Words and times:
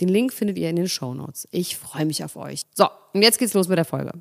Den 0.00 0.08
Link 0.08 0.32
findet 0.32 0.58
ihr 0.58 0.70
in 0.70 0.76
den 0.76 0.88
Show 0.88 1.12
Notes. 1.14 1.46
Ich 1.50 1.76
freue 1.76 2.06
mich 2.06 2.24
auf 2.24 2.36
euch. 2.36 2.62
So, 2.74 2.86
und 3.12 3.22
jetzt 3.22 3.38
geht's 3.38 3.54
los 3.54 3.68
mit 3.68 3.76
der 3.76 3.84
Folge. 3.84 4.12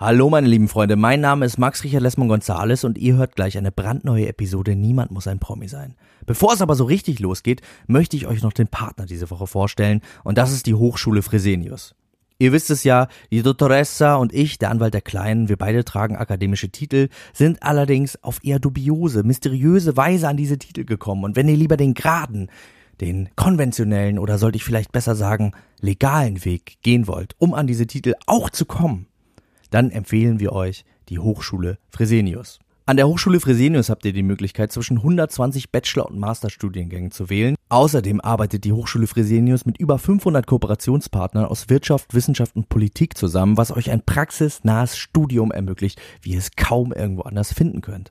Hallo 0.00 0.30
meine 0.30 0.46
lieben 0.46 0.68
Freunde, 0.68 0.94
mein 0.94 1.20
Name 1.20 1.44
ist 1.44 1.58
Max 1.58 1.82
Richard 1.82 2.04
Lessmann 2.04 2.28
Gonzales 2.28 2.84
und 2.84 2.98
ihr 2.98 3.16
hört 3.16 3.34
gleich 3.34 3.58
eine 3.58 3.72
brandneue 3.72 4.28
Episode 4.28 4.76
Niemand 4.76 5.10
muss 5.10 5.26
ein 5.26 5.40
Promi 5.40 5.66
sein. 5.66 5.96
Bevor 6.24 6.52
es 6.52 6.62
aber 6.62 6.76
so 6.76 6.84
richtig 6.84 7.18
losgeht, 7.18 7.62
möchte 7.88 8.16
ich 8.16 8.28
euch 8.28 8.40
noch 8.42 8.52
den 8.52 8.68
Partner 8.68 9.06
diese 9.06 9.28
Woche 9.28 9.48
vorstellen 9.48 10.02
und 10.22 10.38
das 10.38 10.52
ist 10.52 10.66
die 10.66 10.74
Hochschule 10.74 11.20
Fresenius. 11.20 11.96
Ihr 12.38 12.52
wisst 12.52 12.70
es 12.70 12.84
ja, 12.84 13.08
die 13.32 13.42
Dottoressa 13.42 14.14
und 14.14 14.32
ich, 14.32 14.60
der 14.60 14.70
Anwalt 14.70 14.94
der 14.94 15.00
Kleinen, 15.00 15.48
wir 15.48 15.56
beide 15.56 15.84
tragen 15.84 16.14
akademische 16.14 16.68
Titel, 16.68 17.08
sind 17.32 17.64
allerdings 17.64 18.22
auf 18.22 18.38
eher 18.44 18.60
dubiose, 18.60 19.24
mysteriöse 19.24 19.96
Weise 19.96 20.28
an 20.28 20.36
diese 20.36 20.58
Titel 20.58 20.84
gekommen 20.84 21.24
und 21.24 21.34
wenn 21.34 21.48
ihr 21.48 21.56
lieber 21.56 21.76
den 21.76 21.94
geraden, 21.94 22.48
den 23.00 23.28
konventionellen 23.36 24.18
oder 24.18 24.38
sollte 24.38 24.56
ich 24.56 24.64
vielleicht 24.64 24.92
besser 24.92 25.14
sagen 25.14 25.52
legalen 25.80 26.44
Weg 26.44 26.78
gehen 26.82 27.06
wollt, 27.06 27.34
um 27.38 27.54
an 27.54 27.66
diese 27.66 27.86
Titel 27.86 28.14
auch 28.26 28.50
zu 28.50 28.64
kommen, 28.64 29.06
dann 29.70 29.90
empfehlen 29.90 30.40
wir 30.40 30.52
euch 30.52 30.84
die 31.08 31.18
Hochschule 31.18 31.78
Fresenius. 31.90 32.58
An 32.88 32.96
der 32.96 33.06
Hochschule 33.06 33.38
Fresenius 33.38 33.90
habt 33.90 34.06
ihr 34.06 34.14
die 34.14 34.22
Möglichkeit, 34.22 34.72
zwischen 34.72 34.96
120 34.96 35.70
Bachelor- 35.70 36.08
und 36.08 36.18
Masterstudiengängen 36.18 37.10
zu 37.10 37.28
wählen. 37.28 37.54
Außerdem 37.68 38.22
arbeitet 38.22 38.64
die 38.64 38.72
Hochschule 38.72 39.06
Fresenius 39.06 39.66
mit 39.66 39.78
über 39.78 39.98
500 39.98 40.46
Kooperationspartnern 40.46 41.44
aus 41.44 41.68
Wirtschaft, 41.68 42.14
Wissenschaft 42.14 42.56
und 42.56 42.70
Politik 42.70 43.18
zusammen, 43.18 43.58
was 43.58 43.76
euch 43.76 43.90
ein 43.90 44.00
praxisnahes 44.00 44.96
Studium 44.96 45.52
ermöglicht, 45.52 46.00
wie 46.22 46.30
ihr 46.30 46.38
es 46.38 46.52
kaum 46.56 46.94
irgendwo 46.94 47.24
anders 47.24 47.52
finden 47.52 47.82
könnt. 47.82 48.10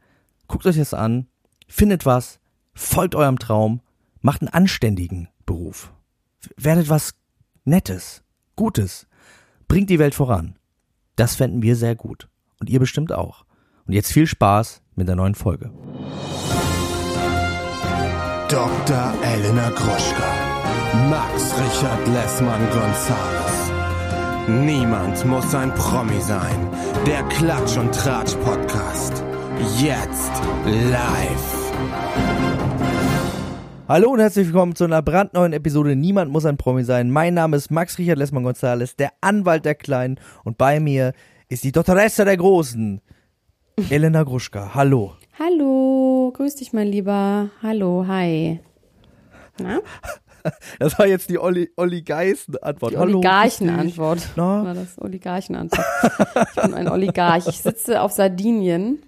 guckt 0.49 0.67
euch 0.67 0.77
das 0.77 0.95
an, 0.95 1.29
findet 1.69 2.05
was, 2.05 2.41
folgt 2.75 3.15
eurem 3.15 3.39
Traum, 3.39 3.83
macht 4.21 4.43
einen 4.43 4.49
anständigen 4.49 5.29
Beruf. 5.47 5.93
Werdet 6.57 6.89
was 6.89 7.15
Nettes, 7.65 8.25
Gutes, 8.57 9.07
bringt 9.69 9.91
die 9.91 9.99
Welt 9.99 10.15
voran. 10.15 10.59
Das 11.17 11.37
fänden 11.37 11.63
wir 11.63 11.77
sehr 11.77 11.95
gut. 11.95 12.29
Und 12.65 12.71
ihr 12.71 12.81
bestimmt 12.81 13.13
auch. 13.13 13.45
Und 13.87 13.93
jetzt 13.93 14.11
viel 14.11 14.27
Spaß 14.27 14.81
mit 14.95 15.07
der 15.07 15.17
neuen 15.17 15.35
Folge. 15.35 15.71
Dr. 18.49 19.13
Elena 19.23 19.69
Gruschka. 19.69 20.31
Max 21.11 21.53
Richard 21.59 22.09
Lessmann 22.09 22.63
Gonzales. 22.73 23.71
Niemand 24.65 25.27
muss 25.27 25.55
ein 25.55 25.75
Promi 25.75 26.19
sein. 26.23 26.71
Der 27.07 27.23
Klatsch 27.25 27.77
und 27.77 27.95
Tratsch 27.95 28.35
Podcast. 28.37 29.23
Jetzt 29.79 30.33
live. 30.65 31.73
Hallo 33.87 34.09
und 34.09 34.21
herzlich 34.21 34.47
willkommen 34.47 34.75
zu 34.75 34.85
einer 34.85 35.03
brandneuen 35.03 35.53
Episode 35.53 35.97
Niemand 35.97 36.33
muss 36.33 36.47
ein 36.47 36.57
Promi 36.57 36.85
sein. 36.85 37.11
Mein 37.11 37.35
Name 37.35 37.59
ist 37.59 37.71
Max 37.71 37.99
Richard 37.99 38.17
Lessmann 38.17 38.43
Gonzales, 38.43 38.97
der 38.97 39.13
Anwalt 39.21 39.67
der 39.67 39.75
Kleinen 39.75 40.19
und 40.45 40.57
bei 40.57 40.81
mir 40.81 41.13
ist 41.49 41.65
die 41.65 41.73
Dottoressa 41.73 42.25
der 42.25 42.37
Großen, 42.37 43.01
Elena 43.91 44.23
Gruschka. 44.23 44.75
Hallo. 44.75 45.15
Hallo, 45.39 46.33
grüß 46.35 46.57
dich, 46.57 46.73
mein 46.73 46.89
Lieber. 46.89 47.51
Hallo, 47.63 48.05
hi. 48.07 48.61
Na? 49.59 49.81
Das 50.79 50.99
war 50.99 51.07
jetzt 51.07 51.31
die 51.31 51.39
Oli 51.39 51.71
Oligarchen-Antwort. 51.75 52.93
Die 52.93 52.99
Oligarchen-Antwort. 52.99 54.37
No? 54.37 54.43
War 54.43 54.75
das 54.75 55.01
Oligarchen-Antwort. 55.01 55.87
ich 56.55 56.63
bin 56.63 56.75
ein 56.75 56.89
Oligarch. 56.89 57.47
Ich 57.49 57.63
sitze 57.63 58.03
auf 58.03 58.13
Sardinien 58.13 58.99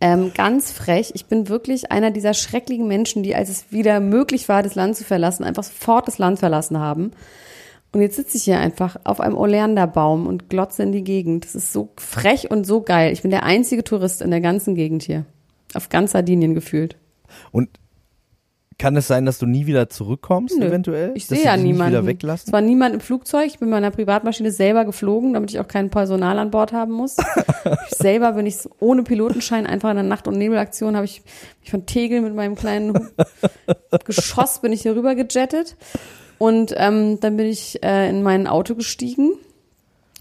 ähm, 0.00 0.32
ganz 0.34 0.70
frech. 0.70 1.10
Ich 1.14 1.26
bin 1.26 1.48
wirklich 1.48 1.90
einer 1.90 2.12
dieser 2.12 2.34
schrecklichen 2.34 2.86
Menschen, 2.86 3.24
die, 3.24 3.34
als 3.34 3.48
es 3.48 3.72
wieder 3.72 3.98
möglich 3.98 4.48
war, 4.48 4.62
das 4.62 4.76
Land 4.76 4.96
zu 4.96 5.02
verlassen, 5.02 5.42
einfach 5.42 5.64
sofort 5.64 6.06
das 6.06 6.18
Land 6.18 6.38
verlassen 6.38 6.78
haben. 6.78 7.10
Und 7.92 8.00
jetzt 8.00 8.16
sitze 8.16 8.38
ich 8.38 8.44
hier 8.44 8.58
einfach 8.58 8.96
auf 9.04 9.20
einem 9.20 9.36
Oleanderbaum 9.36 10.26
und 10.26 10.48
glotze 10.48 10.82
in 10.82 10.92
die 10.92 11.04
Gegend. 11.04 11.44
Das 11.44 11.54
ist 11.54 11.72
so 11.72 11.90
frech 11.98 12.50
und 12.50 12.66
so 12.66 12.80
geil. 12.80 13.12
Ich 13.12 13.22
bin 13.22 13.30
der 13.30 13.42
einzige 13.42 13.84
Tourist 13.84 14.22
in 14.22 14.30
der 14.30 14.40
ganzen 14.40 14.74
Gegend 14.74 15.02
hier. 15.02 15.26
Auf 15.74 15.90
ganz 15.90 16.12
Sardinien 16.12 16.54
gefühlt. 16.54 16.96
Und 17.50 17.68
kann 18.78 18.96
es 18.96 19.06
sein, 19.06 19.26
dass 19.26 19.38
du 19.38 19.46
nie 19.46 19.66
wieder 19.66 19.88
zurückkommst, 19.88 20.58
Nö, 20.58 20.66
eventuell? 20.66 21.12
Ich 21.14 21.26
sehe 21.26 21.44
ja 21.44 21.56
niemanden. 21.56 22.18
Es 22.26 22.52
war 22.52 22.60
niemand 22.60 22.94
im 22.94 23.00
Flugzeug. 23.00 23.46
Ich 23.46 23.58
bin 23.60 23.68
mit 23.68 23.76
meiner 23.76 23.90
Privatmaschine 23.90 24.50
selber 24.50 24.84
geflogen, 24.84 25.34
damit 25.34 25.50
ich 25.50 25.60
auch 25.60 25.68
kein 25.68 25.88
Personal 25.88 26.38
an 26.38 26.50
Bord 26.50 26.72
haben 26.72 26.92
muss. 26.92 27.16
ich 27.90 27.96
selber 27.96 28.32
bin 28.32 28.46
ich 28.46 28.56
ohne 28.80 29.04
Pilotenschein 29.04 29.66
einfach 29.66 29.90
in 29.90 29.96
der 29.96 30.04
Nacht- 30.04 30.26
und 30.26 30.36
Nebelaktion 30.36 30.96
habe 30.96 31.04
ich 31.04 31.22
mich 31.60 31.70
von 31.70 31.86
Tegel 31.86 32.22
mit 32.22 32.34
meinem 32.34 32.56
kleinen 32.56 33.10
Geschoss 34.04 34.60
bin 34.60 34.72
ich 34.72 34.82
hier 34.82 34.96
rüber 34.96 35.14
gejettet. 35.14 35.76
Und 36.42 36.74
ähm, 36.76 37.20
dann 37.20 37.36
bin 37.36 37.46
ich 37.46 37.84
äh, 37.84 38.10
in 38.10 38.24
mein 38.24 38.48
Auto 38.48 38.74
gestiegen. 38.74 39.30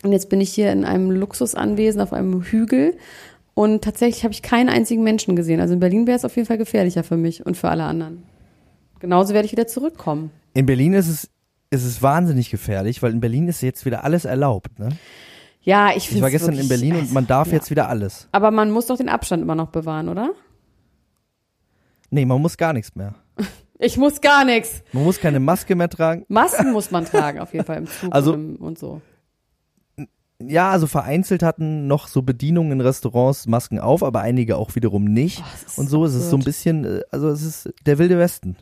Und 0.03 0.11
jetzt 0.11 0.29
bin 0.29 0.39
ich 0.39 0.53
hier 0.53 0.71
in 0.71 0.85
einem 0.85 1.09
Luxusanwesen 1.09 1.99
auf 1.99 2.13
einem 2.13 2.43
Hügel. 2.43 2.95
Und 3.55 3.83
tatsächlich 3.83 4.23
habe 4.23 4.31
ich 4.31 4.43
keinen 4.43 4.69
einzigen 4.69 5.01
Menschen 5.01 5.35
gesehen. 5.35 5.59
Also 5.59 5.73
in 5.73 5.79
Berlin 5.79 6.05
wäre 6.05 6.15
es 6.15 6.23
auf 6.23 6.35
jeden 6.35 6.47
Fall 6.47 6.59
gefährlicher 6.59 7.03
für 7.03 7.17
mich 7.17 7.43
und 7.43 7.57
für 7.57 7.69
alle 7.69 7.85
anderen. 7.85 8.21
Genauso 8.99 9.33
werde 9.33 9.47
ich 9.47 9.51
wieder 9.51 9.65
zurückkommen. 9.65 10.29
In 10.53 10.67
Berlin 10.67 10.93
ist 10.93 11.07
es, 11.07 11.27
ist 11.71 11.85
es 11.85 12.03
wahnsinnig 12.03 12.51
gefährlich, 12.51 13.01
weil 13.01 13.13
in 13.13 13.19
Berlin 13.19 13.47
ist 13.47 13.63
jetzt 13.63 13.87
wieder 13.87 14.03
alles 14.03 14.25
erlaubt, 14.25 14.77
ne? 14.77 14.89
Ja, 15.63 15.89
ich 15.89 16.03
finde 16.03 16.17
Ich 16.17 16.21
war 16.21 16.29
gestern 16.29 16.55
in 16.55 16.67
Berlin 16.67 16.97
und 16.97 17.13
man 17.13 17.25
darf 17.25 17.47
ja. 17.47 17.53
jetzt 17.53 17.71
wieder 17.71 17.89
alles. 17.89 18.27
Aber 18.31 18.51
man 18.51 18.69
muss 18.69 18.85
doch 18.85 18.97
den 18.97 19.09
Abstand 19.09 19.41
immer 19.41 19.55
noch 19.55 19.69
bewahren, 19.69 20.07
oder? 20.07 20.33
Nee, 22.11 22.25
man 22.25 22.39
muss 22.39 22.57
gar 22.57 22.73
nichts 22.73 22.95
mehr. 22.95 23.15
Ich 23.81 23.97
muss 23.97 24.21
gar 24.21 24.45
nichts. 24.45 24.83
Man 24.93 25.03
muss 25.03 25.19
keine 25.19 25.39
Maske 25.39 25.75
mehr 25.75 25.89
tragen. 25.89 26.25
Masken 26.27 26.71
muss 26.71 26.91
man 26.91 27.05
tragen, 27.11 27.39
auf 27.39 27.53
jeden 27.53 27.65
Fall 27.65 27.77
im 27.77 27.87
Zug 27.87 28.13
also, 28.13 28.33
und, 28.33 28.57
und 28.57 28.79
so. 28.79 29.01
Ja, 30.39 30.71
also 30.71 30.87
vereinzelt 30.87 31.43
hatten 31.43 31.87
noch 31.87 32.07
so 32.07 32.21
Bedienungen 32.21 32.73
in 32.73 32.81
Restaurants 32.81 33.47
Masken 33.47 33.79
auf, 33.79 34.03
aber 34.03 34.21
einige 34.21 34.57
auch 34.57 34.75
wiederum 34.75 35.05
nicht. 35.05 35.41
Oh, 35.41 35.81
und 35.81 35.89
so 35.89 36.05
ist 36.05 36.15
es 36.15 36.29
so 36.29 36.37
ein 36.37 36.43
bisschen, 36.43 36.85
äh, 36.85 37.01
also 37.11 37.29
es 37.29 37.43
ist 37.43 37.73
der 37.85 37.97
wilde 37.97 38.17
Westen. 38.17 38.55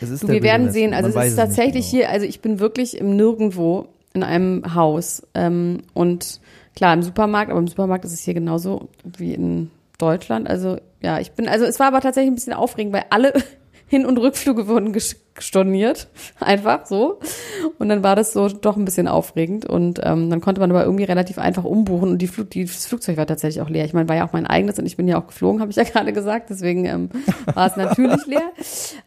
Es 0.00 0.10
ist 0.10 0.22
du, 0.22 0.28
wir 0.28 0.42
werden 0.42 0.70
sehen. 0.70 0.94
Also 0.94 1.18
es 1.18 1.28
ist 1.28 1.36
tatsächlich 1.36 1.90
genau. 1.90 2.02
hier, 2.02 2.10
also 2.10 2.26
ich 2.26 2.40
bin 2.40 2.58
wirklich 2.58 2.98
im 2.98 3.16
Nirgendwo 3.16 3.88
in 4.14 4.22
einem 4.22 4.74
Haus. 4.74 5.22
Ähm, 5.34 5.82
und 5.94 6.40
klar, 6.74 6.94
im 6.94 7.02
Supermarkt, 7.02 7.50
aber 7.50 7.60
im 7.60 7.68
Supermarkt 7.68 8.04
ist 8.04 8.12
es 8.12 8.20
hier 8.20 8.34
genauso 8.34 8.88
wie 9.04 9.34
in 9.34 9.70
Deutschland. 9.98 10.48
Also 10.48 10.78
ja, 11.02 11.18
ich 11.18 11.32
bin, 11.32 11.48
also 11.48 11.64
es 11.64 11.78
war 11.80 11.88
aber 11.88 12.00
tatsächlich 12.00 12.30
ein 12.30 12.34
bisschen 12.34 12.54
aufregend, 12.54 12.92
weil 12.94 13.04
alle 13.10 13.32
Hin- 13.88 14.04
und 14.06 14.18
Rückflüge 14.18 14.66
wurden 14.66 14.92
storniert, 15.38 16.08
einfach 16.40 16.86
so. 16.86 17.20
Und 17.78 17.88
dann 17.88 18.02
war 18.02 18.16
das 18.16 18.32
so 18.32 18.48
doch 18.48 18.76
ein 18.76 18.84
bisschen 18.84 19.06
aufregend. 19.08 19.66
Und 19.66 20.00
ähm, 20.02 20.28
dann 20.30 20.40
konnte 20.40 20.60
man 20.60 20.70
aber 20.70 20.84
irgendwie 20.84 21.04
relativ 21.04 21.38
einfach 21.38 21.64
umbuchen 21.64 22.10
und 22.10 22.18
die 22.18 22.26
Flug, 22.26 22.50
die, 22.50 22.64
das 22.64 22.86
Flugzeug 22.86 23.16
war 23.16 23.26
tatsächlich 23.26 23.62
auch 23.62 23.70
leer. 23.70 23.84
Ich 23.84 23.92
meine, 23.92 24.08
war 24.08 24.16
ja 24.16 24.26
auch 24.26 24.32
mein 24.32 24.46
eigenes 24.46 24.78
und 24.78 24.86
ich 24.86 24.96
bin 24.96 25.06
ja 25.08 25.20
auch 25.20 25.26
geflogen, 25.26 25.60
habe 25.60 25.70
ich 25.70 25.76
ja 25.76 25.84
gerade 25.92 26.12
gesagt. 26.12 26.50
Deswegen 26.50 26.84
ähm, 26.84 27.10
war 27.54 27.68
es 27.68 27.76
natürlich 27.76 28.26
leer. 28.26 28.50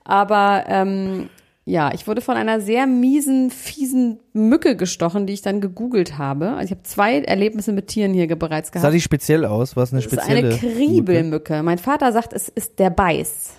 Aber 0.03 0.63
ähm, 0.67 1.29
ja, 1.65 1.91
ich 1.93 2.07
wurde 2.07 2.21
von 2.21 2.35
einer 2.35 2.61
sehr 2.61 2.87
miesen, 2.87 3.51
fiesen 3.51 4.19
Mücke 4.33 4.75
gestochen, 4.75 5.27
die 5.27 5.33
ich 5.33 5.41
dann 5.41 5.61
gegoogelt 5.61 6.17
habe. 6.17 6.51
Also 6.51 6.65
ich 6.65 6.71
habe 6.71 6.83
zwei 6.83 7.19
Erlebnisse 7.19 7.73
mit 7.73 7.87
Tieren 7.87 8.13
hier 8.13 8.27
bereits 8.35 8.69
Sah 8.69 8.79
gehabt. 8.79 8.93
die 8.93 9.01
speziell 9.01 9.45
aus? 9.45 9.75
War 9.75 9.83
es 9.83 9.91
eine 9.93 10.01
Das 10.01 10.11
ist 10.11 10.19
spezielle? 10.19 10.49
eine 10.49 10.57
Kriebelmücke. 10.57 11.61
Mein 11.61 11.77
Vater 11.77 12.11
sagt, 12.11 12.33
es 12.33 12.49
ist 12.49 12.79
der 12.79 12.89
Beiß. 12.89 13.51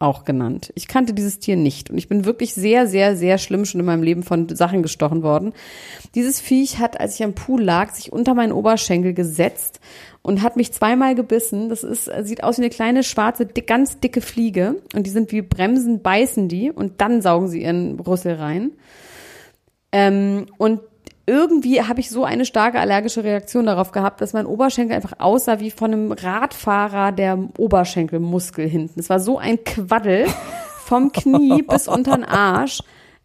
Auch 0.00 0.24
genannt. 0.24 0.72
Ich 0.74 0.88
kannte 0.88 1.12
dieses 1.12 1.40
Tier 1.40 1.56
nicht. 1.56 1.90
Und 1.90 1.98
ich 1.98 2.08
bin 2.08 2.24
wirklich 2.24 2.54
sehr, 2.54 2.86
sehr, 2.86 3.16
sehr 3.16 3.36
schlimm 3.36 3.66
schon 3.66 3.80
in 3.80 3.86
meinem 3.86 4.02
Leben 4.02 4.22
von 4.22 4.48
Sachen 4.48 4.82
gestochen 4.82 5.22
worden. 5.22 5.52
Dieses 6.14 6.40
Viech 6.40 6.78
hat, 6.78 6.98
als 6.98 7.16
ich 7.16 7.22
am 7.22 7.34
Pool 7.34 7.62
lag, 7.62 7.92
sich 7.92 8.10
unter 8.10 8.32
meinen 8.32 8.52
Oberschenkel 8.52 9.12
gesetzt 9.12 9.78
und 10.22 10.40
hat 10.40 10.56
mich 10.56 10.72
zweimal 10.72 11.14
gebissen. 11.14 11.68
Das 11.68 11.84
ist, 11.84 12.10
sieht 12.22 12.42
aus 12.42 12.56
wie 12.56 12.62
eine 12.62 12.70
kleine, 12.70 13.02
schwarze, 13.02 13.44
dick, 13.44 13.66
ganz 13.66 14.00
dicke 14.00 14.22
Fliege. 14.22 14.76
Und 14.94 15.06
die 15.06 15.10
sind 15.10 15.32
wie 15.32 15.42
Bremsen, 15.42 16.00
beißen 16.00 16.48
die 16.48 16.70
und 16.70 17.02
dann 17.02 17.20
saugen 17.20 17.48
sie 17.48 17.62
ihren 17.62 18.00
Rüssel 18.00 18.36
rein. 18.36 18.72
Ähm, 19.92 20.46
und 20.56 20.80
irgendwie 21.30 21.80
habe 21.82 22.00
ich 22.00 22.10
so 22.10 22.24
eine 22.24 22.44
starke 22.44 22.80
allergische 22.80 23.22
Reaktion 23.22 23.66
darauf 23.66 23.92
gehabt, 23.92 24.20
dass 24.20 24.32
mein 24.32 24.46
Oberschenkel 24.46 24.96
einfach 24.96 25.20
aussah 25.20 25.60
wie 25.60 25.70
von 25.70 25.92
einem 25.92 26.12
Radfahrer 26.12 27.12
der 27.12 27.38
Oberschenkelmuskel 27.56 28.68
hinten. 28.68 28.98
Es 28.98 29.08
war 29.08 29.20
so 29.20 29.38
ein 29.38 29.62
Quaddel 29.62 30.26
vom 30.84 31.12
Knie 31.12 31.62
bis 31.62 31.86
unter 31.86 32.16
den 32.16 32.24
Arsch. 32.24 32.80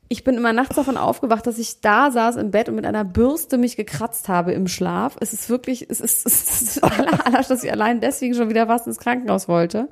Ich 0.08 0.24
bin 0.24 0.36
immer 0.36 0.54
nachts 0.54 0.76
davon 0.76 0.98
aufgewacht, 0.98 1.48
dass 1.48 1.58
ich 1.58 1.82
da 1.82 2.12
saß 2.12 2.36
im 2.36 2.52
Bett 2.52 2.70
und 2.70 2.76
mit 2.76 2.86
einer 2.86 3.04
Bürste 3.04 3.58
mich 3.58 3.76
gekratzt 3.76 4.30
habe 4.30 4.52
im 4.52 4.68
Schlaf. 4.68 5.18
Es 5.20 5.34
ist 5.34 5.50
wirklich, 5.50 5.90
es 5.90 6.00
ist, 6.00 6.28
es 6.28 6.62
ist 6.62 6.84
aller, 6.84 7.26
aller, 7.26 7.42
dass 7.42 7.64
ich 7.64 7.72
allein 7.72 8.02
deswegen 8.02 8.36
schon 8.36 8.50
wieder 8.50 8.68
was 8.68 8.86
ins 8.86 9.00
Krankenhaus 9.00 9.48
wollte. 9.48 9.90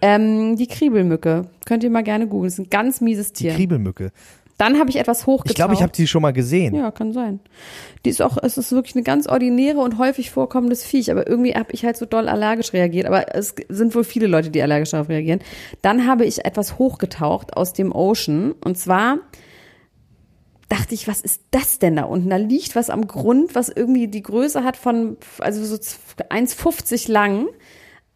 Ähm, 0.00 0.54
die 0.54 0.68
Kriebelmücke. 0.68 1.48
Könnt 1.66 1.82
ihr 1.82 1.90
mal 1.90 2.04
gerne 2.04 2.28
googeln. 2.28 2.44
Das 2.44 2.54
ist 2.60 2.66
ein 2.66 2.70
ganz 2.70 3.00
mieses 3.00 3.32
Die 3.32 3.44
Tier. 3.44 3.54
Kriebelmücke. 3.54 4.12
Dann 4.56 4.78
habe 4.78 4.88
ich 4.90 4.96
etwas 4.96 5.26
hochgetaucht. 5.26 5.50
Ich 5.50 5.56
glaube, 5.56 5.74
ich 5.74 5.82
habe 5.82 5.92
die 5.92 6.06
schon 6.06 6.22
mal 6.22 6.32
gesehen. 6.32 6.74
Ja, 6.76 6.92
kann 6.92 7.12
sein. 7.12 7.40
Die 8.04 8.10
ist 8.10 8.22
auch, 8.22 8.38
es 8.40 8.56
ist 8.56 8.70
wirklich 8.70 8.94
eine 8.94 9.02
ganz 9.02 9.26
ordinäre 9.26 9.78
und 9.78 9.98
häufig 9.98 10.30
vorkommendes 10.30 10.84
Viech, 10.84 11.10
aber 11.10 11.26
irgendwie 11.26 11.54
habe 11.54 11.72
ich 11.72 11.84
halt 11.84 11.96
so 11.96 12.06
doll 12.06 12.28
allergisch 12.28 12.72
reagiert. 12.72 13.06
Aber 13.06 13.34
es 13.34 13.54
sind 13.68 13.94
wohl 13.94 14.04
viele 14.04 14.28
Leute, 14.28 14.50
die 14.50 14.62
allergisch 14.62 14.90
darauf 14.90 15.08
reagieren. 15.08 15.40
Dann 15.82 16.06
habe 16.06 16.24
ich 16.24 16.44
etwas 16.44 16.78
hochgetaucht 16.78 17.56
aus 17.56 17.72
dem 17.72 17.92
Ocean 17.92 18.52
und 18.64 18.78
zwar 18.78 19.18
dachte 20.68 20.94
ich, 20.94 21.08
was 21.08 21.20
ist 21.20 21.42
das 21.50 21.78
denn 21.78 21.96
da 21.96 22.04
unten? 22.04 22.30
Da 22.30 22.36
liegt 22.36 22.74
was 22.74 22.90
am 22.90 23.06
Grund, 23.06 23.54
was 23.54 23.68
irgendwie 23.68 24.08
die 24.08 24.22
Größe 24.22 24.64
hat 24.64 24.76
von, 24.76 25.16
also 25.38 25.64
so 25.64 25.76
1,50 25.76 27.10
lang. 27.10 27.48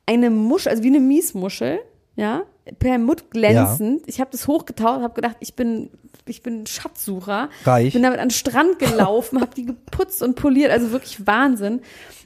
Eine 0.06 0.30
Muschel, 0.30 0.70
also 0.70 0.82
wie 0.82 0.88
eine 0.88 1.00
Miesmuschel, 1.00 1.80
ja, 2.16 2.42
permut 2.78 3.30
glänzend. 3.30 4.02
Ich 4.06 4.20
habe 4.20 4.30
das 4.30 4.46
hochgetaucht, 4.46 5.02
habe 5.02 5.14
gedacht, 5.14 5.36
ich 5.40 5.54
bin, 5.54 5.90
ich 6.26 6.42
bin 6.42 6.66
Schatzsucher. 6.66 7.48
Reich. 7.64 7.92
Bin 7.92 8.02
damit 8.02 8.18
an 8.18 8.28
den 8.28 8.34
Strand 8.34 8.78
gelaufen, 8.78 9.40
habe 9.40 9.54
die 9.54 9.66
geputzt 9.66 10.22
und 10.22 10.36
poliert, 10.36 10.70
also 10.70 10.90
wirklich 10.92 11.26
Wahnsinn. 11.26 11.80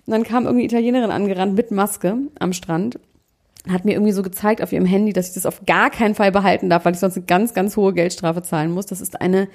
Und 0.07 0.11
dann 0.11 0.25
kam 0.25 0.47
irgendwie 0.47 0.65
Italienerin 0.65 1.11
angerannt 1.11 1.55
mit 1.55 1.71
Maske 1.71 2.17
am 2.39 2.53
Strand 2.53 2.99
hat 3.71 3.85
mir 3.85 3.93
irgendwie 3.93 4.13
so 4.13 4.23
gezeigt 4.23 4.61
auf 4.63 4.73
ihrem 4.73 4.87
Handy, 4.87 5.13
dass 5.13 5.29
ich 5.29 5.35
das 5.35 5.47
auf 5.47 5.65
gar 5.67 5.91
keinen 5.91 6.15
Fall 6.15 6.33
behalten 6.33 6.69
darf, 6.69 6.85
weil 6.85 6.95
ich 6.95 6.99
sonst 6.99 7.17
eine 7.17 7.27
ganz, 7.27 7.55
ganz 7.55 7.77
hohe 7.77 7.93
Geldstrafe 7.93 8.43
zahlen 8.43 8.73
muss. 8.73 8.87
Das 8.87 9.01
ist 9.01 9.21
eine 9.21 9.49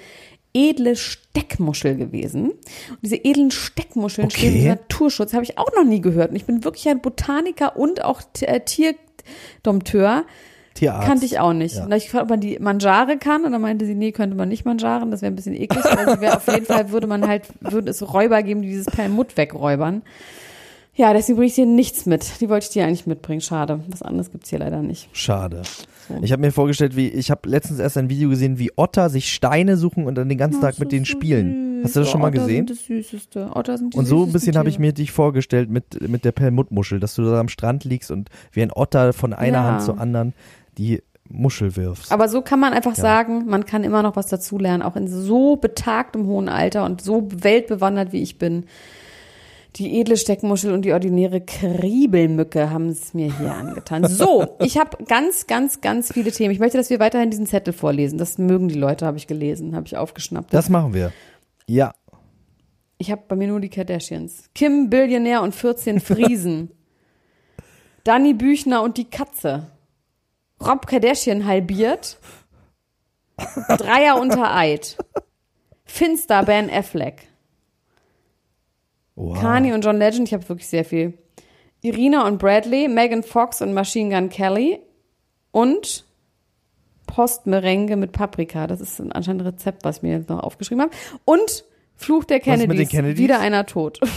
edle 0.54 0.96
Steckmuschel 0.96 1.96
gewesen. 1.96 2.50
Und 2.52 2.98
diese 3.02 3.16
edlen 3.16 3.50
Steckmuscheln 3.50 4.26
Okay. 4.26 4.38
stehen 4.38 4.56
im 4.56 4.68
Naturschutz, 4.68 5.34
habe 5.34 5.44
ich 5.44 5.58
auch 5.58 5.70
noch 5.76 5.84
nie 5.84 6.00
gehört. 6.00 6.30
Und 6.30 6.36
ich 6.36 6.46
bin 6.46 6.64
wirklich 6.64 6.88
ein 6.88 7.00
Botaniker 7.00 7.76
und 7.76 8.02
auch 8.02 8.22
äh, 8.40 8.60
Tierdompteur. 8.60 10.24
Tierarzt. 10.78 11.06
Kannte 11.06 11.26
ich 11.26 11.38
auch 11.38 11.52
nicht. 11.52 11.76
Ja. 11.76 11.84
Und 11.84 11.90
da 11.90 11.94
hab 11.94 11.98
ich 11.98 12.04
gefragt, 12.06 12.24
ob 12.24 12.30
man 12.30 12.40
die 12.40 12.58
Manjare 12.58 13.18
kann. 13.18 13.44
Und 13.44 13.52
dann 13.52 13.60
meinte 13.60 13.84
sie, 13.84 13.94
nee, 13.94 14.12
könnte 14.12 14.36
man 14.36 14.48
nicht 14.48 14.64
Manjaren. 14.64 15.10
Das 15.10 15.22
wäre 15.22 15.32
ein 15.32 15.36
bisschen 15.36 15.54
eklig. 15.54 15.82
Sie 15.82 16.20
wäre 16.20 16.36
auf 16.36 16.46
jeden 16.46 16.66
Fall, 16.66 16.90
würde 16.90 17.06
man 17.06 17.26
halt, 17.26 17.44
würde 17.60 17.90
es 17.90 18.14
Räuber 18.14 18.42
geben, 18.42 18.62
die 18.62 18.68
dieses 18.68 18.86
Perlmutt 18.86 19.36
wegräubern. 19.36 20.02
Ja, 20.94 21.12
deswegen 21.12 21.36
bringe 21.36 21.48
ich 21.48 21.54
dir 21.54 21.66
nichts 21.66 22.06
mit. 22.06 22.40
Die 22.40 22.48
wollte 22.48 22.64
ich 22.64 22.70
dir 22.72 22.84
eigentlich 22.84 23.06
mitbringen. 23.06 23.40
Schade. 23.40 23.80
Was 23.88 24.02
anderes 24.02 24.32
gibt's 24.32 24.50
hier 24.50 24.58
leider 24.58 24.82
nicht. 24.82 25.08
Schade. 25.12 25.62
Ich 26.22 26.32
habe 26.32 26.40
mir 26.40 26.50
vorgestellt, 26.52 26.96
wie 26.96 27.08
ich 27.08 27.30
habe 27.30 27.48
letztens 27.48 27.78
erst 27.78 27.98
ein 27.98 28.08
Video 28.08 28.30
gesehen, 28.30 28.58
wie 28.58 28.72
Otter 28.76 29.10
sich 29.10 29.32
Steine 29.32 29.76
suchen 29.76 30.06
und 30.06 30.14
dann 30.16 30.28
den 30.28 30.38
ganzen 30.38 30.60
Tag 30.60 30.78
mit 30.78 30.90
denen 30.90 31.04
spielen. 31.04 31.82
Hast 31.84 31.94
du 31.94 32.00
das 32.00 32.10
schon 32.10 32.20
mal 32.20 32.28
Otter 32.28 32.38
gesehen? 32.38 32.66
Sind 32.66 32.70
das 32.70 32.86
Süßeste. 32.86 33.50
Otter 33.54 33.78
sind 33.78 33.94
die 33.94 33.98
Und 33.98 34.06
so 34.06 34.24
ein 34.24 34.32
bisschen 34.32 34.56
habe 34.56 34.68
ich 34.68 34.78
mir 34.78 34.92
dich 34.92 35.12
vorgestellt 35.12 35.70
mit, 35.70 36.08
mit 36.08 36.24
der 36.24 36.32
Perlmuttmuschel, 36.32 36.98
dass 36.98 37.14
du 37.14 37.22
da 37.22 37.38
am 37.38 37.48
Strand 37.48 37.84
liegst 37.84 38.10
und 38.10 38.30
wie 38.50 38.62
ein 38.62 38.72
Otter 38.72 39.12
von 39.12 39.32
einer 39.32 39.58
Ja. 39.58 39.64
Hand 39.64 39.82
zur 39.82 40.00
anderen 40.00 40.32
die 40.78 41.02
Muschel 41.28 41.76
wirfst. 41.76 42.10
Aber 42.10 42.28
so 42.28 42.40
kann 42.40 42.58
man 42.58 42.72
einfach 42.72 42.96
Ja. 42.96 43.02
sagen, 43.02 43.44
man 43.46 43.66
kann 43.66 43.84
immer 43.84 44.02
noch 44.02 44.16
was 44.16 44.28
dazulernen, 44.28 44.82
auch 44.82 44.96
in 44.96 45.08
so 45.08 45.56
betagtem 45.56 46.26
hohen 46.26 46.48
Alter 46.48 46.84
und 46.86 47.02
so 47.02 47.28
weltbewandert 47.30 48.12
wie 48.12 48.22
ich 48.22 48.38
bin. 48.38 48.64
Die 49.76 50.00
edle 50.00 50.16
Steckmuschel 50.16 50.72
und 50.72 50.82
die 50.86 50.92
ordinäre 50.94 51.42
Kriebelmücke 51.42 52.70
haben 52.70 52.88
es 52.88 53.12
mir 53.12 53.36
hier 53.38 53.52
angetan. 53.58 54.08
So, 54.08 54.56
ich 54.60 54.78
habe 54.78 55.04
ganz, 55.04 55.46
ganz, 55.46 55.82
ganz 55.82 56.10
viele 56.12 56.32
Themen. 56.32 56.52
Ich 56.52 56.58
möchte, 56.58 56.78
dass 56.78 56.88
wir 56.88 56.98
weiterhin 56.98 57.30
diesen 57.30 57.46
Zettel 57.46 57.74
vorlesen. 57.74 58.16
Das 58.18 58.38
mögen 58.38 58.68
die 58.68 58.74
Leute, 58.74 59.04
habe 59.04 59.18
ich 59.18 59.26
gelesen, 59.26 59.76
habe 59.76 59.86
ich 59.86 59.96
aufgeschnappt. 59.98 60.54
Das 60.54 60.70
machen 60.70 60.94
wir. 60.94 61.12
Ja. 61.66 61.92
Ich 62.96 63.10
habe 63.12 63.22
bei 63.28 63.36
mir 63.36 63.48
nur 63.48 63.60
die 63.60 63.68
Kardashians. 63.68 64.48
Kim, 64.54 64.88
Billionär 64.88 65.42
und 65.42 65.54
14 65.54 66.00
Friesen. 66.00 66.70
Danny 68.04 68.32
Büchner 68.32 68.82
und 68.82 68.96
die 68.96 69.04
Katze. 69.04 69.66
Rob 70.64 70.86
Kardashian 70.86 71.46
halbiert. 71.46 72.18
Dreier 73.68 74.20
unter 74.20 74.54
Eid. 74.54 74.96
Finster 75.84 76.42
Ben 76.42 76.70
Affleck. 76.70 77.28
Wow. 79.14 79.40
Kanye 79.40 79.72
und 79.72 79.84
John 79.84 79.98
Legend, 79.98 80.28
ich 80.28 80.34
habe 80.34 80.48
wirklich 80.48 80.68
sehr 80.68 80.84
viel. 80.84 81.18
Irina 81.82 82.26
und 82.26 82.38
Bradley, 82.38 82.88
Megan 82.88 83.22
Fox 83.22 83.62
und 83.62 83.72
Machine 83.72 84.14
Gun 84.14 84.28
Kelly 84.28 84.80
und 85.50 86.04
Postmerengue 87.06 87.96
mit 87.96 88.12
Paprika. 88.12 88.66
Das 88.66 88.80
ist 88.80 89.00
anscheinend 89.00 89.42
ein 89.42 89.46
Rezept, 89.46 89.84
was 89.84 89.98
ich 89.98 90.02
mir 90.02 90.12
jetzt 90.18 90.28
noch 90.28 90.40
aufgeschrieben 90.40 90.82
habe. 90.82 90.92
Und 91.24 91.64
Fluch 91.96 92.24
der. 92.24 92.40
Kennedys? 92.40 92.92
Wieder 92.92 93.40
einer 93.40 93.66
tot. 93.66 93.98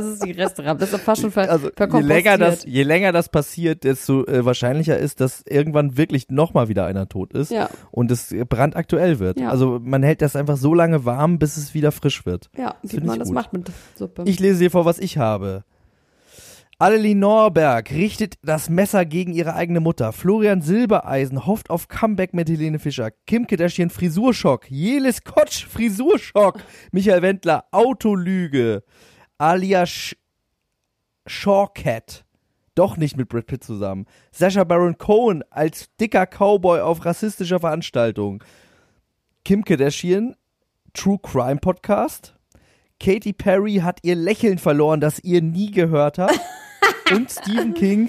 das 0.00 0.04
ist 0.14 0.24
die 0.24 0.32
Restaurant. 0.32 0.80
Das 0.80 0.92
ist 0.92 1.00
fast 1.02 1.22
schon 1.22 1.30
ver 1.30 1.50
Also 1.50 1.70
je 1.76 2.00
länger, 2.00 2.38
das, 2.38 2.64
je 2.64 2.82
länger 2.82 3.12
das 3.12 3.28
passiert, 3.28 3.84
desto 3.84 4.24
äh, 4.26 4.44
wahrscheinlicher 4.44 4.98
ist, 4.98 5.20
dass 5.20 5.42
irgendwann 5.46 5.96
wirklich 5.96 6.28
nochmal 6.28 6.68
wieder 6.68 6.86
einer 6.86 7.08
tot 7.08 7.32
ist 7.32 7.50
Ja. 7.50 7.68
und 7.90 8.10
es 8.10 8.34
brandaktuell 8.48 9.18
wird. 9.18 9.40
Ja. 9.40 9.50
Also 9.50 9.80
man 9.82 10.02
hält 10.02 10.22
das 10.22 10.36
einfach 10.36 10.56
so 10.56 10.74
lange 10.74 11.04
warm, 11.04 11.38
bis 11.38 11.56
es 11.56 11.74
wieder 11.74 11.92
frisch 11.92 12.26
wird. 12.26 12.50
ja, 12.56 12.74
wie 12.82 12.88
find 12.88 13.06
man 13.06 13.16
ich 13.16 13.20
das 13.20 13.30
macht 13.30 13.52
mit 13.52 13.70
Suppe. 13.96 14.22
Ich 14.26 14.40
lese 14.40 14.58
dir 14.60 14.70
vor, 14.70 14.84
was 14.84 14.98
ich 14.98 15.18
habe. 15.18 15.64
Allelie 16.80 17.14
Norberg 17.14 17.92
richtet 17.92 18.34
das 18.42 18.68
Messer 18.68 19.04
gegen 19.04 19.32
ihre 19.32 19.54
eigene 19.54 19.78
Mutter. 19.78 20.12
Florian 20.12 20.60
Silbereisen 20.60 21.46
hofft 21.46 21.70
auf 21.70 21.86
Comeback 21.86 22.34
mit 22.34 22.48
Helene 22.50 22.80
Fischer. 22.80 23.10
Kim 23.28 23.46
Kardashian 23.46 23.90
Frisurschock. 23.90 24.68
Jelis 24.68 25.22
Kotsch 25.22 25.66
Frisurschock. 25.66 26.58
Michael 26.92 27.22
Wendler 27.22 27.64
Autolüge. 27.70 28.82
Alia 29.44 29.84
Sch 29.84 30.16
Shawcat. 31.26 32.24
Doch 32.74 32.96
nicht 32.96 33.18
mit 33.18 33.28
Brad 33.28 33.44
Pitt 33.44 33.62
zusammen. 33.62 34.06
Sasha 34.32 34.64
Baron 34.64 34.96
Cohen 34.96 35.44
als 35.50 35.94
dicker 36.00 36.24
Cowboy 36.24 36.80
auf 36.80 37.04
rassistischer 37.04 37.60
Veranstaltung. 37.60 38.42
Kim 39.44 39.62
Kardashian 39.62 40.34
True 40.94 41.18
Crime 41.22 41.58
Podcast. 41.58 42.34
Katy 42.98 43.34
Perry 43.34 43.80
hat 43.82 43.98
ihr 44.02 44.14
Lächeln 44.14 44.56
verloren, 44.56 45.02
das 45.02 45.18
ihr 45.18 45.42
nie 45.42 45.70
gehört 45.70 46.16
hat. 46.16 46.40
und 47.14 47.30
Stephen 47.30 47.74
King 47.74 48.08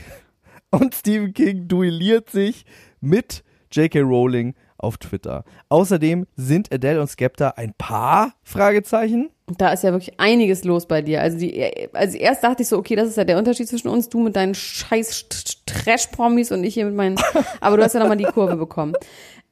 und 0.69 0.95
Stephen 0.95 1.33
King 1.33 1.67
duelliert 1.67 2.29
sich 2.29 2.65
mit 3.01 3.43
J.K. 3.73 3.99
Rowling 3.99 4.55
auf 4.77 4.97
Twitter. 4.99 5.43
Außerdem 5.67 6.27
sind 6.37 6.73
Adele 6.73 7.01
und 7.01 7.09
Skepta 7.09 7.49
ein 7.57 7.73
Paar? 7.77 8.35
Fragezeichen. 8.43 9.31
Da 9.57 9.71
ist 9.71 9.83
ja 9.83 9.91
wirklich 9.91 10.19
einiges 10.19 10.63
los 10.63 10.87
bei 10.87 11.03
dir. 11.03 11.21
Also 11.21 11.37
die, 11.37 11.89
also 11.93 12.17
erst 12.17 12.43
dachte 12.43 12.63
ich 12.63 12.67
so, 12.67 12.77
okay, 12.77 12.95
das 12.95 13.09
ist 13.09 13.17
ja 13.17 13.25
der 13.25 13.37
Unterschied 13.37 13.67
zwischen 13.67 13.89
uns, 13.89 14.09
du 14.09 14.19
mit 14.19 14.35
deinen 14.35 14.55
scheiß 14.55 15.27
Trash-Promis 15.67 16.51
und 16.51 16.63
ich 16.63 16.73
hier 16.73 16.85
mit 16.85 16.95
meinen, 16.95 17.15
aber 17.61 17.77
du 17.77 17.83
hast 17.83 17.93
ja 17.93 17.99
nochmal 17.99 18.17
die 18.17 18.23
Kurve 18.23 18.55
bekommen. 18.55 18.93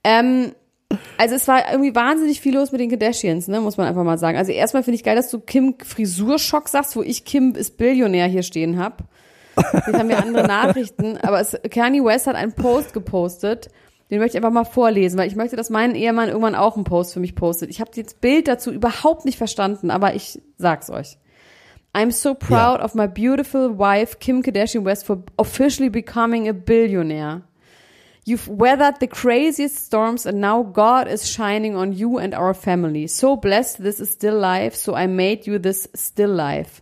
Ähm, 0.03 0.53
also 1.17 1.35
es 1.35 1.47
war 1.47 1.71
irgendwie 1.71 1.95
wahnsinnig 1.95 2.41
viel 2.41 2.55
los 2.55 2.71
mit 2.71 2.81
den 2.81 2.89
Kardashians, 2.89 3.47
ne, 3.47 3.61
muss 3.61 3.77
man 3.77 3.87
einfach 3.87 4.03
mal 4.03 4.17
sagen. 4.17 4.37
Also 4.37 4.51
erstmal 4.51 4.83
finde 4.83 4.95
ich 4.95 5.03
geil, 5.03 5.15
dass 5.15 5.29
du 5.29 5.39
Kim 5.39 5.75
Frisurschock 5.83 6.69
sagst, 6.69 6.95
wo 6.95 7.03
ich 7.03 7.23
Kim 7.23 7.53
ist 7.53 7.77
Billionär 7.77 8.27
hier 8.27 8.43
stehen 8.43 8.79
hab. 8.79 9.03
Jetzt 9.55 9.93
haben 9.93 10.09
wir 10.09 10.17
andere 10.17 10.47
Nachrichten, 10.47 11.17
aber 11.17 11.39
es, 11.39 11.55
Kanye 11.69 12.03
West 12.03 12.25
hat 12.25 12.35
einen 12.35 12.53
Post 12.53 12.93
gepostet, 12.93 13.69
den 14.11 14.19
möchte 14.19 14.37
ich 14.37 14.43
einfach 14.43 14.53
mal 14.53 14.65
vorlesen, 14.65 15.17
weil 15.17 15.27
ich 15.27 15.35
möchte, 15.35 15.55
dass 15.55 15.69
mein 15.69 15.95
Ehemann 15.95 16.27
irgendwann 16.29 16.55
auch 16.55 16.75
einen 16.75 16.83
Post 16.83 17.13
für 17.13 17.19
mich 17.19 17.35
postet. 17.35 17.69
Ich 17.69 17.79
habe 17.81 17.91
das 17.95 18.13
Bild 18.13 18.47
dazu 18.47 18.71
überhaupt 18.71 19.25
nicht 19.25 19.37
verstanden, 19.37 19.89
aber 19.91 20.13
ich 20.13 20.41
sag's 20.57 20.89
euch. 20.89 21.17
I'm 21.95 22.11
so 22.11 22.33
proud 22.33 22.79
Ja. 22.79 22.83
of 22.85 22.95
my 22.95 23.07
beautiful 23.07 23.77
wife, 23.77 24.17
Kim 24.19 24.41
Kardashian 24.41 24.83
West, 24.85 25.05
for 25.05 25.23
officially 25.37 25.89
becoming 25.89 26.49
a 26.49 26.53
billionaire. 26.53 27.41
You've 28.25 28.47
weathered 28.47 28.95
the 28.99 29.07
craziest 29.07 29.77
storms 29.85 30.25
and 30.25 30.39
now 30.39 30.63
God 30.63 31.07
is 31.07 31.29
shining 31.29 31.75
on 31.75 31.91
you 31.91 32.17
and 32.17 32.33
our 32.33 32.53
family. 32.53 33.05
So 33.07 33.35
blessed 33.35 33.83
this 33.83 33.99
is 33.99 34.11
still 34.11 34.39
life, 34.39 34.75
so 34.75 34.95
I 34.95 35.07
made 35.07 35.45
you 35.45 35.59
this 35.59 35.89
still 35.93 36.31
life. 36.33 36.81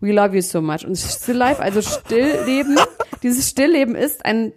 We 0.00 0.12
love 0.12 0.34
you 0.34 0.42
so 0.42 0.60
much. 0.60 0.86
Und 0.86 0.94
Still 0.96 1.36
Life, 1.38 1.60
also 1.60 1.80
Stillleben, 1.80 2.78
dieses 3.22 3.48
Stillleben 3.48 3.94
ist 3.94 4.24
ein 4.26 4.52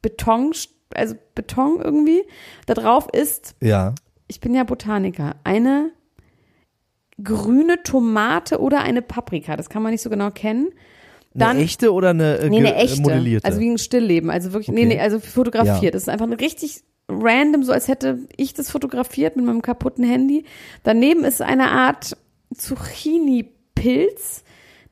Beton, 0.00 0.52
also 0.94 1.14
Beton 1.34 1.80
irgendwie. 1.82 2.22
Da 2.66 2.74
drauf 2.74 3.08
ist, 3.12 3.54
Ja. 3.60 3.94
ich 4.28 4.40
bin 4.40 4.54
ja 4.54 4.64
Botaniker, 4.64 5.36
eine 5.44 5.90
grüne 7.22 7.82
Tomate 7.82 8.60
oder 8.60 8.80
eine 8.80 9.02
Paprika. 9.02 9.56
Das 9.56 9.68
kann 9.68 9.82
man 9.82 9.92
nicht 9.92 10.02
so 10.02 10.10
genau 10.10 10.30
kennen. 10.30 10.70
Dann, 11.34 11.50
eine 11.56 11.60
echte 11.64 11.92
oder 11.92 12.10
eine, 12.10 12.38
äh, 12.38 12.50
Nee, 12.50 12.58
eine 12.58 12.68
ge- 12.72 12.76
echte. 12.78 13.00
modellierte? 13.02 13.46
Also 13.46 13.60
wie 13.60 13.70
ein 13.70 13.78
Stillleben. 13.78 14.30
Also 14.30 14.52
wirklich, 14.52 14.68
nee, 14.68 14.84
Okay. 14.86 14.94
nee, 14.96 15.00
also 15.00 15.18
fotografiert. 15.20 15.82
Ja. 15.82 15.90
Das 15.92 16.02
ist 16.02 16.08
einfach 16.08 16.26
ein 16.26 16.32
richtig 16.34 16.82
random, 17.08 17.62
so 17.64 17.72
als 17.72 17.88
hätte 17.88 18.18
ich 18.36 18.54
das 18.54 18.70
fotografiert 18.70 19.36
mit 19.36 19.44
meinem 19.44 19.62
kaputten 19.62 20.04
Handy. 20.04 20.44
Daneben 20.82 21.24
ist 21.24 21.40
eine 21.42 21.70
Art 21.70 22.16
Zucchini-Pilz. 22.54 24.44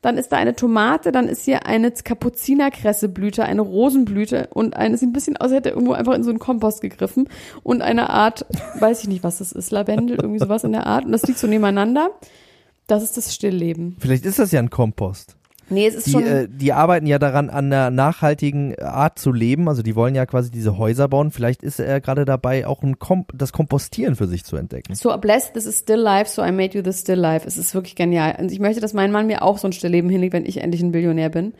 Dann 0.02 0.16
ist 0.16 0.32
da 0.32 0.38
eine 0.38 0.56
Tomate, 0.56 1.12
dann 1.12 1.28
ist 1.28 1.44
hier 1.44 1.66
eine 1.66 1.90
Kapuzinerkresseblüte, 1.90 3.44
eine 3.44 3.60
Rosenblüte 3.60 4.48
und 4.52 4.74
eine 4.74 4.96
sieht 4.96 5.10
ein 5.10 5.12
bisschen 5.12 5.36
aus, 5.36 5.46
als 5.46 5.52
hätte 5.52 5.70
irgendwo 5.70 5.92
einfach 5.92 6.14
in 6.14 6.22
so 6.22 6.30
einen 6.30 6.38
Kompost 6.38 6.80
gegriffen 6.80 7.28
und 7.62 7.82
eine 7.82 8.08
Art, 8.10 8.46
weiß 8.78 9.02
ich 9.02 9.08
nicht, 9.08 9.22
was 9.22 9.38
das 9.38 9.52
ist, 9.52 9.70
Lavendel, 9.70 10.16
irgendwie 10.16 10.38
sowas 10.38 10.64
in 10.64 10.72
der 10.72 10.86
Art. 10.86 11.04
Und 11.04 11.12
das 11.12 11.26
liegt 11.26 11.38
so 11.38 11.46
nebeneinander. 11.46 12.10
Das 12.86 13.02
ist 13.02 13.16
das 13.16 13.34
Stillleben. 13.34 13.96
Vielleicht 14.00 14.24
ist 14.24 14.38
das 14.38 14.52
ja 14.52 14.58
ein 14.58 14.70
Kompost. 14.70 15.36
Nee, 15.70 15.86
es 15.86 15.94
ist 15.94 16.08
Die, 16.08 16.10
schon. 16.10 16.26
äh, 16.26 16.48
die 16.50 16.72
arbeiten 16.72 17.06
ja 17.06 17.18
daran, 17.18 17.48
an 17.48 17.66
einer 17.66 17.90
nachhaltigen 17.90 18.76
Art 18.78 19.18
zu 19.18 19.32
leben. 19.32 19.68
Also 19.68 19.82
die 19.82 19.94
wollen 19.94 20.14
ja 20.14 20.26
quasi 20.26 20.50
diese 20.50 20.76
Häuser 20.78 21.08
bauen. 21.08 21.30
Vielleicht 21.30 21.62
ist 21.62 21.78
er 21.80 22.00
gerade 22.00 22.24
dabei, 22.24 22.66
auch 22.66 22.82
ein 22.82 22.98
Kom 22.98 23.24
das 23.32 23.52
Kompostieren 23.52 24.16
für 24.16 24.26
sich 24.26 24.44
zu 24.44 24.56
entdecken. 24.56 24.94
So 24.94 25.16
blessed, 25.16 25.54
this 25.54 25.66
is 25.66 25.78
still 25.78 26.00
life, 26.00 26.28
so 26.30 26.42
I 26.44 26.50
made 26.52 26.76
you 26.76 26.82
this 26.82 27.00
still 27.00 27.18
life. 27.18 27.46
Es 27.46 27.56
ist 27.56 27.74
wirklich 27.74 27.94
genial. 27.94 28.36
Und 28.38 28.50
ich 28.50 28.58
möchte, 28.60 28.80
dass 28.80 28.92
mein 28.92 29.12
Mann 29.12 29.26
mir 29.26 29.42
auch 29.42 29.58
so 29.58 29.68
ein 29.68 29.72
Stillleben 29.72 30.10
hinlegt, 30.10 30.32
wenn 30.32 30.44
ich 30.46 30.58
endlich 30.60 30.82
ein 30.82 30.92
Billionär 30.92 31.28
bin. 31.30 31.54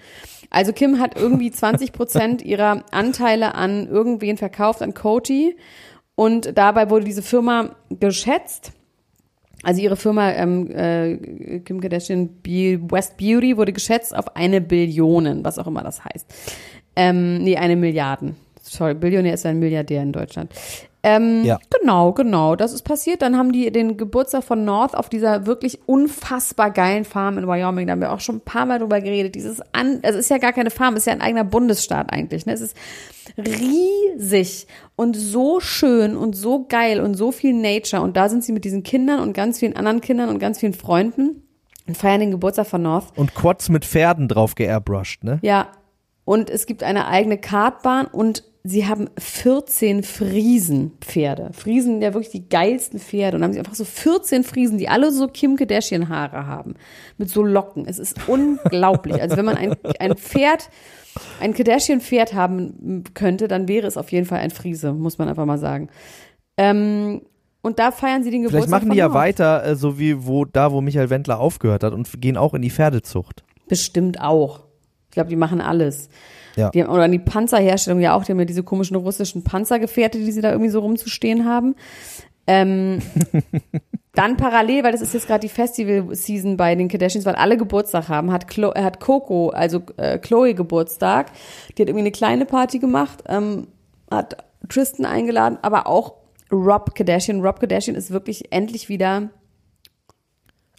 Also 0.51 0.73
Kim 0.73 0.99
hat 0.99 1.17
irgendwie 1.17 1.51
20 1.53 1.93
Prozent 1.93 2.43
ihrer 2.43 2.85
Anteile 2.91 3.55
an 3.55 3.87
irgendwen 3.87 4.37
verkauft, 4.37 4.83
an 4.83 4.95
Coty. 4.95 5.57
Und 6.17 6.59
dabei 6.59 6.91
wurde 6.91 7.05
diese 7.05 7.23
Firma 7.23 7.77
geschätzt. 7.89 8.73
Also 9.63 9.83
ihre 9.83 9.97
Firma 9.97 10.33
ähm, 10.33 10.71
äh, 10.71 11.61
Kim 11.61 11.81
Kardashian 11.81 12.29
Be 12.43 12.81
West 12.91 13.17
Beauty 13.17 13.57
wurde 13.57 13.73
geschätzt 13.73 14.17
auf 14.17 14.37
eine 14.37 14.61
Billion, 14.61 15.45
was 15.45 15.59
auch 15.59 15.67
immer 15.67 15.83
das 15.83 16.03
heißt. 16.05 16.27
Ähm, 16.97 17.39
nee, 17.39 17.57
eine 17.57 17.77
Milliarden. 17.77 18.37
Sorry, 18.63 18.95
Billionär 18.95 19.35
ist 19.35 19.47
ein 19.47 19.59
Milliardär 19.59 20.03
in 20.03 20.13
Deutschland. 20.13 20.53
Ähm, 21.03 21.45
Ja. 21.45 21.59
Genau, 21.81 22.13
genau, 22.13 22.57
das 22.57 22.73
ist 22.73 22.83
passiert. 22.83 23.23
Dann 23.23 23.37
haben 23.37 23.53
die 23.53 23.71
den 23.73 23.97
Geburtstag 23.97 24.45
von 24.45 24.65
North 24.65 24.95
auf 24.95 25.09
dieser 25.09 25.47
wirklich 25.47 25.81
unfassbar 25.87 26.71
geilen 26.71 27.05
Farm 27.05 27.39
in 27.39 27.47
Wyoming. 27.47 27.87
Da 27.87 27.93
haben 27.93 28.01
wir 28.01 28.13
auch 28.13 28.21
schon 28.21 28.37
ein 28.37 28.41
paar 28.41 28.67
Mal 28.67 28.79
drüber 28.79 29.01
geredet. 29.01 29.35
Dieses 29.35 29.61
an, 29.73 30.01
also 30.03 30.19
es 30.19 30.27
ist 30.27 30.31
ja 30.31 30.39
gar 30.39 30.53
keine 30.53 30.71
Farm, 30.71 30.95
es 30.95 31.01
ist 31.01 31.07
ja 31.07 31.13
ein 31.13 31.23
eigener 31.23 31.45
Bundesstaat 31.45 32.13
eigentlich. 32.13 32.45
Ne? 32.45 32.53
Es 32.53 32.61
ist 32.61 32.77
riesig 33.39 34.67
und 34.97 35.17
so 35.17 35.61
schön 35.61 36.17
und 36.17 36.37
so 36.37 36.67
geil 36.69 37.01
und 37.01 37.15
so 37.15 37.33
viel 37.33 37.55
Nature. 37.55 38.03
Und 38.03 38.17
da 38.17 38.29
sind 38.29 38.45
sie 38.45 38.53
mit 38.53 38.65
diesen 38.65 38.83
Kindern 38.83 39.21
und 39.21 39.33
ganz 39.33 39.59
vielen 39.59 39.77
anderen 39.77 40.01
Kindern 40.01 40.29
und 40.29 40.39
ganz 40.39 40.59
vielen 40.59 40.75
Freunden 40.75 41.43
und 41.87 41.97
feiern 41.97 42.21
den 42.21 42.31
Geburtstag 42.31 42.67
von 42.67 42.83
North. 42.83 43.17
Und 43.17 43.35
Quads 43.35 43.69
mit 43.69 43.85
Pferden 43.85 44.29
drauf 44.29 44.55
geairbrushed, 44.55 45.25
ne? 45.25 45.39
Ja. 45.43 45.69
Und 46.25 46.51
es 46.51 46.67
gibt 46.67 46.83
eine 46.83 47.09
eigene 47.09 47.39
Kartbahn 47.39 48.07
und 48.07 48.45
sie 48.63 48.87
haben 48.87 49.09
14 49.19 50.03
Friesenpferde. 50.03 51.51
Friesen 51.53 51.93
sind 51.93 52.03
ja 52.03 52.13
wirklich 52.13 52.33
die 52.33 52.49
geilsten 52.49 52.99
Pferde. 52.99 53.37
Und 53.37 53.43
haben 53.43 53.53
sie 53.53 53.59
einfach 53.59 53.75
so 53.75 53.85
14 53.85 54.45
Friesen, 54.45 54.79
die 54.79 54.89
alle 54.89 55.13
so 55.13 55.29
Kim 55.29 55.57
Kardashian 55.57 56.09
Haare 56.09 56.47
haben. 56.47 56.75
Mit 57.17 57.31
so 57.31 57.43
Locken. 57.43 57.87
Es 57.87 57.99
ist 57.99 58.29
unglaublich. 58.29 59.21
Also 59.21 59.37
wenn 59.37 59.47
man 59.47 59.57
ein, 59.57 59.77
ein 59.99 60.17
Pferd, 60.17 60.69
ein 61.41 61.55
Kardashian 61.55 62.01
Pferd 62.01 62.35
haben 62.35 63.05
könnte, 63.15 63.49
dann 63.49 63.69
wäre 63.69 63.87
es 63.87 63.97
auf 63.97 64.13
jeden 64.13 64.27
Fall 64.27 64.41
ein 64.41 64.51
Friese, 64.51 64.93
muss 64.93 65.19
man 65.19 65.29
einfach 65.29 65.47
mal 65.47 65.59
sagen. 65.59 65.89
Ähm, 66.57 67.23
und 67.63 67.79
da 67.79 67.91
feiern 67.91 68.23
sie 68.23 68.31
den 68.31 68.43
Geburtstag 68.43 68.69
Vielleicht 68.69 68.85
machen 68.85 68.93
die 68.93 68.99
ja 68.99 69.13
weiter, 69.13 69.65
äh, 69.65 69.77
so 69.77 69.99
wie 69.99 70.27
wo 70.27 70.45
da, 70.45 70.73
wo 70.73 70.81
Michael 70.81 71.11
Wendler 71.11 71.41
aufgehört 71.41 71.85
hat 71.85 71.93
und 71.93 72.09
gehen 72.21 72.37
auch 72.37 72.55
in 72.55 72.63
die 72.63 72.71
Pferdezucht. 72.71 73.45
Bestimmt 73.69 74.21
auch. 74.21 74.70
Ich 75.11 75.15
glaube, 75.15 75.29
die 75.29 75.37
machen 75.37 75.61
alles. 75.61 76.09
Ja. 76.55 76.71
Die 76.71 76.83
haben, 76.83 76.91
oder 76.91 77.09
die 77.09 77.19
Panzerherstellung 77.19 78.01
ja 78.01 78.15
auch, 78.15 78.25
die 78.25 78.31
haben 78.31 78.39
ja 78.39 78.45
diese 78.45 78.63
komischen 78.63 78.97
russischen 78.97 79.43
Panzergefährte, 79.43 80.19
die 80.19 80.31
sie 80.31 80.41
da 80.41 80.53
irgendwie 80.53 80.71
so 80.71 80.79
rumzustehen 80.79 81.45
haben. 81.45 81.75
Ähm, 82.47 83.01
dann 84.15 84.37
parallel, 84.37 84.85
weil 84.85 84.93
das 84.93 85.01
ist 85.01 85.15
jetzt 85.15 85.27
gerade 85.27 85.41
die 85.41 85.49
Festival-Season 85.49 86.57
bei 86.57 86.77
den 86.77 86.87
Kardashians, 86.87 87.27
weil 87.27 87.35
alle 87.35 87.57
Geburtstag 87.57 88.09
haben, 88.09 88.31
hat, 88.31 88.47
Chlo 88.49 88.73
hat 88.73 89.01
Coco, 89.01 89.49
also 89.49 89.83
äh, 89.97 90.19
Chloe 90.19 90.55
Geburtstag. 90.55 91.33
Die 91.77 91.83
hat 91.83 91.89
irgendwie 91.89 92.03
eine 92.03 92.13
kleine 92.13 92.47
Party 92.47 92.79
gemacht, 92.79 93.25
ähm, 93.27 93.67
hat 94.11 94.45
Tristan 94.69 95.07
eingeladen, 95.07 95.59
aber 95.63 95.89
auch 95.89 96.15
Rob 96.53 96.95
Kardashian. 96.95 97.41
Rob 97.41 97.59
Kardashian 97.59 97.97
ist 97.97 98.13
wirklich 98.13 98.53
endlich 98.53 98.89
wieder 98.89 99.31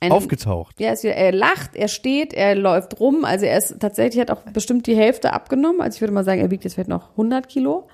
ein, 0.02 0.12
Aufgetaucht. 0.12 0.80
ja, 0.80 0.92
ist 0.92 1.06
er 1.06 1.32
lacht, 1.32 1.76
er 1.76 1.88
steht, 1.88 2.34
er 2.34 2.56
läuft 2.56 3.00
rum. 3.00 3.24
Also 3.24 3.46
er 3.46 3.58
ist 3.58 3.80
tatsächlich, 3.80 4.20
hat 4.20 4.32
auch 4.32 4.42
bestimmt 4.52 4.88
die 4.88 4.96
Hälfte 4.96 5.32
abgenommen. 5.32 5.80
Also 5.80 5.96
ich 5.96 6.02
würde 6.02 6.14
mal 6.14 6.24
sagen, 6.24 6.42
er 6.42 6.50
wiegt 6.50 6.64
jetzt 6.64 6.74
vielleicht 6.74 6.90
noch 6.90 7.12
100 7.12 7.48
Kilo. 7.48 7.88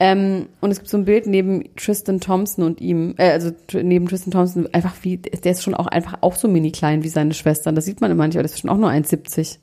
Ähm, 0.00 0.48
und 0.60 0.72
es 0.72 0.78
gibt 0.78 0.90
so 0.90 0.96
ein 0.96 1.04
Bild 1.04 1.28
neben 1.28 1.76
Tristan 1.76 2.18
Thompson 2.18 2.64
und 2.64 2.80
ihm, 2.80 3.14
äh, 3.18 3.30
also 3.30 3.52
neben 3.72 4.08
Tristan 4.08 4.32
Thompson, 4.32 4.68
einfach 4.72 4.94
wie, 5.02 5.18
der 5.18 5.52
ist 5.52 5.62
schon 5.62 5.74
auch 5.74 5.86
einfach 5.86 6.18
auch 6.22 6.34
so 6.34 6.48
mini 6.48 6.72
klein 6.72 7.04
wie 7.04 7.08
seine 7.08 7.34
Schwestern. 7.34 7.76
Das 7.76 7.84
sieht 7.84 8.00
man 8.00 8.10
immer 8.10 8.26
nicht, 8.26 8.36
aber 8.36 8.42
das 8.42 8.54
ist 8.54 8.60
schon 8.60 8.70
auch 8.70 8.78
nur 8.78 8.90
1,70. 8.90 9.58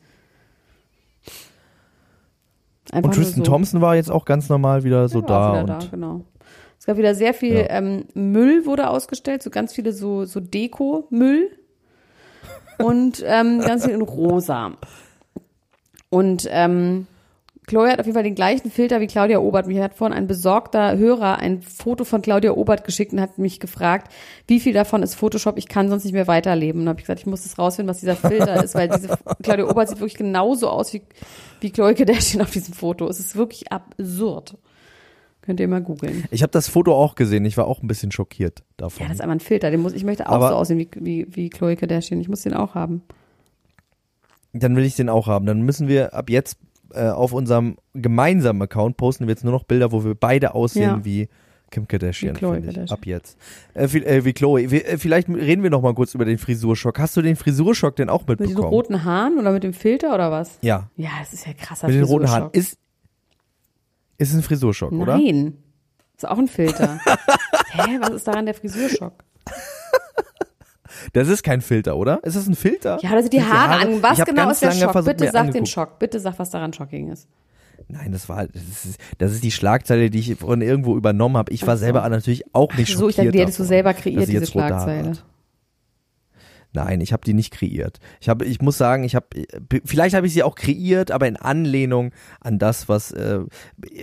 Einfach 2.92 3.10
Und 3.10 3.16
Tristan 3.16 3.44
so. 3.44 3.52
Thompson 3.52 3.82
war 3.82 3.98
jetzt 3.98 4.10
auch 4.10 4.24
ganz 4.24 4.48
normal 4.48 4.86
wieder 4.86 5.10
so 5.10 5.22
war 5.24 5.28
da. 5.28 5.52
wieder 5.52 5.60
und 5.62 5.84
da, 5.84 5.88
genau. 5.92 6.22
Es 6.80 6.86
gab 6.86 6.98
wieder 6.98 7.14
sehr 7.14 7.34
viel 7.34 7.56
Ja. 7.56 7.70
ähm, 7.70 8.06
Müll 8.14 8.66
wurde 8.66 8.90
ausgestellt, 8.90 9.44
so 9.44 9.50
ganz 9.50 9.74
viele 9.74 9.92
so, 9.94 10.26
so 10.26 10.40
Deko-Müll 10.40 11.52
und 12.78 13.24
ähm, 13.28 13.60
ganz 13.60 13.86
viel 13.86 13.94
in 13.94 14.02
rosa. 14.02 14.72
Und 16.10 16.48
ähm, 16.50 17.06
Chloe 17.68 17.92
hat 17.92 18.00
auf 18.00 18.08
jeden 18.08 18.16
Fall 18.16 18.24
den 18.24 18.34
gleichen 18.34 18.72
Filter 18.72 19.00
wie 19.00 19.06
Claudia 19.06 19.38
Obert. 19.40 19.68
Mir 19.68 19.84
hat 19.84 19.94
vorhin 19.94 20.18
ein 20.18 20.26
besorgter 20.26 20.98
Hörer 20.98 21.38
ein 21.38 21.62
Foto 21.62 22.04
von 22.04 22.24
Claudia 22.24 22.54
Obert 22.54 22.84
geschickt 22.84 23.14
und 23.14 23.22
hat 23.22 23.38
mich 23.38 23.60
gefragt, 23.60 24.12
wie 24.48 24.60
viel 24.60 24.74
davon 24.74 25.04
ist 25.04 25.14
Photoshop, 25.14 25.58
ich 25.58 25.68
kann 25.68 25.88
sonst 25.90 26.04
nicht 26.04 26.14
mehr 26.14 26.26
weiterleben. 26.28 26.82
Und 26.82 26.90
habe 26.90 27.00
ich 27.00 27.06
gesagt, 27.06 27.20
ich 27.20 27.28
muss 27.28 27.44
das 27.44 27.60
rausfinden, 27.60 27.90
was 27.92 28.00
dieser 28.00 28.16
Filter 28.16 28.64
ist, 28.64 28.74
weil 28.74 28.88
diese 28.90 29.10
Claudia 29.44 29.70
Obert 29.70 29.90
sieht 29.90 30.00
wirklich 30.00 30.18
genauso 30.18 30.70
aus 30.70 30.94
wie, 30.94 31.04
wie 31.60 31.70
Chloe 31.70 31.94
Kardashian 31.94 32.42
auf 32.42 32.50
diesem 32.50 32.74
Foto. 32.74 33.08
Es 33.08 33.20
ist 33.20 33.36
wirklich 33.36 33.72
absurd. 33.72 34.56
Könnt 35.50 35.60
ihr 35.60 35.68
mal 35.68 35.82
googeln. 35.82 36.26
Ich 36.30 36.44
habe 36.44 36.52
das 36.52 36.68
Foto 36.70 36.94
auch 36.94 37.16
gesehen. 37.16 37.44
Ich 37.44 37.58
war 37.58 37.66
auch 37.66 37.82
ein 37.82 37.88
bisschen 37.88 38.12
schockiert 38.12 38.62
davon. 38.78 39.02
Ja, 39.02 39.08
das 39.08 39.16
ist 39.16 39.22
einmal 39.22 39.38
ein 39.38 39.40
Filter. 39.40 39.72
Den 39.72 39.82
muss, 39.82 39.94
ich 39.94 40.04
möchte 40.04 40.30
auch 40.30 40.34
Aber- 40.34 40.50
so 40.50 40.56
aussehen 40.58 40.78
wie, 40.78 40.90
wie, 41.00 41.28
wie 41.36 41.50
Chloe 41.50 41.76
Kardashian. 41.76 42.22
Ich 42.22 42.30
muss 42.30 42.42
den 42.44 42.54
auch 42.54 42.76
haben. 42.76 43.02
Dann 44.54 44.76
will 44.76 44.84
ich 44.84 44.96
den 44.96 45.10
auch 45.10 45.26
haben. 45.26 45.48
Dann 45.48 45.62
müssen 45.64 45.88
wir 45.88 46.14
ab 46.14 46.30
jetzt 46.30 46.60
äh, 46.94 47.08
auf 47.08 47.34
unserem 47.34 47.78
gemeinsamen 47.96 48.62
Account 48.62 48.96
posten 48.98 49.26
wir 49.26 49.32
jetzt 49.32 49.44
nur 49.44 49.54
noch 49.54 49.64
Bilder, 49.64 49.92
wo 49.92 50.04
wir 50.04 50.14
beide 50.14 50.54
aussehen 50.54 50.84
Ja. 50.84 51.04
wie 51.06 51.30
Kim 51.72 51.88
Kardashian. 51.88 52.36
Wie 52.36 52.40
finde 52.40 52.60
ich. 52.60 52.66
Kardashian. 52.66 52.90
Ab 53.00 53.06
jetzt. 53.08 53.38
Äh, 53.74 53.88
wie, 53.92 54.04
äh, 54.06 54.26
wie 54.26 54.34
Chloe. 54.34 54.70
Wir, 54.70 54.88
äh, 54.88 54.98
vielleicht 55.00 55.30
reden 55.30 55.64
wir 55.64 55.72
noch 55.72 55.82
mal 55.82 55.96
kurz 55.96 56.14
über 56.14 56.26
den 56.26 56.38
Frisurschock. 56.38 57.00
Hast 57.00 57.18
du 57.18 57.24
den 57.24 57.36
Frisurschock 57.36 57.96
denn 57.96 58.10
auch 58.10 58.28
Mit 58.28 58.40
den 58.40 58.48
mitbekommen? 58.50 58.70
roten 58.74 59.04
Haaren 59.04 59.40
oder 59.40 59.52
mit 59.52 59.64
dem 59.64 59.74
Filter 59.74 60.14
oder 60.14 60.30
was? 60.30 60.60
ja, 60.62 60.90
Ja, 60.96 61.10
das 61.20 61.34
ist 61.34 61.46
ja 61.48 61.54
krasser 61.54 61.88
mit 61.88 61.96
den 61.96 62.04
roten 62.04 62.30
Haaren. 62.30 62.50
Frisurschock. 62.52 62.78
Ist, 64.20 64.30
ist 64.30 64.36
ein 64.36 64.44
Frisurschock, 64.44 64.92
oder? 64.92 65.18
Nein. 65.18 65.58
Ist 66.16 66.28
auch 66.28 66.38
ein 66.38 66.48
Filter. 66.48 67.00
Hä, 67.72 67.98
was 68.02 68.10
ist 68.12 68.28
daran 68.28 68.46
der 68.46 68.54
Frisurschock? 68.54 69.14
Das 71.14 71.28
ist 71.28 71.44
kein 71.44 71.62
Filter, 71.62 71.96
oder? 71.98 72.20
Ist 72.24 72.36
das 72.36 72.48
ein 72.48 72.56
Filter? 72.56 73.00
Ja, 73.02 73.22
sind 73.22 73.34
die 73.34 73.38
Sind 73.40 73.52
Haare 73.52 73.82
an. 73.82 74.04
Was 74.04 74.24
genau 74.26 74.50
ist 74.50 74.62
der 74.62 74.72
Schock? 74.72 74.92
versucht, 74.92 75.18
Bitte 75.18 75.32
sag 75.32 75.52
den. 75.52 75.66
Schock. 75.66 75.98
Bitte 76.00 76.20
sag, 76.20 76.38
was 76.38 76.50
daran 76.50 76.74
shocking 76.74 77.10
ist. 77.12 77.28
Nein, 77.88 78.12
das 78.12 78.28
war 78.28 78.48
das 78.48 78.86
ist, 78.86 79.00
das 79.18 79.32
ist 79.32 79.44
die 79.44 79.52
Schlagzeile, 79.52 80.10
die 80.10 80.20
ich 80.20 80.36
von 80.36 80.62
irgendwo 80.62 80.96
übernommen 80.98 81.38
habe. 81.38 81.52
Ich 81.54 81.66
war 81.66 81.78
so. 81.78 81.86
selber 81.86 82.08
natürlich 82.10 82.44
auch 82.54 82.74
nicht 82.76 82.96
so, 82.96 83.08
ich 83.08 83.16
schockiert. 83.16 83.18
dachte, 83.18 83.32
die 83.32 83.40
hättest 83.40 83.60
du 83.60 83.64
selber 83.64 83.94
kreiert, 83.94 84.28
diese 84.28 84.42
Haare 84.42 84.46
Schlagzeile. 84.46 85.14
Nein, 86.72 87.02
ich 87.02 87.14
habe 87.14 87.24
die 87.26 87.34
nicht 87.34 87.52
kreiert. 87.52 88.00
Ich 88.22 88.30
habe, 88.30 88.46
ich 88.46 88.62
muss 88.62 88.78
sagen, 88.78 89.04
ich 89.04 89.16
habe, 89.16 89.26
vielleicht 89.86 90.16
habe 90.16 90.28
ich 90.28 90.34
sie 90.34 90.44
auch 90.44 90.54
kreiert, 90.54 91.10
aber 91.10 91.28
in 91.28 91.36
Anlehnung 91.36 92.12
an 92.42 92.60
das, 92.60 92.88
was. 92.88 93.12
Äh, 93.12 93.40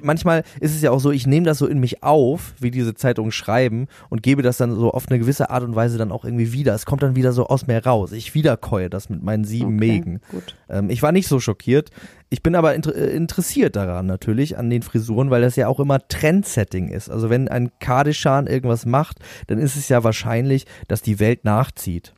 manchmal 0.03 0.43
ist 0.61 0.75
es 0.75 0.83
ja 0.83 0.91
auch 0.91 0.99
so, 0.99 1.13
ich 1.13 1.29
nehme 1.29 1.47
das 1.47 1.59
so 1.59 1.67
in 1.67 1.79
mich 1.79 2.03
auf, 2.03 2.55
wie 2.59 2.73
diese 2.73 2.95
Zeitungen 2.95 3.31
schreiben, 3.31 3.87
und 4.11 4.25
gebe 4.25 4.43
das 4.43 4.57
dann 4.57 4.75
so 4.75 4.91
auf 4.91 5.09
eine 5.09 5.21
gewisse 5.21 5.51
Art 5.51 5.63
und 5.63 5.77
Weise 5.77 5.97
dann 5.97 6.11
auch 6.11 6.25
irgendwie 6.25 6.53
wieder. 6.53 6.75
Es 6.75 6.87
kommt 6.87 7.05
dann 7.05 7.15
wieder 7.15 7.33
so 7.33 7.47
aus 7.47 7.69
mir 7.69 7.85
raus. 7.85 8.11
Ich 8.11 8.35
wiederkäue 8.35 8.91
das 8.91 9.11
mit 9.11 9.23
meinen 9.23 9.45
sieben 9.45 9.77
Okay, 9.77 9.87
Mägen. 9.87 10.21
gut. 10.33 10.57
Ähm, 10.69 10.91
ich 10.91 11.03
war 11.03 11.13
nicht 11.13 11.29
so 11.29 11.39
schockiert. 11.39 11.91
Ich 12.31 12.43
bin 12.43 12.57
aber 12.57 12.75
inter 12.75 12.97
äh, 12.97 13.15
interessiert 13.15 13.77
daran 13.77 14.07
natürlich, 14.07 14.59
an 14.59 14.71
den 14.71 14.83
Frisuren, 14.83 15.31
weil 15.31 15.43
das 15.43 15.55
ja 15.55 15.69
auch 15.69 15.79
immer 15.79 16.07
Trendsetting 16.09 16.89
ist. 16.89 17.11
Also 17.11 17.31
wenn 17.31 17.47
ein 17.47 17.71
Kardashian 17.79 18.49
irgendwas 18.49 18.87
macht, 18.87 19.19
dann 19.47 19.59
ist 19.59 19.77
es 19.77 19.89
ja 19.89 20.03
wahrscheinlich, 20.03 20.67
dass 20.89 21.01
die 21.01 21.21
Welt 21.21 21.45
nachzieht. 21.45 22.15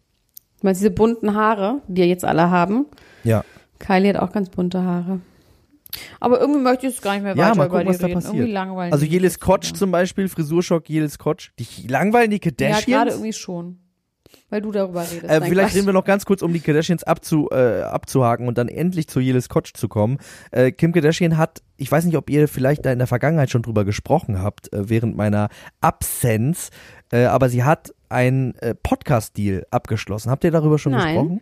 Weil 0.63 0.75
diese 0.75 0.91
bunten 0.91 1.35
Haare, 1.35 1.83
die 1.89 2.01
ja 2.03 2.07
jetzt 2.07 2.25
alle 2.25 2.51
haben. 2.51 2.87
Ja. 3.25 3.45
Kylie 3.79 4.09
hat 4.15 4.17
auch 4.17 4.33
ganz 4.33 4.49
bunte 4.51 4.83
Haare. 4.83 5.21
Aber 6.21 6.41
irgendwie 6.41 6.61
möchte 6.61 6.87
ich 6.87 6.97
es 6.97 7.03
gar 7.03 7.15
nicht 7.15 7.23
mehr 7.23 7.37
Ja, 7.37 7.47
weiter 7.51 7.55
mal 7.57 7.67
über 7.67 7.79
gucken, 7.79 7.87
die 7.87 7.89
was 7.95 7.99
da 7.99 8.09
passiert. 8.09 8.35
Irgendwie 8.35 8.53
langweilig. 8.53 8.93
Also 8.93 9.07
Jelis 9.07 9.41
Kotsch 9.41 9.73
zum 9.75 9.91
Beispiel, 9.91 10.29
Frisurschock 10.29 10.89
Jelis 10.89 11.19
Kotsch. 11.19 11.51
Die 11.59 11.87
langweilen 11.87 12.31
die 12.31 12.37
Ja, 12.37 12.51
gerade 12.51 12.65
Kardashians. 12.85 13.13
irgendwie 13.15 13.33
schon. 13.33 13.79
Weil 14.51 14.61
du 14.63 14.73
darüber 14.73 15.01
redest. 15.03 15.25
äh, 15.25 15.41
vielleicht 15.41 15.53
Quatsch. 15.69 15.75
reden 15.77 15.87
wir 15.87 15.93
noch 15.95 16.05
ganz 16.05 16.27
kurz, 16.27 16.43
um 16.43 16.53
die 16.53 16.61
Kardashians 16.61 17.03
abzu, 17.05 17.49
äh, 17.51 17.81
abzuhaken 17.83 18.47
und 18.49 18.59
dann 18.59 18.69
endlich 18.69 19.09
zu 19.09 19.21
Jelis 19.21 19.49
Kotsch 19.49 19.73
zu 19.75 19.89
kommen. 19.89 20.19
Äh, 20.51 20.73
Kim 20.73 20.93
Kardashian 20.93 21.39
hat, 21.39 21.63
ich 21.77 21.91
weiß 21.91 22.05
nicht, 22.05 22.17
ob 22.17 22.29
ihr 22.29 22.49
vielleicht 22.49 22.85
da 22.85 22.93
in 22.93 22.99
der 22.99 23.07
Vergangenheit 23.07 23.51
schon 23.51 23.63
drüber 23.63 23.85
gesprochen 23.87 24.43
habt, 24.43 24.71
äh, 24.73 24.89
während 24.91 25.17
meiner 25.17 25.49
Absenz, 25.81 26.71
äh, 27.11 27.25
aber 27.25 27.49
sie 27.49 27.65
hat 27.65 27.95
einen 28.09 28.55
äh, 28.57 28.75
Podcast-Deal 28.75 29.67
abgeschlossen. 29.71 30.31
Habt 30.31 30.45
ihr 30.45 30.51
darüber 30.51 30.79
schon 30.79 30.93
Nein. 30.93 31.15
gesprochen? 31.15 31.41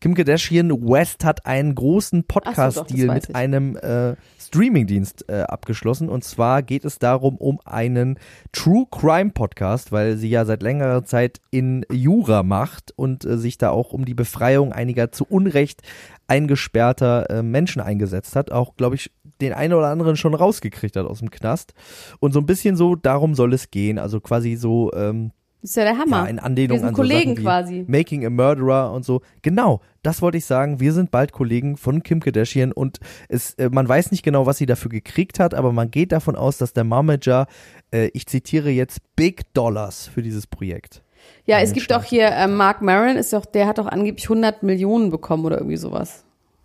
Kim 0.00 0.14
Kardashian 0.14 0.70
West 0.70 1.24
hat 1.26 1.44
einen 1.44 1.74
großen 1.74 2.20
so, 2.20 2.26
Podcast-Deal 2.26 3.08
weiß 3.08 3.28
mit 3.28 3.36
einem 3.36 3.76
äh, 3.76 4.16
Streamingdienst 4.38 5.28
äh, 5.28 5.42
abgeschlossen. 5.42 6.08
Und 6.08 6.24
zwar 6.24 6.62
geht 6.62 6.86
es 6.86 6.98
darum, 6.98 7.36
um 7.36 7.60
einen 7.66 8.18
True 8.52 8.86
Crime 8.90 9.30
Podcast, 9.30 9.92
weil 9.92 10.16
sie 10.16 10.30
ja 10.30 10.46
seit 10.46 10.62
längerer 10.62 11.04
Zeit 11.04 11.42
in 11.50 11.84
Jura 11.92 12.42
macht 12.42 12.92
und 12.96 13.26
äh, 13.26 13.36
sich 13.36 13.58
da 13.58 13.70
auch 13.70 13.92
um 13.92 14.06
die 14.06 14.14
Befreiung 14.14 14.72
einiger 14.72 15.12
zu 15.12 15.26
Unrecht 15.26 15.82
eingesperrter 16.28 17.28
äh, 17.28 17.42
Menschen 17.42 17.82
eingesetzt 17.82 18.36
hat. 18.36 18.52
Auch, 18.52 18.76
glaube 18.76 18.94
ich, 18.94 19.10
den 19.42 19.52
einen 19.52 19.74
oder 19.74 19.88
anderen 19.88 20.16
schon 20.16 20.34
rausgekriegt 20.34 20.96
hat 20.96 21.06
aus 21.06 21.18
dem 21.18 21.30
Knast. 21.30 21.74
Und 22.20 22.32
so 22.32 22.40
ein 22.40 22.46
bisschen 22.46 22.76
so, 22.76 22.96
darum 22.96 23.34
soll 23.34 23.52
es 23.52 23.70
gehen. 23.70 23.98
Also 23.98 24.20
quasi 24.20 24.56
so, 24.56 24.92
ähm, 24.94 25.32
Das 25.62 25.70
ist 25.70 25.76
ja 25.76 25.84
der 25.84 25.98
Hammer. 25.98 26.24
ja, 26.24 26.26
in 26.26 26.38
Anlehnung 26.38 26.76
Wir 26.76 26.78
sind 26.80 26.88
an 26.88 26.94
so 26.94 27.02
Kollegen 27.02 27.36
wie 27.36 27.42
quasi. 27.42 27.84
Making 27.86 28.24
a 28.24 28.30
Murderer 28.30 28.92
und 28.92 29.04
so. 29.04 29.20
Genau, 29.42 29.80
das 30.02 30.22
wollte 30.22 30.38
ich 30.38 30.46
sagen. 30.46 30.80
Wir 30.80 30.92
sind 30.94 31.10
bald 31.10 31.32
Kollegen 31.32 31.76
von 31.76 32.02
Kim 32.02 32.20
Kardashian 32.20 32.72
und 32.72 32.98
es, 33.28 33.54
äh, 33.54 33.68
man 33.70 33.86
weiß 33.86 34.10
nicht 34.10 34.22
genau, 34.22 34.46
was 34.46 34.56
sie 34.56 34.66
dafür 34.66 34.90
gekriegt 34.90 35.38
hat, 35.38 35.52
aber 35.54 35.72
man 35.72 35.90
geht 35.90 36.12
davon 36.12 36.34
aus, 36.34 36.56
dass 36.56 36.72
der 36.72 36.84
Momager, 36.84 37.46
äh, 37.92 38.06
ich 38.14 38.26
zitiere 38.26 38.70
jetzt, 38.70 39.00
Big 39.16 39.52
Dollars 39.52 40.06
für 40.06 40.22
dieses 40.22 40.46
Projekt. 40.46 41.02
Ja, 41.44 41.58
es 41.60 41.74
gibt 41.74 41.92
auch 41.92 42.04
hier, 42.04 42.28
äh, 42.28 42.46
Mark 42.46 42.80
Maron 42.80 43.16
ist 43.16 43.32
doch, 43.34 43.44
der 43.44 43.66
hat 43.66 43.76
doch 43.76 43.86
angeblich 43.86 44.24
100 44.30 44.62
Millionen 44.62 45.10
bekommen 45.10 45.44
oder 45.44 45.58
irgendwie 45.58 45.76
sowas. 45.76 46.24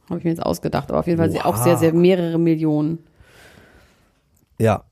Habe 0.10 0.20
ich 0.20 0.24
mir 0.24 0.30
jetzt 0.32 0.44
ausgedacht, 0.44 0.90
aber 0.90 1.00
auf 1.00 1.08
jeden 1.08 1.18
Fall 1.18 1.32
sie 1.32 1.42
auch 1.42 1.58
Wow. 1.58 1.64
sehr, 1.64 1.78
sehr 1.78 1.94
mehrere 1.94 2.38
Millionen. 2.40 3.00
Ja. 4.58 4.84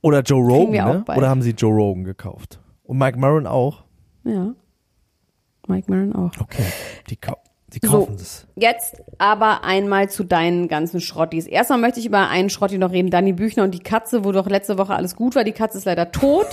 Oder 0.00 0.22
Joe 0.22 0.40
Rogan, 0.44 1.04
ne? 1.04 1.04
Oder 1.16 1.28
haben 1.28 1.42
sie 1.42 1.50
Joe 1.50 1.72
Rogan 1.72 2.04
gekauft? 2.04 2.58
Und 2.88 2.96
Mike 2.98 3.18
Maron 3.18 3.46
auch? 3.46 3.84
Ja. 4.24 4.54
Mike 5.66 5.90
Maron 5.90 6.14
auch. 6.14 6.30
Okay, 6.40 6.64
die, 7.10 7.16
kau 7.16 7.36
die 7.68 7.80
So. 7.84 7.90
kaufen 7.92 8.14
es. 8.14 8.46
Jetzt 8.56 9.02
aber 9.18 9.62
einmal 9.62 10.08
zu 10.08 10.24
deinen 10.24 10.68
ganzen 10.68 11.00
Schrottis. 11.02 11.46
Erstmal 11.46 11.78
möchte 11.78 12.00
ich 12.00 12.06
über 12.06 12.28
einen 12.30 12.48
Schrotti 12.48 12.78
noch 12.78 12.90
reden, 12.92 13.10
Danny 13.10 13.34
Büchner 13.34 13.64
und 13.64 13.72
die 13.74 13.78
Katze, 13.82 14.24
wo 14.24 14.32
doch 14.32 14.48
letzte 14.48 14.78
Woche 14.78 14.94
alles 14.94 15.14
gut 15.16 15.34
war. 15.36 15.44
Die 15.44 15.52
Katze 15.52 15.76
ist 15.76 15.84
leider 15.84 16.10
tot. 16.12 16.46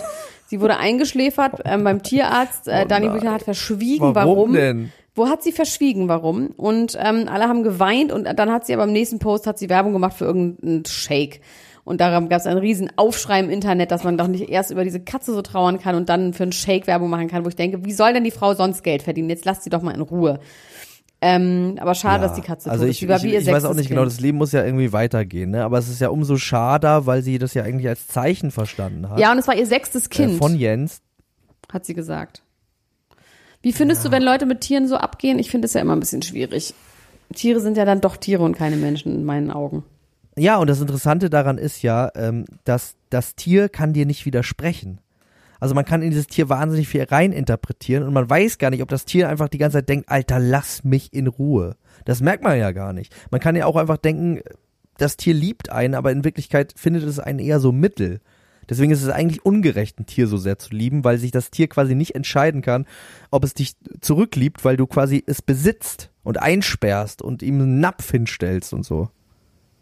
Sie 0.47 0.59
wurde 0.59 0.75
eingeschläfert 0.77 1.61
ähm, 1.63 1.85
beim 1.85 2.03
Tierarzt. 2.03 2.67
Äh, 2.67 2.81
Oh 2.83 2.87
Danny 2.87 3.05
nein. 3.05 3.13
Büchner 3.15 3.31
hat 3.31 3.43
verschwiegen, 3.43 4.13
Warum, 4.13 4.15
warum. 4.15 4.53
denn? 4.53 4.91
Wo 5.15 5.29
hat 5.29 5.41
sie 5.41 5.53
verschwiegen, 5.53 6.09
warum? 6.09 6.47
Und 6.57 6.97
ähm, 7.01 7.29
alle 7.31 7.47
haben 7.47 7.63
geweint 7.63 8.11
und 8.11 8.25
dann 8.25 8.51
hat 8.51 8.65
sie 8.65 8.73
aber 8.73 8.83
im 8.83 8.91
nächsten 8.91 9.19
Post 9.19 9.47
hat 9.47 9.57
sie 9.57 9.69
Werbung 9.69 9.93
gemacht 9.93 10.17
für 10.17 10.25
irgendeinen 10.25 10.83
Shake. 10.85 11.39
Und 11.85 12.01
darum 12.01 12.29
gab 12.29 12.39
es 12.39 12.47
einen 12.47 12.57
riesen 12.57 12.89
Aufschrei 12.97 13.39
im 13.39 13.49
Internet, 13.49 13.91
dass 13.91 14.03
man 14.03 14.17
doch 14.17 14.27
nicht 14.27 14.49
erst 14.49 14.71
über 14.71 14.83
diese 14.83 14.99
Katze 14.99 15.33
so 15.33 15.43
trauern 15.43 15.79
kann 15.79 15.95
und 15.95 16.09
dann 16.09 16.33
für 16.33 16.43
einen 16.43 16.51
Shake 16.51 16.87
Werbung 16.87 17.11
machen 17.11 17.27
kann, 17.27 17.45
wo 17.45 17.49
ich 17.49 17.55
denke, 17.55 17.85
wie 17.85 17.93
soll 17.93 18.11
denn 18.11 18.23
die 18.23 18.31
Frau 18.31 18.55
sonst 18.55 18.83
Geld 18.83 19.03
verdienen? 19.03 19.29
Jetzt 19.29 19.45
lasst 19.45 19.63
sie 19.63 19.69
doch 19.69 19.83
mal 19.83 19.93
in 19.93 20.01
Ruhe. 20.01 20.39
Ähm, 21.21 21.77
aber 21.79 21.95
schade, 21.95 22.23
dass 22.23 22.33
die 22.33 22.41
Katze 22.41 22.69
also 22.69 22.83
tot 22.83 22.91
ich, 22.91 23.03
ist. 23.03 23.09
War 23.09 23.23
ich, 23.23 23.33
ich 23.33 23.47
weiß 23.47 23.65
auch 23.65 23.75
nicht 23.75 23.89
genau, 23.89 24.01
Kind. 24.01 24.13
das 24.13 24.19
Leben 24.19 24.37
muss 24.37 24.51
ja 24.51 24.65
irgendwie 24.65 24.93
weitergehen, 24.93 25.51
ne? 25.51 25.63
Aber 25.63 25.77
es 25.77 25.87
ist 25.87 26.01
ja 26.01 26.09
umso 26.09 26.37
schade, 26.37 27.05
weil 27.05 27.21
sie 27.21 27.37
das 27.37 27.53
ja 27.53 27.63
eigentlich 27.63 27.87
als 27.87 28.07
Zeichen 28.07 28.51
verstanden 28.51 29.09
hat. 29.09 29.19
Ja, 29.19 29.31
und 29.31 29.37
es 29.37 29.47
war 29.47 29.55
ihr 29.55 29.65
sechstes 29.65 30.07
äh, 30.07 30.09
Kind, 30.09 30.37
von 30.37 30.55
Jens. 30.55 31.01
hat 31.71 31.85
sie 31.85 31.93
gesagt. 31.93 32.41
Wie 33.61 33.73
findest 33.73 34.05
du, 34.05 34.11
wenn 34.11 34.21
Leute 34.21 34.45
mit 34.45 34.61
Tieren 34.61 34.87
so 34.87 34.97
abgehen? 34.97 35.39
Ich 35.39 35.49
finde 35.49 35.65
es 35.65 35.73
ja 35.73 35.81
immer 35.81 35.95
ein 35.95 35.99
bisschen 35.99 36.21
schwierig. 36.21 36.73
Tiere 37.33 37.59
sind 37.59 37.77
ja 37.77 37.85
dann 37.85 38.01
doch 38.01 38.17
Tiere 38.17 38.43
und 38.43 38.55
keine 38.55 38.75
Menschen 38.75 39.15
in 39.15 39.25
meinen 39.25 39.49
Augen. 39.49 39.83
Ja, 40.37 40.57
und 40.57 40.69
das 40.69 40.81
Interessante 40.81 41.29
daran 41.29 41.57
ist 41.57 41.81
ja, 41.81 42.11
ähm, 42.15 42.45
dass 42.65 42.95
das 43.09 43.35
Tier 43.35 43.69
kann 43.69 43.93
dir 43.93 44.05
nicht 44.05 44.25
widersprechen. 44.25 44.99
Also 45.59 45.73
man 45.73 45.85
kann 45.85 46.01
in 46.01 46.09
dieses 46.09 46.27
Tier 46.27 46.49
wahnsinnig 46.49 46.89
viel 46.89 47.03
reininterpretieren 47.03 48.03
und 48.03 48.13
man 48.13 48.29
weiß 48.29 48.57
gar 48.57 48.69
nicht, 48.69 48.81
ob 48.81 48.89
das 48.89 49.05
Tier 49.05 49.29
einfach 49.29 49.47
die 49.47 49.57
ganze 49.57 49.77
Zeit 49.77 49.89
denkt, 49.89 50.09
Alter, 50.09 50.39
lass 50.39 50.83
mich 50.83 51.13
in 51.13 51.27
Ruhe. 51.27 51.77
Das 52.03 52.21
merkt 52.21 52.43
man 52.43 52.59
ja 52.59 52.71
gar 52.71 52.91
nicht. 52.91 53.15
Man 53.31 53.39
kann 53.39 53.55
ja 53.55 53.65
auch 53.65 53.77
einfach 53.77 53.97
denken, 53.97 54.41
das 54.97 55.17
Tier 55.17 55.33
liebt 55.33 55.71
einen, 55.71 55.95
aber 55.95 56.11
in 56.11 56.23
Wirklichkeit 56.23 56.73
findet 56.75 57.03
es 57.03 57.19
einen 57.19 57.39
eher 57.39 57.59
so 57.59 57.71
mittel. 57.71 58.19
Deswegen 58.69 58.91
ist 58.91 59.03
es 59.03 59.09
eigentlich 59.09 59.45
ungerecht, 59.45 59.99
ein 59.99 60.05
Tier 60.05 60.27
so 60.27 60.37
sehr 60.37 60.57
zu 60.57 60.73
lieben, 60.75 61.03
weil 61.03 61.17
sich 61.17 61.31
das 61.31 61.51
Tier 61.51 61.67
quasi 61.67 61.95
nicht 61.95 62.15
entscheiden 62.15 62.61
kann, 62.61 62.85
ob 63.31 63.43
es 63.43 63.53
dich 63.53 63.75
zurückliebt, 64.01 64.65
weil 64.65 64.75
du 64.75 64.87
quasi 64.87 65.23
es 65.25 65.41
besitzt 65.41 66.09
und 66.23 66.41
einsperrst 66.41 67.21
und 67.21 67.43
ihm 67.43 67.61
einen 67.61 67.79
Napf 67.79 68.11
hinstellst 68.11 68.73
und 68.73 68.83
so. 68.83 69.09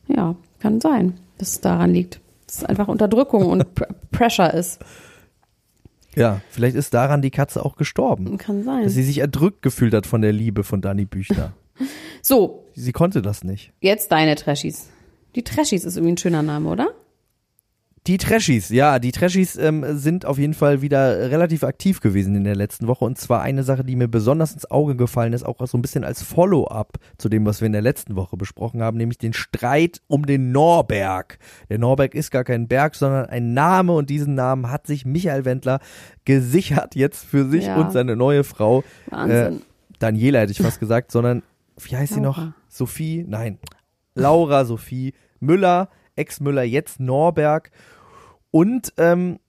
Ja, 0.08 0.36
kann 0.60 0.82
sein, 0.82 1.14
dass 1.38 1.50
es 1.54 1.62
daran 1.62 1.94
liegt. 1.94 2.20
Dass 2.48 2.58
es 2.58 2.64
einfach 2.66 2.88
Unterdrückung 2.88 3.46
und 3.46 3.76
Pr 3.76 3.88
Pressure 4.12 4.54
ist. 4.54 4.80
Ja, 6.16 6.42
vielleicht 6.52 6.76
ist 6.76 6.94
daran 6.94 7.22
die 7.24 7.32
Katze 7.32 7.66
auch 7.66 7.76
gestorben. 7.76 8.38
Kann 8.38 8.64
sein. 8.64 8.84
Dass 8.84 8.94
sie 8.94 9.04
sich 9.04 9.18
erdrückt 9.18 9.64
gefühlt 9.64 9.94
hat 9.96 10.06
von 10.06 10.22
der 10.22 10.32
Liebe 10.32 10.64
von 10.64 10.82
Dani 10.82 11.06
Büchner. 11.06 11.54
So, 12.22 12.64
sie 12.74 12.94
konnte 12.94 13.22
das 13.22 13.44
nicht. 13.44 13.74
jetzt 13.82 14.12
deine 14.14 14.36
Trashies. 14.36 14.88
Die 15.36 15.44
Trashies 15.44 15.84
ist 15.84 15.98
irgendwie 15.98 16.14
ein 16.14 16.18
schöner 16.18 16.42
Name, 16.42 16.70
oder? 16.70 16.93
Die 18.06 18.18
Trashies, 18.18 18.68
ja, 18.68 19.00
die 19.00 19.14
Trashies 19.14 19.56
ähm, 19.56 19.86
sind 19.98 20.26
auf 20.26 20.38
jeden 20.38 20.54
Fall 20.54 20.82
wieder 20.82 21.32
relativ 21.32 21.64
aktiv 21.64 22.02
gewesen 22.02 22.36
in 22.36 22.44
der 22.44 22.56
letzten 22.56 22.88
Woche. 22.88 23.06
Und 23.06 23.18
zwar 23.18 23.42
eine 23.42 23.64
Sache, 23.64 23.86
die 23.86 23.96
mir 23.96 24.10
besonders 24.10 24.52
ins 24.52 24.70
Auge 24.70 24.98
gefallen 24.98 25.32
ist, 25.32 25.44
auch 25.44 25.66
so 25.66 25.78
ein 25.78 25.82
bisschen 25.82 26.04
als 26.04 26.22
Follow-up 26.22 26.98
zu 27.18 27.30
dem, 27.30 27.46
was 27.46 27.62
wir 27.62 27.68
in 27.68 27.72
der 27.72 27.82
letzten 27.82 28.18
Woche 28.18 28.36
besprochen 28.36 28.82
haben, 28.84 28.98
nämlich 28.98 29.20
den 29.20 29.32
Streit 29.32 30.02
um 30.08 30.26
den 30.26 30.52
Norberg. 30.52 31.38
Der 31.70 31.80
Norberg 31.80 32.14
ist 32.14 32.30
gar 32.30 32.44
kein 32.44 32.68
Berg, 32.68 32.96
sondern 32.96 33.28
ein 33.28 33.54
Name 33.54 33.94
und 33.94 34.10
diesen 34.10 34.36
Namen 34.36 34.70
hat 34.70 34.86
sich 34.86 35.06
Michael 35.06 35.46
Wendler 35.46 35.80
gesichert 36.26 36.96
jetzt 36.96 37.24
für 37.24 37.48
sich 37.48 37.68
Ja. 37.68 37.78
und 37.78 37.94
seine 37.94 38.18
neue 38.18 38.44
Frau. 38.44 38.84
Wahnsinn. 39.12 39.62
Daniela 40.00 40.40
hätte 40.40 40.52
ich 40.52 40.62
fast 40.62 40.80
gesagt, 40.82 41.10
sondern 41.14 41.42
wie 41.82 41.96
heißt 41.96 42.16
sie 42.16 42.20
noch? 42.20 42.38
Laura. 42.38 42.54
Sophie? 42.68 43.24
Nein. 43.26 43.60
Laura 44.14 44.66
Sophie 44.66 45.14
Müller, 45.40 45.88
Ex-Müller, 46.16 46.64
jetzt 46.64 47.00
Norberg. 47.00 47.72
Und 48.52 48.94
ähm, 48.98 49.40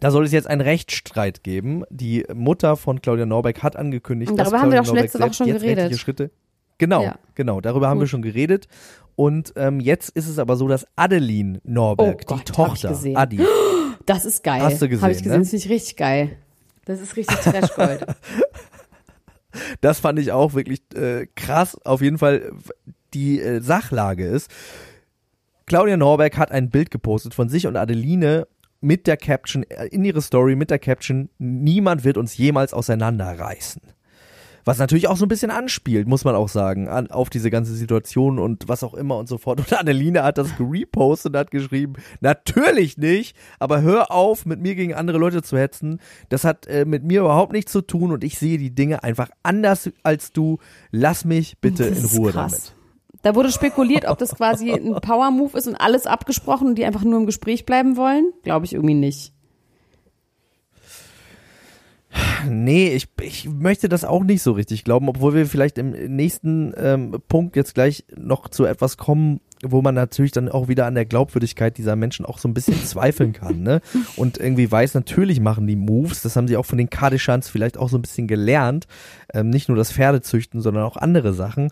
da 0.00 0.10
soll 0.10 0.24
es 0.24 0.32
jetzt 0.32 0.46
einen 0.46 0.60
Rechtsstreit 0.60 1.42
geben. 1.42 1.84
Die 1.90 2.24
Mutter 2.34 2.76
von 2.76 3.00
Claudia 3.00 3.26
Norberg 3.26 3.62
hat 3.62 3.76
angekündigt, 3.76 4.30
Und 4.30 4.36
dass 4.38 4.50
darüber 4.50 4.62
haben 4.62 4.72
wir 4.72 4.82
Claudia 4.82 4.82
doch 4.82 4.86
schon 4.86 4.94
Norberg 4.94 5.12
letzte 5.12 5.44
Woche 5.44 5.52
schon 5.52 5.60
geredet. 5.60 5.98
Schritte. 5.98 6.30
Genau, 6.78 7.02
Ja. 7.04 7.18
genau. 7.34 7.60
Darüber 7.60 7.88
haben 7.88 7.98
wir 7.98 8.04
Gut. 8.04 8.10
schon 8.10 8.22
geredet. 8.22 8.66
Und 9.16 9.52
ähm, 9.56 9.78
jetzt 9.78 10.10
ist 10.10 10.28
es 10.28 10.38
aber 10.40 10.56
so, 10.56 10.66
dass 10.66 10.86
Adeline 10.96 11.60
Norberg, 11.62 12.22
Oh 12.22 12.34
Gott, 12.34 12.48
die 12.48 12.52
Tochter. 12.52 12.98
Adi, 13.14 13.40
Das 14.06 14.24
ist 14.24 14.42
geil. 14.42 14.60
Hast 14.60 14.82
du 14.82 14.88
gesehen, 14.88 15.02
Habe 15.02 15.12
ich 15.12 15.18
gesehen, 15.18 15.32
ne? 15.32 15.38
das 15.38 15.50
finde 15.50 15.64
ich 15.64 15.70
richtig 15.70 15.96
geil. 15.96 16.36
Das 16.84 17.00
ist 17.00 17.16
richtig 17.16 17.36
Trashgold. 17.38 18.04
Das 19.80 20.00
fand 20.00 20.18
ich 20.18 20.32
auch 20.32 20.54
wirklich 20.54 20.82
äh, 20.96 21.26
krass. 21.36 21.78
Auf 21.84 22.00
jeden 22.02 22.18
Fall 22.18 22.50
die 23.14 23.40
äh, 23.40 23.60
Sachlage 23.60 24.26
ist. 24.26 24.50
Claudia 25.74 25.96
Norberg 25.96 26.38
hat 26.38 26.52
ein 26.52 26.70
Bild 26.70 26.92
gepostet 26.92 27.34
von 27.34 27.48
sich 27.48 27.66
und 27.66 27.76
Adeline 27.76 28.46
mit 28.80 29.08
der 29.08 29.16
Caption, 29.16 29.64
äh, 29.64 29.86
in 29.86 30.04
ihre 30.04 30.22
Story 30.22 30.54
mit 30.54 30.70
der 30.70 30.78
Caption, 30.78 31.30
niemand 31.38 32.04
wird 32.04 32.16
uns 32.16 32.36
jemals 32.36 32.72
auseinanderreißen. 32.72 33.82
Was 34.64 34.78
natürlich 34.78 35.08
auch 35.08 35.16
so 35.16 35.24
ein 35.24 35.28
bisschen 35.28 35.50
anspielt, 35.50 36.06
muss 36.06 36.22
man 36.22 36.36
auch 36.36 36.48
sagen, 36.48 36.86
an, 36.86 37.10
auf 37.10 37.28
diese 37.28 37.50
ganze 37.50 37.74
Situation 37.74 38.38
und 38.38 38.68
was 38.68 38.84
auch 38.84 38.94
immer 38.94 39.18
und 39.18 39.28
so 39.28 39.36
fort. 39.36 39.58
Und 39.58 39.72
Adeline 39.72 40.22
hat 40.22 40.38
das 40.38 40.56
gerepostet 40.56 41.32
und 41.32 41.40
hat 41.40 41.50
geschrieben, 41.50 41.94
natürlich 42.20 42.96
nicht, 42.96 43.36
aber 43.58 43.82
hör 43.82 44.12
auf, 44.12 44.46
mit 44.46 44.60
mir 44.60 44.76
gegen 44.76 44.94
andere 44.94 45.18
Leute 45.18 45.42
zu 45.42 45.58
hetzen. 45.58 45.98
Das 46.28 46.44
hat 46.44 46.68
äh, 46.68 46.84
mit 46.84 47.02
mir 47.02 47.22
überhaupt 47.22 47.52
nichts 47.52 47.72
zu 47.72 47.80
tun 47.80 48.12
und 48.12 48.22
ich 48.22 48.38
sehe 48.38 48.58
die 48.58 48.72
Dinge 48.72 49.02
einfach 49.02 49.30
anders 49.42 49.90
als 50.04 50.30
du. 50.30 50.58
Lass 50.92 51.24
mich 51.24 51.58
bitte 51.58 51.84
in 51.86 52.04
Ruhe 52.04 52.30
damit. 52.30 52.76
Da 53.24 53.34
wurde 53.34 53.50
spekuliert, 53.50 54.04
ob 54.06 54.18
das 54.18 54.36
quasi 54.36 54.70
ein 54.70 54.94
Power-Move 55.00 55.56
ist 55.56 55.66
und 55.66 55.76
alles 55.76 56.06
abgesprochen 56.06 56.68
und 56.68 56.74
die 56.76 56.84
einfach 56.84 57.04
nur 57.04 57.18
im 57.18 57.26
Gespräch 57.26 57.64
bleiben 57.64 57.96
wollen. 57.96 58.32
Glaube 58.42 58.66
ich 58.66 58.74
irgendwie 58.74 58.94
nicht. 58.94 59.32
Nee, 62.46 62.94
ich, 62.94 63.08
ich 63.22 63.48
möchte 63.48 63.88
das 63.88 64.04
auch 64.04 64.22
nicht 64.22 64.42
so 64.42 64.52
richtig 64.52 64.84
glauben, 64.84 65.08
obwohl 65.08 65.34
wir 65.34 65.46
vielleicht 65.46 65.78
im 65.78 65.90
nächsten 66.14 66.74
ähm, 66.76 67.16
Punkt 67.26 67.56
jetzt 67.56 67.74
gleich 67.74 68.04
noch 68.14 68.48
zu 68.48 68.66
etwas 68.66 68.98
kommen, 68.98 69.40
wo 69.62 69.80
man 69.80 69.94
natürlich 69.94 70.30
dann 70.30 70.50
auch 70.50 70.68
wieder 70.68 70.84
an 70.84 70.94
der 70.94 71.06
Glaubwürdigkeit 71.06 71.78
dieser 71.78 71.96
Menschen 71.96 72.26
auch 72.26 72.38
so 72.38 72.46
ein 72.46 72.54
bisschen 72.54 72.76
zweifeln 72.84 73.32
kann, 73.32 73.62
ne? 73.62 73.80
Und 74.16 74.36
irgendwie 74.36 74.70
weiß, 74.70 74.92
natürlich 74.92 75.40
machen 75.40 75.66
die 75.66 75.76
Moves, 75.76 76.20
das 76.20 76.36
haben 76.36 76.46
sie 76.46 76.58
auch 76.58 76.66
von 76.66 76.78
den 76.78 76.90
Kardashans 76.90 77.48
vielleicht 77.48 77.78
auch 77.78 77.88
so 77.88 77.96
ein 77.96 78.02
bisschen 78.02 78.28
gelernt, 78.28 78.86
ähm, 79.32 79.48
nicht 79.48 79.68
nur 79.68 79.78
das 79.78 79.90
Pferdezüchten, 79.90 80.60
sondern 80.60 80.84
auch 80.84 80.98
andere 80.98 81.32
Sachen 81.32 81.70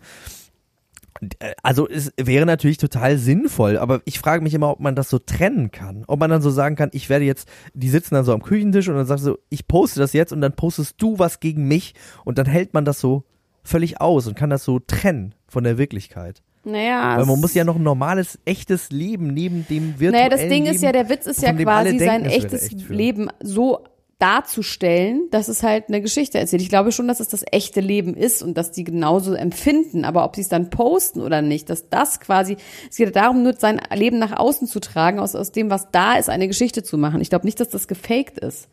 also 1.63 1.89
es 1.89 2.13
wäre 2.17 2.47
natürlich 2.47 2.79
total 2.79 3.19
sinnvoll, 3.19 3.77
aber 3.79 4.03
ich 4.05 4.19
frage 4.19 4.43
mich 4.43 4.55
immer, 4.55 4.71
ob 4.71 4.81
man 4.81 4.95
das 4.95 5.09
so 5.09 5.19
trennen 5.19 5.71
kann. 5.71 6.05
Ob 6.07 6.19
man 6.19 6.31
dann 6.31 6.43
so 6.43 6.51
sagen 6.51 6.77
kann, 6.77 6.91
ich 6.93 7.09
werde 7.09 7.25
jetzt, 7.25 7.49
die 7.75 7.89
sitzen 7.89 8.15
dann 8.15 8.25
so 8.25 8.33
am 8.33 8.43
Küchentisch 8.43 8.89
und 8.89 8.97
dann 8.97 9.07
sagst 9.07 9.27
du, 9.27 9.39
ich 9.49 9.69
poste 9.69 10.01
das 10.01 10.13
jetzt 10.13 10.33
und 10.33 10.41
dann 10.41 10.55
postest 10.55 11.01
du 11.01 11.19
was 11.19 11.41
gegen 11.41 11.69
mich 11.69 11.95
und 12.25 12.39
dann 12.39 12.47
hält 12.47 12.75
man 12.75 12.85
das 12.85 13.01
so 13.01 13.25
völlig 13.63 14.01
aus 14.01 14.27
und 14.27 14.35
kann 14.35 14.51
das 14.51 14.65
so 14.65 14.81
trennen 14.81 15.35
von 15.47 15.65
der 15.65 15.79
Wirklichkeit. 15.79 16.43
Naja. 16.65 17.19
Weil 17.19 17.27
man 17.27 17.41
muss 17.41 17.55
ja 17.55 17.65
noch 17.65 17.77
ein 17.77 17.83
normales, 17.83 18.39
echtes 18.45 18.91
Leben 18.91 19.29
neben 19.29 19.67
dem 19.67 19.99
virtuellen 19.99 20.13
Naja, 20.13 20.29
das 20.29 20.41
Ding 20.41 20.65
Leben, 20.65 20.75
ist 20.77 20.83
ja, 20.83 20.93
der 20.93 21.09
Witz 21.09 21.27
ist 21.27 21.43
ja 21.43 21.53
quasi 21.53 21.99
sein 21.99 22.25
echtes 22.25 22.65
echt 22.65 22.89
Leben 22.89 23.29
so 23.41 23.85
darzustellen, 24.23 25.29
dass 25.33 25.49
es 25.49 25.65
halt 25.65 25.89
eine 25.89 26.01
Geschichte 26.01 26.39
erzählt. 26.39 26.63
Ich 26.63 26.69
glaube 26.69 26.93
schon, 26.93 27.09
dass 27.09 27.19
es 27.19 27.27
das 27.27 27.45
echte 27.51 27.81
Leben 27.81 28.15
ist 28.15 28.41
und 28.41 28.57
dass 28.57 28.71
die 28.71 28.85
genauso 28.85 29.35
empfinden, 29.35 30.05
aber 30.05 30.25
ob 30.25 30.37
sie 30.37 30.43
es 30.43 30.49
dann 30.49 30.71
posten 30.71 31.21
oder 31.21 31.43
nicht, 31.43 31.69
dass 31.69 31.89
das 31.89 32.21
quasi, 32.21 32.57
es 32.89 32.97
geht 32.97 33.17
darum, 33.17 33.43
nur 33.43 33.55
sein 33.55 33.81
Leben 33.93 34.21
nach 34.21 34.39
außen 34.39 34.69
zu 34.69 34.79
tragen, 34.79 35.19
aus, 35.19 35.35
aus 35.35 35.51
dem, 35.51 35.71
was 35.71 35.91
da 35.91 36.15
ist, 36.15 36.31
eine 36.31 36.47
Geschichte 36.47 36.85
zu 36.85 36.97
machen. 36.99 37.21
Ich 37.21 37.31
glaube 37.31 37.47
nicht, 37.47 37.59
dass 37.59 37.69
das 37.69 37.89
gefaked 37.89 38.39
ist. 38.39 38.69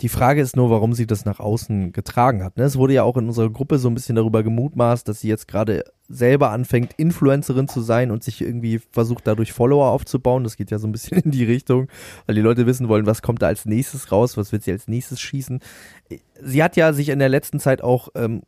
Die 0.00 0.08
Frage 0.08 0.40
ist 0.40 0.56
nur, 0.56 0.70
warum 0.70 0.94
sie 0.94 1.06
das 1.06 1.24
nach 1.24 1.40
außen 1.40 1.92
getragen 1.92 2.42
hat. 2.42 2.56
Ne? 2.56 2.64
Es 2.64 2.76
wurde 2.76 2.94
ja 2.94 3.02
auch 3.02 3.16
in 3.16 3.26
unserer 3.26 3.50
Gruppe 3.50 3.78
so 3.78 3.88
ein 3.88 3.94
bisschen 3.94 4.16
darüber 4.16 4.42
gemutmaßt, 4.42 5.06
dass 5.06 5.20
sie 5.20 5.28
jetzt 5.28 5.46
gerade 5.46 5.84
selber 6.08 6.50
anfängt, 6.50 6.94
Influencerin 6.96 7.68
zu 7.68 7.82
sein 7.82 8.10
und 8.10 8.24
sich 8.24 8.40
irgendwie 8.40 8.78
versucht, 8.78 9.26
dadurch 9.26 9.52
Follower 9.52 9.90
aufzubauen. 9.90 10.42
Das 10.42 10.56
geht 10.56 10.70
ja 10.70 10.78
so 10.78 10.88
ein 10.88 10.92
bisschen 10.92 11.18
in 11.24 11.30
die 11.30 11.44
Richtung, 11.44 11.88
weil 12.26 12.34
die 12.34 12.40
Leute 12.40 12.66
wissen 12.66 12.88
wollen, 12.88 13.06
was 13.06 13.20
kommt 13.20 13.42
da 13.42 13.46
als 13.46 13.66
nächstes 13.66 14.10
raus, 14.10 14.36
was 14.36 14.52
wird 14.52 14.62
sie 14.62 14.72
als 14.72 14.88
nächstes 14.88 15.20
schießen. 15.20 15.60
Sie 16.42 16.62
hat 16.62 16.76
ja 16.76 16.92
sich 16.92 17.10
in 17.10 17.18
der 17.18 17.28
letzten 17.28 17.60
Zeit 17.60 17.82
auch 17.82 18.08
ähm, 18.14 18.42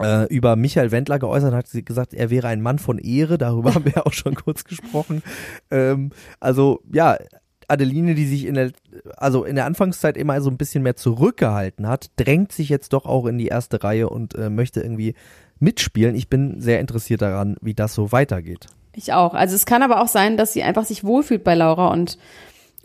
äh, 0.00 0.26
über 0.28 0.56
Michael 0.56 0.92
Wendler 0.92 1.18
geäußert, 1.18 1.52
hat 1.52 1.66
sie 1.66 1.84
gesagt, 1.84 2.14
er 2.14 2.30
wäre 2.30 2.48
ein 2.48 2.60
Mann 2.60 2.78
von 2.78 2.98
Ehre, 2.98 3.38
darüber 3.38 3.74
haben 3.74 3.84
wir 3.84 4.06
auch 4.06 4.12
schon 4.12 4.34
kurz 4.34 4.64
gesprochen. 4.64 5.22
Ähm, 5.70 6.10
also 6.38 6.80
ja, 6.92 7.18
Adeline, 7.70 8.14
die 8.14 8.26
sich 8.26 8.46
in 8.46 8.54
der, 8.54 8.72
also 9.16 9.44
in 9.44 9.56
der 9.56 9.66
Anfangszeit 9.66 10.16
immer 10.16 10.40
so 10.40 10.50
ein 10.50 10.56
bisschen 10.56 10.82
mehr 10.82 10.96
zurückgehalten 10.96 11.86
hat, 11.86 12.10
drängt 12.16 12.52
sich 12.52 12.68
jetzt 12.68 12.92
doch 12.92 13.06
auch 13.06 13.26
in 13.26 13.38
die 13.38 13.46
erste 13.46 13.82
Reihe 13.82 14.08
und 14.08 14.34
äh, 14.34 14.50
möchte 14.50 14.80
irgendwie 14.80 15.14
mitspielen. 15.58 16.14
Ich 16.14 16.28
bin 16.28 16.60
sehr 16.60 16.80
interessiert 16.80 17.22
daran, 17.22 17.56
wie 17.60 17.74
das 17.74 17.94
so 17.94 18.12
weitergeht. 18.12 18.66
Ich 18.94 19.12
auch. 19.12 19.34
Also 19.34 19.54
es 19.54 19.66
kann 19.66 19.82
aber 19.82 20.02
auch 20.02 20.08
sein, 20.08 20.36
dass 20.36 20.52
sie 20.52 20.62
einfach 20.62 20.84
sich 20.84 21.04
wohlfühlt 21.04 21.44
bei 21.44 21.54
Laura 21.54 21.88
und 21.88 22.18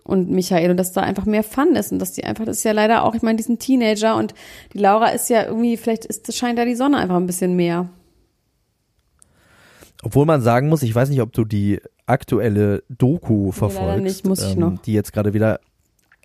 und 0.04 0.30
Michael 0.30 0.70
und 0.70 0.78
dass 0.78 0.92
da 0.92 1.02
einfach 1.02 1.26
mehr 1.26 1.42
Fun 1.42 1.76
ist 1.76 1.92
und 1.92 1.98
dass 1.98 2.14
die 2.14 2.24
einfach, 2.24 2.46
das 2.46 2.58
ist 2.58 2.64
ja 2.64 2.74
leider 2.74 3.04
auch, 3.04 3.16
ich 3.16 3.24
meine, 3.24 3.38
die 3.38 3.44
sind 3.44 3.60
Teenager 3.60 4.16
und 4.16 4.36
die 4.72 4.78
Laura 4.78 5.08
ist 5.08 5.32
ja 5.32 5.46
irgendwie, 5.46 5.78
vielleicht 5.78 6.06
ist, 6.06 6.32
scheint 6.36 6.60
da 6.60 6.66
die 6.66 6.76
Sonne 6.76 6.98
einfach 6.98 7.16
ein 7.16 7.26
bisschen 7.26 7.56
mehr. 7.56 7.90
Obwohl 10.04 10.28
man 10.28 10.42
sagen 10.42 10.70
muss, 10.70 10.84
ich 10.84 10.94
weiß 10.94 11.10
nicht, 11.10 11.22
ob 11.22 11.34
du 11.34 11.44
die 11.44 11.82
aktuelle 12.06 12.84
Doku 12.90 13.52
verfolgst, 13.52 14.04
nicht, 14.04 14.26
muss 14.28 14.44
ich 14.44 14.54
ähm, 14.54 14.60
noch. 14.60 14.82
die 14.82 14.94
jetzt 14.94 15.14
gerade 15.14 15.34
wieder 15.34 15.60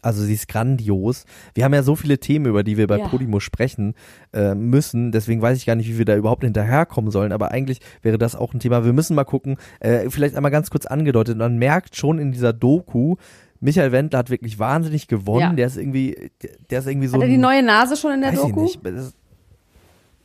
also 0.02 0.22
sie 0.22 0.34
ist 0.34 0.48
grandios. 0.48 1.24
Wir 1.54 1.64
haben 1.64 1.74
ja 1.74 1.82
so 1.82 1.94
viele 1.94 2.18
Themen, 2.18 2.46
über 2.46 2.62
die 2.62 2.76
wir 2.76 2.86
bei 2.86 2.98
Ja. 2.98 3.08
Podimo 3.08 3.40
sprechen 3.40 3.94
äh, 4.32 4.54
müssen. 4.54 5.12
Deswegen 5.12 5.42
weiß 5.42 5.58
ich 5.58 5.66
gar 5.66 5.74
nicht, 5.74 5.88
wie 5.88 5.98
wir 5.98 6.04
da 6.04 6.16
überhaupt 6.16 6.42
hinterherkommen 6.42 7.10
sollen. 7.10 7.32
Aber 7.32 7.50
eigentlich 7.50 7.80
wäre 8.02 8.18
das 8.18 8.34
auch 8.34 8.54
ein 8.54 8.60
Thema. 8.60 8.84
Wir 8.84 8.92
müssen 8.92 9.14
mal 9.14 9.24
gucken. 9.24 9.56
Äh, 9.80 10.08
vielleicht 10.10 10.36
einmal 10.36 10.50
ganz 10.50 10.70
kurz 10.70 10.86
angedeutet. 10.86 11.36
Man 11.36 11.58
merkt 11.58 11.96
schon 11.96 12.18
in 12.18 12.32
dieser 12.32 12.52
Doku, 12.52 13.16
Michael 13.60 13.92
Wendler 13.92 14.20
hat 14.20 14.30
wirklich 14.30 14.58
wahnsinnig 14.58 15.06
gewonnen. 15.06 15.40
Ja. 15.40 15.52
Der 15.52 15.66
ist 15.66 15.76
irgendwie, 15.76 16.30
der 16.70 16.78
ist 16.78 16.86
irgendwie 16.86 17.08
so. 17.08 17.16
Hat 17.16 17.22
er 17.22 17.28
die 17.28 17.36
neue 17.36 17.62
Nase 17.62 17.94
schon 17.96 18.12
in 18.12 18.22
der 18.22 18.32
Doku? 18.32 18.64
Ich 18.64 18.82
nicht. 18.82 18.86
Das- 18.86 19.14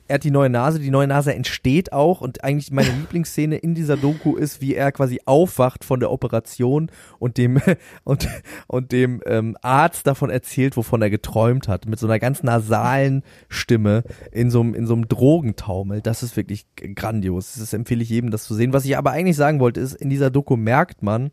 Er 0.08 0.16
hat 0.16 0.24
die 0.24 0.32
neue 0.32 0.50
Nase, 0.50 0.80
die 0.80 0.92
neue 0.92 1.08
Nase 1.08 1.34
entsteht 1.34 1.92
auch 1.92 2.22
und 2.22 2.44
eigentlich 2.44 2.72
meine 2.72 2.90
Lieblingsszene 3.00 3.58
in 3.58 3.74
dieser 3.74 3.98
Doku 3.98 4.36
ist, 4.36 4.62
wie 4.62 4.76
er 4.76 4.92
quasi 4.92 5.20
aufwacht 5.26 5.84
von 5.84 6.00
der 6.00 6.12
Operation 6.12 6.92
und 7.18 7.38
dem 7.38 7.60
und, 8.04 8.28
und 8.68 8.92
dem 8.92 9.22
ähm, 9.26 9.58
Arzt 9.62 10.06
davon 10.06 10.30
erzählt, 10.30 10.78
wovon 10.78 11.02
er 11.02 11.10
geträumt 11.10 11.68
hat, 11.68 11.88
mit 11.88 12.00
so 12.00 12.08
einer 12.08 12.20
ganz 12.20 12.44
nasalen 12.44 13.24
Stimme 13.50 14.04
in 14.32 14.52
so 14.52 14.62
einem 14.62 14.76
in 14.76 14.86
so 14.86 14.94
einem 14.94 15.08
Drogentaumel. 15.08 16.02
Das 16.02 16.22
ist 16.22 16.38
wirklich 16.38 16.68
grandios. 16.76 17.56
Das 17.58 17.74
empfehle 17.74 18.04
ich 18.04 18.10
jedem, 18.10 18.32
das 18.32 18.44
zu 18.44 18.54
sehen. 18.54 18.74
Was 18.74 18.86
ich 18.86 18.98
aber 18.98 19.12
eigentlich 19.12 19.38
sagen 19.38 19.60
wollte, 19.60 19.80
ist, 19.80 19.94
in 19.94 20.10
dieser 20.10 20.30
Doku 20.30 20.56
merkt 20.56 21.02
man, 21.02 21.32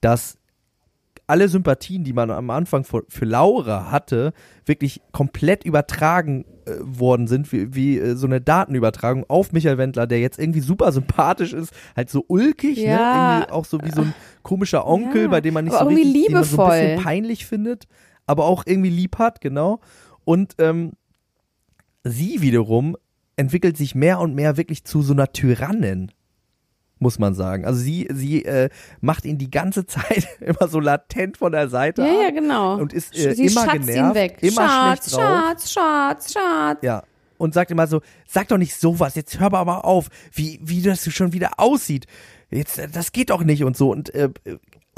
dass 0.00 0.39
alle 1.30 1.48
Sympathien, 1.48 2.04
die 2.04 2.12
man 2.12 2.30
am 2.30 2.50
Anfang 2.50 2.84
für, 2.84 3.04
für 3.08 3.24
Laura 3.24 3.90
hatte, 3.90 4.32
wirklich 4.66 5.00
komplett 5.12 5.64
übertragen 5.64 6.44
äh, 6.66 6.72
worden 6.82 7.26
sind, 7.26 7.50
wie, 7.52 7.74
wie 7.74 7.98
äh, 7.98 8.14
so 8.16 8.26
eine 8.26 8.40
Datenübertragung 8.40 9.24
auf 9.28 9.52
Michael 9.52 9.78
Wendler, 9.78 10.06
der 10.06 10.20
jetzt 10.20 10.38
irgendwie 10.38 10.60
super 10.60 10.92
sympathisch 10.92 11.52
ist, 11.54 11.72
halt 11.96 12.10
so 12.10 12.24
ulkig, 12.28 12.76
Ja. 12.78 12.96
ne? 12.96 13.36
irgendwie 13.38 13.52
auch 13.52 13.64
so 13.64 13.80
wie 13.82 13.90
so 13.90 14.02
ein 14.02 14.14
komischer 14.42 14.86
Onkel, 14.86 15.22
Ja. 15.22 15.28
bei 15.28 15.40
dem 15.40 15.54
man 15.54 15.64
nicht 15.64 15.74
Aber 15.74 15.88
so 15.90 15.96
richtig, 15.96 16.26
den 16.26 16.32
man 16.34 16.44
so 16.44 16.62
ein 16.62 16.68
bisschen 16.68 16.86
liebevoll. 16.88 17.02
peinlich 17.04 17.46
findet, 17.46 17.84
aber 18.26 18.44
auch 18.44 18.64
irgendwie 18.66 18.90
lieb 18.90 19.18
hat, 19.18 19.40
genau. 19.40 19.80
Und 20.24 20.54
ähm, 20.58 20.92
sie 22.04 22.40
wiederum 22.42 22.96
entwickelt 23.36 23.76
sich 23.76 23.94
mehr 23.94 24.20
und 24.20 24.34
mehr 24.34 24.56
wirklich 24.56 24.84
zu 24.84 25.02
so 25.02 25.12
einer 25.12 25.32
Tyrannin 25.32 26.12
muss 27.00 27.18
man 27.18 27.34
sagen. 27.34 27.64
Also 27.64 27.80
sie, 27.80 28.06
sie 28.12 28.44
äh, 28.44 28.68
macht 29.00 29.24
ihn 29.24 29.38
die 29.38 29.50
ganze 29.50 29.86
Zeit 29.86 30.28
immer 30.40 30.68
so 30.68 30.78
latent 30.78 31.38
von 31.38 31.50
der 31.50 31.68
Seite 31.68 32.02
Ja, 32.02 32.22
ja, 32.24 32.30
genau. 32.30 32.76
und 32.76 32.92
ist 32.92 33.16
äh, 33.18 33.34
Sie 33.34 33.46
immer 33.46 33.66
genervt, 33.66 33.90
ihn 34.10 34.14
weg. 34.14 34.38
immer 34.42 34.68
Schatz, 34.68 35.10
schlecht 35.10 35.16
drauf. 35.16 35.22
Schatz, 35.22 35.72
Schatz, 35.72 36.32
Schatz. 36.32 36.78
Ja. 36.82 37.02
Und 37.38 37.54
sagt 37.54 37.70
immer 37.70 37.86
so, 37.86 38.02
sag 38.28 38.48
doch 38.48 38.58
nicht 38.58 38.76
sowas, 38.76 39.14
jetzt 39.14 39.40
hör 39.40 39.46
aber 39.46 39.64
mal 39.64 39.78
auf, 39.80 40.08
wie, 40.32 40.60
wie 40.62 40.82
das 40.82 41.10
schon 41.12 41.32
wieder 41.32 41.52
aussieht. 41.58 42.06
Jetzt, 42.50 42.80
das 42.92 43.12
geht 43.12 43.30
doch 43.30 43.42
nicht 43.44 43.64
und 43.64 43.76
so. 43.76 43.90
Und 43.90 44.14
äh, 44.14 44.28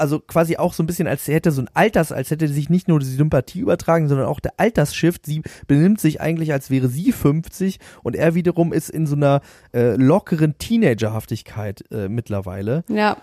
also 0.03 0.19
quasi 0.19 0.57
auch 0.57 0.73
so 0.73 0.83
ein 0.83 0.85
bisschen, 0.85 1.07
als 1.07 1.29
hätte 1.29 1.51
so 1.51 1.61
ein 1.61 1.69
Alters, 1.73 2.11
als 2.11 2.29
hätte 2.29 2.49
sich 2.49 2.69
nicht 2.69 2.89
nur 2.89 2.99
die 2.99 3.05
Sympathie 3.05 3.61
übertragen, 3.61 4.09
sondern 4.09 4.27
auch 4.27 4.41
der 4.41 4.51
Altersshift. 4.57 5.25
Sie 5.25 5.43
benimmt 5.65 6.01
sich 6.01 6.19
eigentlich, 6.19 6.51
als 6.51 6.69
wäre 6.69 6.89
sie 6.89 7.13
50 7.13 7.79
und 8.03 8.17
er 8.17 8.35
wiederum 8.35 8.73
ist 8.73 8.89
in 8.89 9.07
so 9.07 9.15
einer 9.15 9.39
äh, 9.73 9.95
lockeren 9.95 10.57
Teenagerhaftigkeit 10.57 11.85
äh, 11.89 12.09
mittlerweile. 12.09 12.83
Ja. 12.89 13.15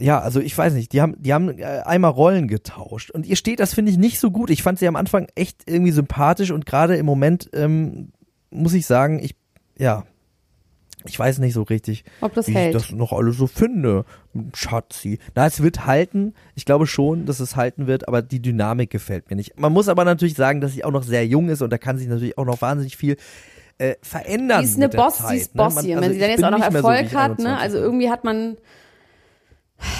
Ja, 0.00 0.18
also 0.18 0.40
ich 0.40 0.58
weiß 0.58 0.74
nicht, 0.74 0.92
die 0.92 1.00
haben, 1.00 1.14
die 1.22 1.32
haben 1.32 1.56
äh, 1.60 1.82
einmal 1.84 2.10
Rollen 2.10 2.48
getauscht 2.48 3.12
und 3.12 3.24
ihr 3.24 3.36
steht 3.36 3.60
das 3.60 3.72
finde 3.72 3.92
ich 3.92 3.98
nicht 3.98 4.18
so 4.18 4.32
gut. 4.32 4.50
Ich 4.50 4.64
fand 4.64 4.80
sie 4.80 4.88
am 4.88 4.96
Anfang 4.96 5.28
echt 5.36 5.62
irgendwie 5.66 5.92
sympathisch 5.92 6.50
und 6.50 6.66
gerade 6.66 6.96
im 6.96 7.06
Moment 7.06 7.48
ähm, 7.52 8.10
muss 8.50 8.74
ich 8.74 8.86
sagen, 8.86 9.20
ich 9.22 9.36
ja, 9.78 10.04
ich 11.06 11.18
weiß 11.18 11.38
nicht 11.38 11.52
so 11.54 11.62
richtig, 11.62 12.04
Ob 12.20 12.34
das 12.34 12.48
wie 12.48 12.52
hält. 12.54 12.74
ich 12.74 12.82
das 12.82 12.90
noch 12.92 13.12
alles 13.12 13.36
so 13.36 13.46
finde. 13.46 14.04
Schatzi. 14.54 15.18
Na, 15.34 15.46
es 15.46 15.62
wird 15.62 15.86
halten. 15.86 16.34
Ich 16.54 16.64
glaube 16.64 16.86
schon, 16.86 17.26
dass 17.26 17.40
es 17.40 17.56
halten 17.56 17.86
wird, 17.86 18.08
aber 18.08 18.22
die 18.22 18.40
Dynamik 18.40 18.90
gefällt 18.90 19.28
mir 19.30 19.36
nicht. 19.36 19.58
Man 19.58 19.72
muss 19.72 19.88
aber 19.88 20.04
natürlich 20.04 20.34
sagen, 20.34 20.60
dass 20.60 20.72
sie 20.72 20.84
auch 20.84 20.90
noch 20.90 21.02
sehr 21.02 21.26
jung 21.26 21.48
ist 21.48 21.62
und 21.62 21.70
da 21.70 21.78
kann 21.78 21.98
sich 21.98 22.08
natürlich 22.08 22.36
auch 22.38 22.46
noch 22.46 22.60
wahnsinnig 22.62 22.96
viel 22.96 23.16
äh, 23.78 23.94
verändern. 24.02 24.60
Die 24.62 24.66
ist 24.68 24.76
eine 24.76 24.88
Boss, 24.88 25.18
Zeit, 25.18 25.32
die 25.32 25.36
ist 25.36 25.54
ne? 25.54 25.62
Man- 25.62 25.74
bossy. 25.74 25.90
Und 25.90 25.96
also 25.98 26.04
wenn 26.08 26.12
sie 26.14 26.18
dann 26.20 26.30
jetzt 26.30 26.44
auch 26.44 26.50
noch 26.50 26.58
so, 26.58 26.64
Erfolg 26.76 27.06
ich 27.06 27.14
hat, 27.14 27.30
21 27.38 27.44
ne, 27.44 27.58
also 27.58 27.76
irgendwie 27.78 28.10
hat 28.10 28.24
man, 28.24 28.56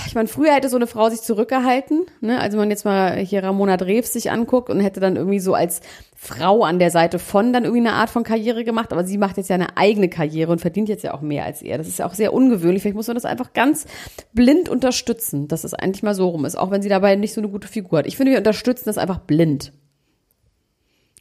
ich 0.06 0.14
meine, 0.14 0.28
früher 0.28 0.52
hätte 0.52 0.68
so 0.68 0.76
eine 0.76 0.86
Frau 0.86 1.08
sich 1.10 1.20
zurückgehalten, 1.22 2.06
ne, 2.20 2.38
also 2.40 2.54
wenn 2.56 2.62
man 2.62 2.70
jetzt 2.70 2.84
mal 2.84 3.16
hier 3.18 3.42
Ramona 3.42 3.76
Drews 3.76 4.12
sich 4.12 4.30
anguckt 4.30 4.70
und 4.70 4.80
hätte 4.80 5.00
dann 5.00 5.16
irgendwie 5.16 5.40
so 5.40 5.54
als 5.54 5.80
Frau 6.16 6.62
an 6.64 6.78
der 6.78 6.90
Seite 6.90 7.18
von 7.18 7.52
dann 7.52 7.64
irgendwie 7.64 7.86
eine 7.86 7.94
Art 7.96 8.10
von 8.10 8.22
Karriere 8.24 8.64
gemacht, 8.64 8.92
aber 8.92 9.04
sie 9.04 9.18
macht 9.18 9.36
jetzt 9.36 9.48
ja 9.50 9.54
eine 9.54 9.76
eigene 9.76 10.08
Karriere 10.08 10.50
und 10.52 10.60
verdient 10.60 10.88
jetzt 10.88 11.04
ja 11.04 11.12
auch 11.14 11.20
mehr 11.20 11.44
als 11.44 11.60
er. 11.62 11.76
Das 11.78 11.86
ist 11.88 11.98
ja 11.98 12.06
auch 12.06 12.14
sehr 12.14 12.32
ungewöhnlich. 12.32 12.82
Vielleicht 12.82 12.96
muss 12.96 13.06
man 13.08 13.16
das 13.16 13.24
einfach 13.26 13.52
ganz 13.52 13.86
blind 14.32 14.68
unterstützen, 14.68 15.48
dass 15.48 15.64
es 15.64 15.74
eigentlich 15.74 16.02
mal 16.02 16.14
so 16.14 16.28
rum 16.28 16.44
ist, 16.44 16.56
auch 16.56 16.70
wenn 16.70 16.80
sie 16.82 16.88
dabei 16.88 17.16
nicht 17.16 17.34
so 17.34 17.40
eine 17.40 17.48
gute 17.50 17.68
Figur 17.68 17.98
hat. 17.98 18.06
Ich 18.06 18.16
finde, 18.16 18.32
wir 18.32 18.38
unterstützen 18.38 18.84
das 18.86 18.96
einfach 18.98 19.18
blind. 19.18 19.72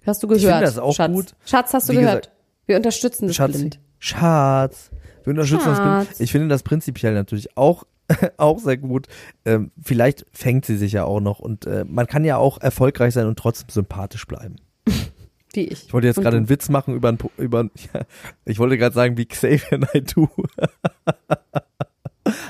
Hast 0.06 0.21
du 0.23 0.28
gehört? 0.28 0.41
Ich 0.43 0.49
finde 0.49 0.65
das 0.65 0.78
auch 0.78 0.93
Schatz. 0.95 1.12
gut. 1.13 1.36
Schatz, 1.45 1.73
hast 1.73 1.89
du 1.89 1.93
Wie 1.93 1.97
gehört? 1.97 2.23
gesagt- 2.26 2.38
Wir 2.65 2.76
unterstützen 2.78 3.28
das 3.28 3.36
Schatz, 3.36 3.52
blind. 3.54 3.80
Schatz, 3.99 4.89
wir 5.23 5.32
unterstützen 5.32 5.65
das 5.69 5.78
Schatz. 5.78 6.06
blind. 6.08 6.21
Ich 6.21 6.32
finde 6.32 6.47
das 6.49 6.63
prinzipiell 6.63 7.13
natürlich 7.13 7.58
auch, 7.58 7.84
auch 8.38 8.60
sehr 8.60 8.78
gut. 8.78 9.08
Ähm, 9.46 9.72
vielleicht 9.82 10.26
fängt 10.32 10.66
sie 10.66 10.78
sich 10.78 10.94
ja 10.94 11.06
auch 11.06 11.20
noch 11.20 11.39
und 11.39 11.66
äh, 11.66 11.86
man 11.88 12.08
kann 12.08 12.26
ja 12.26 12.38
auch 12.38 12.60
erfolgreich 12.60 13.13
sein 13.13 13.28
und 13.28 13.38
trotzdem 13.39 13.70
sympathisch 13.70 14.26
bleiben. 14.26 14.56
Wie 15.54 15.66
ich. 15.66 15.86
Ich 15.88 15.94
wollte 15.94 16.08
jetzt 16.08 16.22
gerade 16.22 16.38
einen 16.38 16.50
Witz 16.50 16.70
machen 16.70 16.96
über, 16.96 17.10
ein, 17.10 17.18
über 17.38 17.63
ja, 17.94 18.02
ich 18.46 18.60
wollte 18.60 18.78
gerade 18.78 18.96
sagen, 18.96 19.18
wie 19.18 19.26
Xavier 19.26 19.78
Naidoo. 19.78 20.28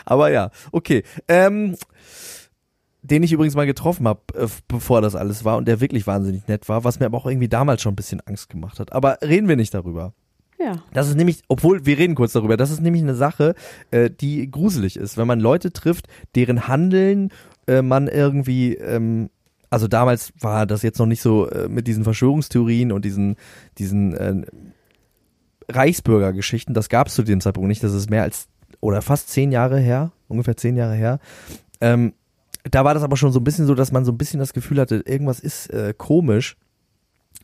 Aber 0.05 0.31
ja, 0.31 0.51
okay. 0.71 1.03
Ähm, 1.27 1.75
den 3.01 3.21
ich 3.21 3.33
übrigens 3.33 3.55
mal 3.55 3.65
getroffen 3.65 4.07
habe, 4.07 4.21
äh, 4.35 4.47
bevor 4.69 5.01
das 5.01 5.15
alles 5.15 5.43
war 5.43 5.57
und 5.57 5.67
der 5.67 5.81
wirklich 5.81 6.07
wahnsinnig 6.07 6.47
nett 6.47 6.69
war, 6.69 6.85
was 6.85 6.99
mir 6.99 7.05
aber 7.05 7.17
auch 7.17 7.25
irgendwie 7.25 7.49
damals 7.49 7.81
schon 7.81 7.91
ein 7.91 7.97
bisschen 7.97 8.21
Angst 8.21 8.49
gemacht 8.49 8.79
hat. 8.79 8.93
Aber 8.93 9.17
reden 9.21 9.49
wir 9.49 9.57
nicht 9.57 9.73
darüber. 9.73 10.13
Ja. 10.63 10.83
Das 10.93 11.09
ist 11.09 11.15
nämlich, 11.15 11.41
obwohl 11.49 11.85
wir 11.85 11.97
reden 11.97 12.15
kurz 12.15 12.31
darüber, 12.31 12.55
das 12.55 12.71
ist 12.71 12.81
nämlich 12.81 13.03
eine 13.03 13.15
Sache, 13.15 13.53
äh, 13.91 14.09
die 14.09 14.49
gruselig 14.49 14.95
ist, 14.95 15.17
wenn 15.17 15.27
man 15.27 15.39
Leute 15.39 15.73
trifft, 15.73 16.07
deren 16.35 16.67
Handeln 16.67 17.29
äh, 17.67 17.81
man 17.81 18.07
irgendwie, 18.07 18.75
ähm, 18.75 19.29
also 19.69 19.87
damals 19.89 20.31
war 20.39 20.65
das 20.65 20.81
jetzt 20.81 20.99
noch 20.99 21.05
nicht 21.05 21.21
so 21.21 21.49
äh, 21.49 21.67
mit 21.67 21.87
diesen 21.87 22.05
Verschwörungstheorien 22.05 22.93
und 22.93 23.03
diesen, 23.03 23.35
diesen 23.77 24.13
äh, 24.13 24.41
Reichsbürgergeschichten, 25.69 26.73
das 26.73 26.87
gab 26.87 27.07
es 27.07 27.15
zu 27.15 27.23
dem 27.23 27.41
Zeitpunkt 27.41 27.67
nicht, 27.67 27.83
das 27.83 27.93
ist 27.93 28.09
mehr 28.09 28.23
als 28.23 28.47
oder 28.79 29.01
fast 29.01 29.29
zehn 29.29 29.51
Jahre 29.51 29.79
her, 29.79 30.11
ungefähr 30.27 30.55
zehn 30.55 30.77
Jahre 30.77 30.95
her. 30.95 31.19
Ähm, 31.81 32.13
da 32.69 32.85
war 32.85 32.93
das 32.93 33.03
aber 33.03 33.17
schon 33.17 33.33
so 33.33 33.39
ein 33.39 33.43
bisschen 33.43 33.67
so, 33.67 33.75
dass 33.75 33.91
man 33.91 34.05
so 34.05 34.13
ein 34.13 34.17
bisschen 34.17 34.39
das 34.39 34.53
Gefühl 34.53 34.79
hatte, 34.79 35.03
irgendwas 35.05 35.39
ist 35.41 35.67
äh, 35.71 35.93
komisch. 35.97 36.55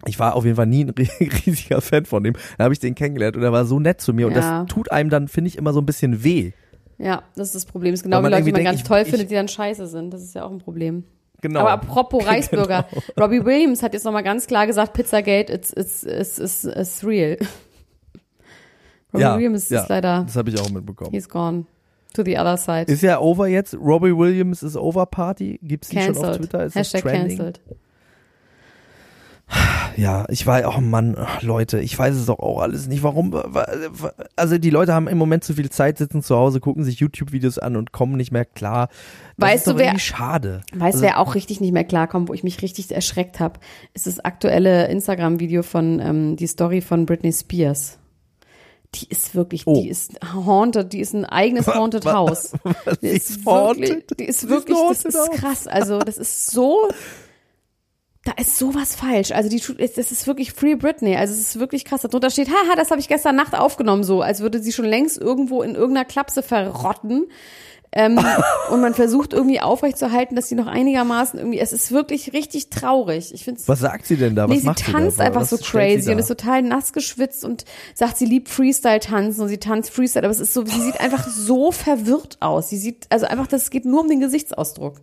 Ich 0.05 0.17
war 0.19 0.35
auf 0.35 0.45
jeden 0.45 0.55
Fall 0.55 0.65
nie 0.67 0.85
ein 0.85 0.89
riesiger 1.45 1.81
Fan 1.81 2.05
von 2.05 2.23
dem. 2.23 2.33
Dann 2.57 2.63
habe 2.65 2.73
ich 2.73 2.79
den 2.79 2.95
kennengelernt 2.95 3.35
und 3.35 3.43
er 3.43 3.51
war 3.51 3.65
so 3.65 3.79
nett 3.79 3.99
zu 4.01 4.13
mir 4.13 4.27
und 4.27 4.33
Ja. 4.33 4.61
das 4.63 4.67
tut 4.73 4.91
einem 4.91 5.09
dann, 5.09 5.27
finde 5.27 5.49
ich, 5.49 5.57
immer 5.57 5.73
so 5.73 5.81
ein 5.81 5.85
bisschen 5.85 6.23
weh. 6.23 6.51
Ja, 6.97 7.23
das 7.35 7.47
ist 7.47 7.55
das 7.55 7.65
Problem. 7.65 7.91
Das 7.93 7.99
ist 7.99 8.03
genau 8.03 8.23
wie 8.23 8.29
Leute, 8.29 8.43
die 8.43 8.51
man 8.51 8.63
ganz 8.63 8.77
denkt, 8.79 8.87
toll 8.87 9.01
ich- 9.03 9.09
findet, 9.09 9.29
die 9.31 9.35
dann 9.35 9.47
scheiße 9.47 9.87
sind. 9.87 10.13
Das 10.13 10.21
ist 10.21 10.35
ja 10.35 10.43
auch 10.43 10.51
ein 10.51 10.59
Problem. 10.59 11.03
Genau. 11.41 11.61
Aber 11.61 11.71
apropos 11.71 12.25
Reichsbürger, 12.27 12.85
Robbie 13.19 13.43
Williams 13.45 13.81
hat 13.83 13.93
jetzt 13.93 14.03
nochmal 14.03 14.23
ganz 14.23 14.47
klar 14.47 14.67
gesagt, 14.67 14.93
Pizzagate, 14.93 15.51
it's, 15.53 15.71
it's, 15.71 16.03
it's, 16.03 16.37
it's, 16.37 16.63
it's 16.65 17.03
real. 17.05 17.37
Robbie 19.13 19.21
ja, 19.23 19.35
Williams 19.35 19.69
ja, 19.69 19.81
ist 19.81 19.89
leider, 19.89 20.23
Das 20.25 20.35
habe 20.35 20.49
ich 20.49 20.59
auch 20.59 20.69
mitbekommen. 20.69 21.11
he's 21.11 21.27
gone 21.29 21.65
to 22.13 22.23
the 22.23 22.37
other 22.37 22.57
side. 22.57 22.91
Ist 22.91 23.01
ja 23.01 23.19
over 23.19 23.47
jetzt. 23.47 23.73
Robbie 23.75 24.15
Williams 24.15 24.61
ist 24.63 24.75
over 24.75 25.05
Party. 25.05 25.59
Gibt's 25.63 25.89
die 25.89 25.99
schon 26.01 26.17
auf. 26.17 26.37
Twitter? 26.37 26.65
Ist 26.65 26.75
Hashtag 26.75 27.03
das 27.03 27.11
trending? 27.11 27.37
cancelled. 27.37 27.59
Ja, 29.97 30.25
ich 30.29 30.45
weiß, 30.45 30.65
oh 30.67 30.79
Mann, 30.79 31.17
Leute, 31.41 31.79
ich 31.79 31.97
weiß 31.97 32.15
es 32.15 32.27
doch 32.27 32.39
auch 32.39 32.61
alles 32.61 32.87
nicht. 32.87 33.03
Warum? 33.03 33.33
wa- 33.33 33.45
wa- 33.51 34.13
Also 34.35 34.57
die 34.57 34.69
Leute 34.69 34.93
haben 34.93 35.07
im 35.07 35.17
Moment 35.17 35.43
zu 35.43 35.53
viel 35.55 35.69
Zeit, 35.69 35.97
sitzen 35.97 36.21
zu 36.23 36.35
Hause, 36.37 36.59
gucken 36.59 36.83
sich 36.85 36.99
YouTube-Videos 36.99 37.57
an 37.57 37.75
und 37.75 37.91
kommen 37.91 38.15
nicht 38.15 38.31
mehr 38.31 38.45
klar. 38.45 38.87
Das 39.37 39.49
Weißt 39.49 39.67
du, 39.67 39.77
wer- 39.77 39.97
schade. 39.99 40.61
Weißt 40.71 40.81
Also- 40.95 40.99
du, 40.99 41.03
wer 41.05 41.19
auch 41.19 41.35
richtig 41.35 41.59
nicht 41.59 41.73
mehr 41.73 41.83
klarkommt, 41.83 42.29
wo 42.29 42.33
ich 42.33 42.43
mich 42.43 42.61
richtig 42.61 42.91
erschreckt 42.91 43.39
habe, 43.39 43.59
ist 43.93 44.07
das 44.07 44.19
aktuelle 44.19 44.87
Instagram-Video 44.87 45.63
von, 45.63 45.99
ähm, 45.99 46.35
die 46.37 46.47
Story 46.47 46.79
von 46.81 47.05
Britney 47.05 47.33
Spears. 47.33 47.97
Die 48.95 49.07
ist 49.09 49.35
wirklich, 49.35 49.67
Oh. 49.67 49.73
die 49.81 49.89
ist 49.89 50.13
haunted, 50.33 50.93
die 50.93 50.99
ist 51.01 51.13
ein 51.13 51.25
eigenes 51.25 51.67
haunted 51.67 52.05
House. 52.05 52.53
Die 53.01 53.07
ist 53.07 53.45
haunted? 53.45 53.89
wirklich, 53.89 54.17
die 54.17 54.25
ist 54.25 54.49
wirklich, 54.49 54.77
das 54.89 55.05
ist 55.05 55.31
krass. 55.33 55.67
Also, 55.67 55.99
das 55.99 56.17
ist 56.17 56.47
so, 56.49 56.89
da 58.25 58.33
ist 58.37 58.57
sowas 58.57 58.95
falsch. 58.95 59.31
Also, 59.31 59.49
die 59.49 59.59
tut, 59.59 59.79
das 59.79 60.11
ist 60.11 60.27
wirklich 60.27 60.51
Free 60.53 60.75
Britney. 60.75 61.15
Also, 61.15 61.33
es 61.33 61.39
ist 61.39 61.59
wirklich 61.59 61.85
krass. 61.85 62.01
Darunter 62.01 62.29
steht, 62.29 62.49
haha, 62.49 62.75
das 62.75 62.91
habe 62.91 62.99
ich 62.99 63.07
gestern 63.07 63.35
Nacht 63.35 63.55
aufgenommen, 63.55 64.03
so, 64.03 64.21
als 64.21 64.41
würde 64.41 64.59
sie 64.61 64.73
schon 64.73 64.85
längst 64.85 65.17
irgendwo 65.17 65.61
in 65.61 65.75
irgendeiner 65.75 66.05
Klapse 66.05 66.43
verrotten. 66.43 67.27
Ähm, 67.91 68.19
und 68.71 68.81
man 68.81 68.93
versucht 68.93 69.33
irgendwie 69.33 69.61
aufrechtzuerhalten, 69.61 70.35
dass 70.35 70.47
sie 70.47 70.55
noch 70.55 70.67
einigermaßen 70.67 71.39
irgendwie, 71.39 71.59
es 71.59 71.73
ist 71.73 71.91
wirklich 71.91 72.33
richtig 72.33 72.69
traurig. 72.69 73.33
Ich 73.33 73.43
finde 73.45 73.61
Was 73.65 73.79
sagt 73.79 74.05
sie 74.05 74.15
denn 74.15 74.35
da? 74.35 74.43
Was 74.43 74.49
Nee, 74.49 74.59
sie 74.59 74.65
macht 74.65 74.79
sie 74.79 74.91
tanzt 74.91 75.19
da? 75.19 75.23
einfach 75.23 75.41
Was 75.41 75.49
so 75.49 75.55
sie 75.55 75.63
crazy 75.63 76.05
da? 76.07 76.11
und 76.11 76.19
ist 76.19 76.27
total 76.27 76.61
nass 76.61 76.93
geschwitzt 76.93 77.43
und 77.43 77.65
sagt, 77.95 78.17
sie 78.17 78.25
liebt 78.25 78.49
Freestyle 78.49 78.99
tanzen 78.99 79.41
und 79.41 79.47
sie 79.47 79.57
tanzt 79.57 79.89
Freestyle, 79.89 80.25
aber 80.25 80.31
es 80.31 80.39
ist 80.39 80.53
so, 80.53 80.63
sie 80.65 80.81
sieht 80.81 80.99
einfach 80.99 81.27
so 81.27 81.71
verwirrt 81.71 82.37
aus. 82.41 82.69
Sie 82.69 82.77
sieht, 82.77 83.07
also 83.09 83.25
einfach, 83.25 83.47
das 83.47 83.71
geht 83.71 83.85
nur 83.85 84.01
um 84.01 84.07
den 84.09 84.19
Gesichtsausdruck. 84.19 85.01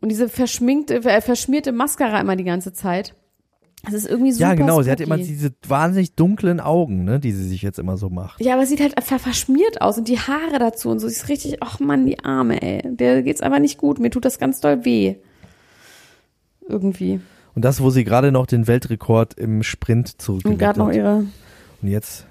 Und 0.00 0.10
diese 0.10 0.28
verschminkte, 0.28 0.96
äh, 1.04 1.20
verschmierte 1.20 1.72
Mascara 1.72 2.20
immer 2.20 2.36
die 2.36 2.44
ganze 2.44 2.72
Zeit. 2.72 3.14
Das 3.84 3.94
ist 3.94 4.08
irgendwie 4.08 4.32
super 4.32 4.48
ja, 4.48 4.54
genau, 4.54 4.82
sie 4.82 4.90
hat 4.90 4.98
spooky. 4.98 5.14
immer 5.14 5.24
diese 5.24 5.52
wahnsinnig 5.66 6.14
dunklen 6.14 6.58
Augen, 6.60 7.04
ne, 7.04 7.20
die 7.20 7.30
sie 7.32 7.46
sich 7.46 7.62
jetzt 7.62 7.78
immer 7.78 7.96
so 7.96 8.10
macht. 8.10 8.40
Ja, 8.40 8.54
aber 8.54 8.66
sieht 8.66 8.80
halt 8.80 8.96
einfach 8.96 9.20
verschmiert 9.20 9.80
aus 9.80 9.98
und 9.98 10.08
die 10.08 10.18
Haare 10.18 10.58
dazu 10.58 10.90
und 10.90 10.98
so. 10.98 11.08
Sie 11.08 11.14
ist 11.14 11.28
richtig, 11.28 11.58
ach 11.62 11.78
Mann, 11.78 12.04
die 12.04 12.18
Arme, 12.24 12.60
ey. 12.60 12.82
Der 12.84 13.22
geht's 13.22 13.40
einfach 13.40 13.60
nicht 13.60 13.78
gut. 13.78 14.00
Mir 14.00 14.10
tut 14.10 14.24
das 14.24 14.38
ganz 14.38 14.60
doll 14.60 14.84
weh. 14.84 15.16
Irgendwie. 16.68 17.20
Und 17.54 17.64
das, 17.64 17.80
wo 17.80 17.90
sie 17.90 18.04
gerade 18.04 18.32
noch 18.32 18.46
den 18.46 18.66
Weltrekord 18.66 19.34
im 19.34 19.62
Sprint 19.62 20.10
Und 20.10 20.22
zurückgelegt 20.22 20.60
gerade 20.60 20.78
noch 20.78 20.88
hat. 20.88 20.96
ihre 20.96 21.26
Und 21.80 21.88
jetzt, 21.88 22.26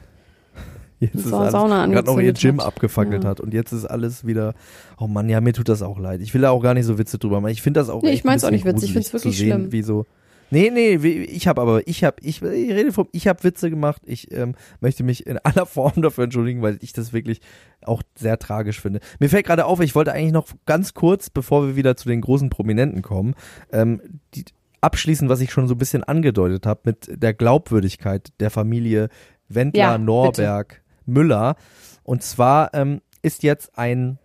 jetzt 1.00 1.16
ist 1.16 1.34
alles, 1.34 1.54
gerade 1.54 2.04
noch 2.06 2.20
ihr 2.20 2.34
Gym 2.34 2.60
hat. 2.60 2.68
abgefackelt 2.68 3.24
Ja. 3.24 3.30
hat. 3.30 3.40
Und 3.40 3.54
jetzt 3.54 3.72
ist 3.72 3.86
alles 3.86 4.26
wieder, 4.26 4.54
oh 5.00 5.08
Mann, 5.08 5.30
ja, 5.30 5.42
mir 5.42 5.54
tut 5.54 5.70
das 5.70 5.82
auch 5.82 6.00
leid. 6.00 6.22
Ich 6.22 6.34
will 6.34 6.42
da 6.42 6.50
auch 6.52 6.62
gar 6.62 6.74
nicht 6.74 6.86
so 6.86 6.98
Witze 6.98 7.18
drüber 7.18 7.42
machen. 7.42 7.52
Ich 7.52 7.62
finde 7.62 7.80
das 7.80 7.90
auch 7.90 8.02
Nee, 8.02 8.12
ich 8.12 8.24
mein's 8.24 8.44
ein 8.44 8.48
auch 8.50 8.52
nicht 8.52 8.66
witzig. 8.66 8.90
Ich 8.90 8.94
find's 8.94 9.12
gruselig 9.12 9.38
wirklich 9.40 9.50
sehen, 9.50 9.60
schlimm. 9.60 9.72
Wie 9.72 9.82
so, 9.84 10.06
nee, 10.50 10.70
nee, 10.72 10.96
ich 10.96 11.48
habe 11.48 11.62
aber, 11.62 11.88
ich 11.88 12.04
habe, 12.04 12.18
ich, 12.22 12.42
ich 12.42 12.72
rede 12.72 12.92
vom, 12.92 13.08
ich 13.12 13.28
habe 13.28 13.44
Witze 13.44 13.70
gemacht. 13.70 14.02
Ich 14.06 14.32
ähm, 14.32 14.56
möchte 14.80 15.04
mich 15.04 15.28
in 15.28 15.38
aller 15.40 15.66
Form 15.68 16.02
dafür 16.02 16.24
entschuldigen, 16.26 16.62
weil 16.62 16.78
ich 16.82 16.94
das 16.94 17.14
wirklich 17.14 17.42
auch 17.84 18.02
sehr 18.16 18.40
tragisch 18.40 18.80
finde. 18.82 19.00
Mir 19.20 19.30
fällt 19.30 19.46
gerade 19.46 19.66
auf, 19.66 19.80
ich 19.82 19.94
wollte 19.96 20.14
eigentlich 20.14 20.34
noch 20.34 20.48
ganz 20.66 20.94
kurz, 20.94 21.30
bevor 21.30 21.68
wir 21.68 21.76
wieder 21.76 21.96
zu 21.96 22.10
den 22.10 22.22
großen 22.22 22.50
Prominenten 22.50 23.02
kommen, 23.02 23.36
ähm, 23.72 24.02
die, 24.34 24.46
abschließen, 24.82 25.28
was 25.28 25.42
ich 25.42 25.52
schon 25.52 25.68
so 25.68 25.74
ein 25.76 25.80
bisschen 25.80 26.04
angedeutet 26.04 26.66
habe, 26.66 26.82
mit 26.84 27.10
der 27.12 27.34
Glaubwürdigkeit 27.34 28.30
der 28.40 28.52
Familie 28.52 29.10
Wendler, 29.50 29.80
Ja, 29.82 29.98
Norberg, 29.98 30.82
Müller. 31.08 31.56
Und 32.04 32.24
zwar 32.24 32.74
ähm, 32.74 33.02
ist 33.22 33.44
jetzt 33.44 33.78
ein 33.78 34.20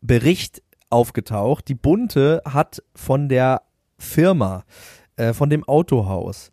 Bericht 0.00 0.62
aufgetaucht. 0.90 1.68
Die 1.68 1.74
Bunte 1.74 2.42
hat 2.44 2.82
von 2.94 3.28
der 3.28 3.62
Firma, 3.98 4.64
äh, 5.16 5.32
von 5.32 5.48
dem 5.48 5.64
Autohaus, 5.64 6.50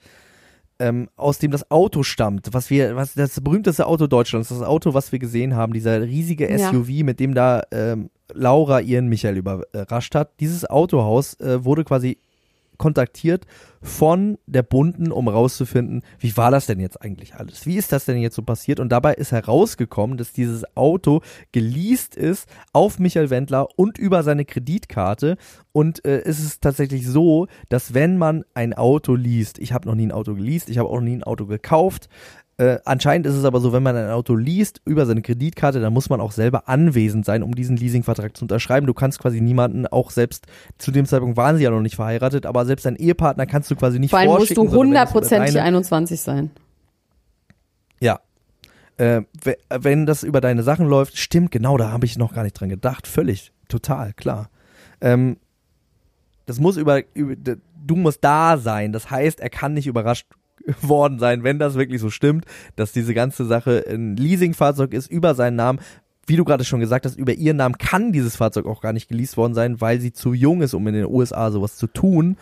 ähm, 0.80 1.10
aus 1.18 1.40
dem 1.40 1.52
das 1.52 1.70
Auto 1.70 2.04
stammt, 2.04 2.54
was 2.54 2.70
wir, 2.70 2.96
was 2.96 3.14
das 3.14 3.42
berühmteste 3.42 3.86
Auto 3.86 4.08
Deutschlands, 4.08 4.50
das 4.50 4.62
Auto, 4.62 4.94
was 4.94 5.12
wir 5.12 5.20
gesehen 5.20 5.56
haben, 5.56 5.74
dieser 5.74 6.02
riesige 6.02 6.50
Ja. 6.50 6.72
SUV, 6.72 7.04
mit 7.04 7.20
dem 7.20 7.34
da 7.34 7.64
ähm, 7.72 8.10
Laura 8.34 8.80
ihren 8.80 9.08
Michael 9.08 9.38
überrascht 9.38 10.16
hat. 10.16 10.40
Dieses 10.40 10.70
Autohaus 10.70 11.34
äh, 11.42 11.66
wurde 11.66 11.84
quasi 11.84 12.20
kontaktiert 12.80 13.46
von 13.82 14.40
der 14.48 14.64
Bunten, 14.64 15.12
um 15.12 15.28
rauszufinden, 15.28 16.02
wie 16.18 16.36
war 16.36 16.50
das 16.50 16.66
denn 16.66 16.80
jetzt 16.80 17.02
eigentlich 17.02 17.36
alles? 17.36 17.68
Wie 17.68 17.78
ist 17.78 17.92
das 17.92 18.06
denn 18.06 18.18
jetzt 18.18 18.36
so 18.36 18.42
passiert? 18.42 18.80
Und 18.80 18.90
dabei 18.90 19.14
ist 19.14 19.32
herausgekommen, 19.32 20.18
dass 20.18 20.34
dieses 20.34 20.66
Auto 20.76 21.22
geleast 21.52 22.16
ist 22.16 22.50
auf 22.74 22.98
Michael 22.98 23.30
Wendler 23.30 23.68
und 23.78 23.98
über 23.98 24.24
seine 24.24 24.46
Kreditkarte. 24.46 25.38
Und 25.72 26.04
äh, 26.06 26.22
es 26.24 26.40
ist 26.40 26.62
tatsächlich 26.62 27.08
so, 27.08 27.48
dass 27.70 27.94
wenn 27.94 28.18
man 28.18 28.44
ein 28.56 28.74
Auto 28.74 29.14
liest, 29.16 29.60
ich 29.60 29.72
habe 29.72 29.88
noch 29.88 29.96
nie 29.96 30.08
ein 30.08 30.12
Auto 30.12 30.34
geleast, 30.34 30.70
ich 30.70 30.78
habe 30.78 30.90
auch 30.90 30.96
noch 30.96 31.02
nie 31.02 31.18
ein 31.18 31.24
Auto 31.24 31.46
gekauft, 31.46 32.10
äh, 32.60 32.78
anscheinend 32.84 33.26
ist 33.26 33.36
es 33.36 33.46
aber 33.46 33.62
so, 33.62 33.72
wenn 33.72 33.84
man 33.84 33.96
ein 33.96 34.10
Auto 34.10 34.36
liest 34.36 34.82
über 34.86 35.06
seine 35.06 35.22
Kreditkarte, 35.22 35.80
dann 35.80 35.94
muss 35.94 36.10
man 36.10 36.20
auch 36.20 36.34
selber 36.34 36.68
anwesend 36.68 37.24
sein, 37.26 37.42
um 37.42 37.56
diesen 37.56 37.78
Leasingvertrag 37.78 38.36
zu 38.36 38.44
unterschreiben. 38.44 38.86
Du 38.86 38.94
kannst 38.94 39.20
quasi 39.20 39.40
niemanden, 39.40 39.88
auch 39.88 40.12
selbst 40.12 40.46
zu 40.78 40.92
dem 40.92 41.06
Zeitpunkt 41.06 41.38
waren 41.38 41.56
sie 41.58 41.64
ja 41.64 41.70
noch 41.72 41.80
nicht 41.82 41.96
verheiratet, 41.96 42.46
aber 42.46 42.66
selbst 42.66 42.86
deinen 42.86 42.98
Ehepartner 42.98 43.46
kannst 43.46 43.72
du 43.72 43.76
quasi 43.78 43.98
nicht 43.98 44.10
Vor 44.10 44.20
allem 44.20 44.30
musst 44.30 44.58
du 44.58 44.70
hundertprozentig 44.70 45.54
deine- 45.54 45.64
21 45.66 46.20
sein. 46.20 46.52
Ja. 48.02 48.20
Äh, 48.98 49.22
we- 49.44 49.58
wenn 49.70 50.06
das 50.06 50.24
über 50.24 50.42
deine 50.42 50.64
Sachen 50.64 50.86
läuft, 50.86 51.18
stimmt, 51.18 51.52
genau, 51.52 51.78
da 51.78 51.92
habe 51.92 52.06
ich 52.06 52.18
noch 52.18 52.34
gar 52.34 52.44
nicht 52.44 52.60
dran 52.60 52.68
gedacht. 52.70 53.08
Völlig, 53.08 53.54
total, 53.70 54.12
klar. 54.14 54.50
Ähm, 55.00 55.38
das 56.46 56.60
muss 56.60 56.76
über, 56.76 57.04
über, 57.14 57.36
du 57.86 57.96
musst 57.96 58.22
da 58.24 58.58
sein. 58.58 58.92
Das 58.92 59.10
heißt, 59.10 59.40
er 59.40 59.50
kann 59.50 59.74
nicht 59.76 59.88
überrascht 59.88 60.28
worden 60.82 61.20
sein, 61.20 61.44
wenn 61.44 61.60
das 61.60 61.76
wirklich 61.76 62.02
so 62.02 62.10
stimmt, 62.10 62.46
dass 62.76 62.92
diese 62.92 63.14
ganze 63.14 63.46
Sache 63.46 63.86
ein 63.88 64.16
Leasingfahrzeug 64.16 64.94
ist 64.94 65.10
über 65.10 65.36
seinen 65.36 65.56
Namen. 65.56 65.80
Wie 66.26 66.36
du 66.36 66.46
gerade 66.46 66.64
schon 66.64 66.80
gesagt 66.80 67.06
hast, 67.06 67.18
über 67.18 67.34
ihren 67.34 67.58
Namen 67.58 67.78
kann 67.80 68.12
dieses 68.12 68.36
Fahrzeug 68.36 68.68
auch 68.68 68.82
gar 68.82 68.94
nicht 68.94 69.10
geleast 69.10 69.36
worden 69.36 69.56
sein, 69.56 69.82
weil 69.82 70.00
sie 70.00 70.14
zu 70.14 70.34
jung 70.34 70.62
ist, 70.62 70.76
um 70.76 70.86
in 70.88 70.94
den 70.94 71.06
USA 71.06 71.50
sowas 71.50 71.76
zu 71.76 71.88
tun. 71.88 72.38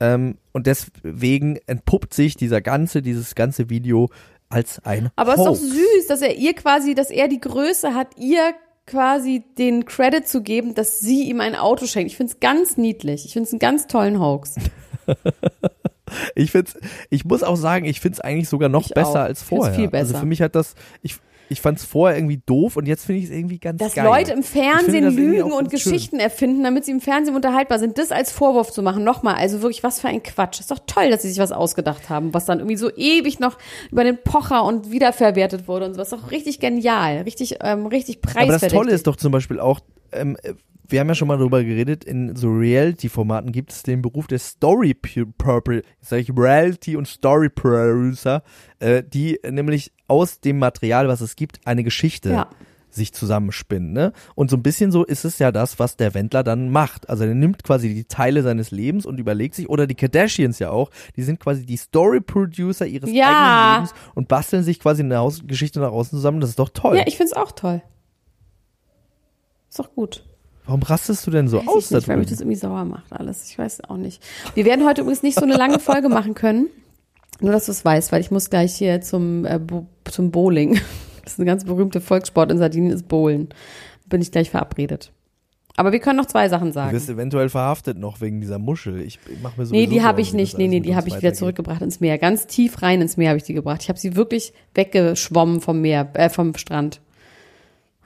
Ähm, 0.00 0.36
und 0.52 0.66
deswegen 0.66 1.58
entpuppt 1.66 2.14
sich 2.14 2.36
dieser 2.36 2.62
ganze, 2.62 3.02
dieses 3.02 3.34
ganganze 3.34 3.68
Video 3.68 4.08
als 4.48 4.84
ein 4.84 5.10
Aber 5.16 5.34
es 5.34 5.40
ist 5.40 5.46
doch 5.46 5.54
süß, 5.54 6.06
dass 6.08 6.22
er 6.22 6.36
ihr 6.36 6.54
quasi, 6.54 6.94
dass 6.94 7.10
er 7.10 7.28
die 7.28 7.40
Größe 7.40 7.94
hat, 7.94 8.16
ihr 8.16 8.54
quasi 8.86 9.42
den 9.58 9.84
Credit 9.84 10.26
zu 10.26 10.42
geben, 10.42 10.74
dass 10.74 11.00
sie 11.00 11.28
ihm 11.28 11.40
ein 11.40 11.56
Auto 11.56 11.86
schenkt. 11.86 12.10
Ich 12.10 12.16
finde 12.16 12.32
es 12.32 12.40
ganz 12.40 12.76
niedlich. 12.76 13.24
Ich 13.26 13.32
finde 13.32 13.48
es 13.48 13.52
einen 13.52 13.58
ganz 13.58 13.86
tollen 13.86 14.20
Hoax. 14.20 14.54
Ich 16.34 16.50
find's, 16.52 16.74
ich 17.10 17.24
muss 17.24 17.42
auch 17.42 17.56
sagen, 17.56 17.84
ich 17.86 18.00
find's 18.00 18.20
eigentlich 18.20 18.48
sogar 18.48 18.68
noch 18.68 18.86
Ich 18.86 18.94
besser 18.94 19.10
auch. 19.10 19.14
als 19.16 19.42
Ich 19.42 19.46
find's 19.46 19.64
vorher. 19.66 19.74
viel 19.74 19.88
besser. 19.88 20.06
Also 20.14 20.18
für 20.20 20.26
mich 20.26 20.40
hat 20.42 20.54
das, 20.54 20.74
ich, 21.02 21.16
ich 21.48 21.60
fand's 21.60 21.84
vorher 21.84 22.16
irgendwie 22.16 22.40
doof 22.44 22.76
und 22.76 22.86
jetzt 22.86 23.04
finde 23.04 23.20
ich 23.20 23.26
es 23.26 23.30
irgendwie 23.30 23.58
ganz 23.58 23.78
Dass 23.80 23.94
geil. 23.94 24.04
Leute 24.04 24.32
im 24.32 24.42
Fernsehen 24.42 25.14
lügen 25.14 25.44
und 25.52 25.70
ganz 25.70 25.82
schön. 25.82 25.92
Geschichten 25.92 26.18
erfinden, 26.18 26.64
damit 26.64 26.84
sie 26.84 26.90
im 26.90 27.00
Fernsehen 27.00 27.36
unterhaltbar 27.36 27.78
sind, 27.78 27.98
das 27.98 28.10
als 28.10 28.32
Vorwurf 28.32 28.72
zu 28.72 28.82
machen, 28.82 29.04
nochmal, 29.04 29.34
also 29.36 29.62
wirklich, 29.62 29.82
was 29.84 30.00
für 30.00 30.08
ein 30.08 30.22
Quatsch. 30.22 30.58
Ist 30.60 30.70
doch 30.72 30.80
toll, 30.86 31.10
dass 31.10 31.22
sie 31.22 31.28
sich 31.28 31.38
was 31.38 31.52
ausgedacht 31.52 32.08
haben, 32.08 32.34
was 32.34 32.46
dann 32.46 32.58
irgendwie 32.58 32.76
so 32.76 32.90
ewig 32.96 33.38
noch 33.38 33.58
über 33.92 34.02
den 34.04 34.18
Pocher 34.22 34.64
und 34.64 34.90
wiederverwertet 34.90 35.68
wurde 35.68 35.86
und 35.86 35.94
sowas. 35.94 36.12
Ist 36.12 36.20
doch 36.20 36.30
richtig 36.32 36.58
genial, 36.60 37.18
richtig, 37.22 37.58
ähm, 37.62 37.86
richtig 37.86 38.18
Aber 38.22 38.32
preisverdächtig. 38.32 38.68
das 38.68 38.72
Tolle 38.72 38.92
ist 38.92 39.06
doch 39.06 39.16
zum 39.16 39.30
Beispiel 39.32 39.60
auch, 39.60 39.80
ähm, 40.12 40.36
wir 40.88 41.00
haben 41.00 41.08
ja 41.08 41.14
schon 41.14 41.28
mal 41.28 41.38
darüber 41.38 41.62
geredet, 41.64 42.04
in 42.04 42.36
so 42.36 42.50
Reality-Formaten 42.50 43.52
gibt 43.52 43.72
es 43.72 43.82
den 43.82 44.02
Beruf 44.02 44.26
der 44.26 44.38
Story 44.38 44.94
Purple, 44.94 45.82
sage 46.00 46.22
ich 46.22 46.30
Reality 46.36 46.96
und 46.96 47.06
Story 47.08 47.48
Producer, 47.48 48.42
äh, 48.78 49.02
die 49.02 49.38
nämlich 49.48 49.92
aus 50.08 50.40
dem 50.40 50.58
Material, 50.58 51.08
was 51.08 51.20
es 51.20 51.36
gibt, 51.36 51.60
eine 51.66 51.82
Geschichte 51.84 52.30
Ja. 52.30 52.50
sich 52.88 53.12
zusammenspinnen. 53.12 53.92
Ne? 53.92 54.12
Und 54.34 54.48
so 54.50 54.56
ein 54.56 54.62
bisschen 54.62 54.90
so 54.92 55.04
ist 55.04 55.24
es 55.24 55.38
ja 55.38 55.52
das, 55.52 55.78
was 55.78 55.96
der 55.96 56.14
Wendler 56.14 56.42
dann 56.42 56.70
macht. 56.70 57.10
Also 57.10 57.24
er 57.24 57.34
nimmt 57.34 57.62
quasi 57.64 57.92
die 57.92 58.04
Teile 58.04 58.42
seines 58.42 58.70
Lebens 58.70 59.04
und 59.04 59.18
überlegt 59.18 59.54
sich, 59.54 59.68
oder 59.68 59.86
die 59.86 59.94
Kardashians 59.96 60.58
ja 60.60 60.70
auch, 60.70 60.90
die 61.16 61.22
sind 61.22 61.38
quasi 61.40 61.66
die 61.66 61.76
Story-Producer 61.76 62.86
ihres 62.86 63.10
Ja. 63.12 63.26
eigenen 63.28 63.74
Lebens 63.74 63.94
und 64.14 64.28
basteln 64.28 64.62
sich 64.62 64.80
quasi 64.80 65.02
eine 65.02 65.18
Haus 65.18 65.42
Geschichte 65.46 65.80
nach 65.80 65.90
außen 65.90 66.10
zusammen. 66.16 66.40
Das 66.40 66.50
ist 66.50 66.58
doch 66.58 66.70
toll. 66.70 66.96
Ja, 66.96 67.04
ich 67.06 67.16
find's 67.16 67.32
auch 67.34 67.52
toll. 67.52 67.82
Ist 69.68 69.78
doch 69.78 69.92
gut. 69.94 70.24
Warum 70.66 70.82
rastest 70.82 71.26
du 71.26 71.30
denn 71.30 71.48
so 71.48 71.58
Weiß 71.58 71.68
aus 71.68 71.84
ich 71.86 71.90
nicht, 71.92 72.08
weil 72.08 72.16
mich 72.16 72.28
das 72.28 72.40
irgendwie 72.40 72.56
sauer 72.56 72.84
macht 72.84 73.12
alles. 73.12 73.48
Ich 73.48 73.58
weiß 73.58 73.84
auch 73.84 73.96
nicht. 73.96 74.22
Wir 74.54 74.64
werden 74.64 74.84
heute 74.84 75.02
übrigens 75.02 75.22
nicht 75.22 75.38
so 75.38 75.44
eine 75.44 75.56
lange 75.56 75.78
Folge 75.78 76.08
machen 76.08 76.34
können. 76.34 76.68
Nur, 77.40 77.52
dass 77.52 77.66
du 77.66 77.72
es 77.72 77.84
weißt, 77.84 78.12
weil 78.12 78.20
ich 78.20 78.30
muss 78.30 78.50
gleich 78.50 78.74
hier 78.76 79.00
zum, 79.00 79.44
äh, 79.44 79.60
zum 80.10 80.30
Bowling. 80.30 80.78
Das 81.24 81.32
ist 81.32 81.40
eine 81.40 81.46
ganz 81.46 81.64
berühmte 81.64 82.00
Volkssport 82.00 82.52
in 82.52 82.58
Sardinien, 82.58 82.92
ist 82.92 83.08
Bowlen. 83.08 83.48
Bin 84.08 84.22
ich 84.22 84.30
gleich 84.30 84.48
verabredet. 84.48 85.10
Aber 85.76 85.90
wir 85.90 85.98
können 85.98 86.16
noch 86.18 86.26
zwei 86.26 86.48
Sachen 86.48 86.68
Du 86.68 86.74
sagen. 86.74 86.92
wirst 86.92 87.08
eventuell 87.10 87.48
verhaftet 87.48 87.98
noch 87.98 88.20
wegen 88.20 88.40
dieser 88.40 88.60
Muschel. 88.60 89.00
Ich, 89.00 89.18
ich 89.28 89.42
mach 89.42 89.56
mir 89.56 89.66
so 89.66 89.74
Nee, 89.74 89.88
die 89.88 90.02
habe 90.02 90.20
ich 90.20 90.32
nicht. 90.32 90.56
Nee, 90.56 90.68
nee, 90.68 90.78
die 90.78 90.94
habe 90.94 91.08
ich 91.08 91.16
wieder 91.16 91.34
zurückgebracht 91.34 91.82
ins 91.82 91.98
Meer. 91.98 92.18
Ganz 92.18 92.46
tief 92.46 92.80
rein 92.80 93.00
ins 93.02 93.16
Meer 93.16 93.30
habe 93.30 93.38
ich 93.38 93.42
die 93.42 93.54
gebracht. 93.54 93.82
Ich 93.82 93.88
habe 93.88 93.98
sie 93.98 94.14
wirklich 94.14 94.52
weggeschwommen 94.74 95.60
vom 95.60 95.80
Meer, 95.80 96.08
äh, 96.14 96.30
vom 96.30 96.54
Strand. 96.54 97.00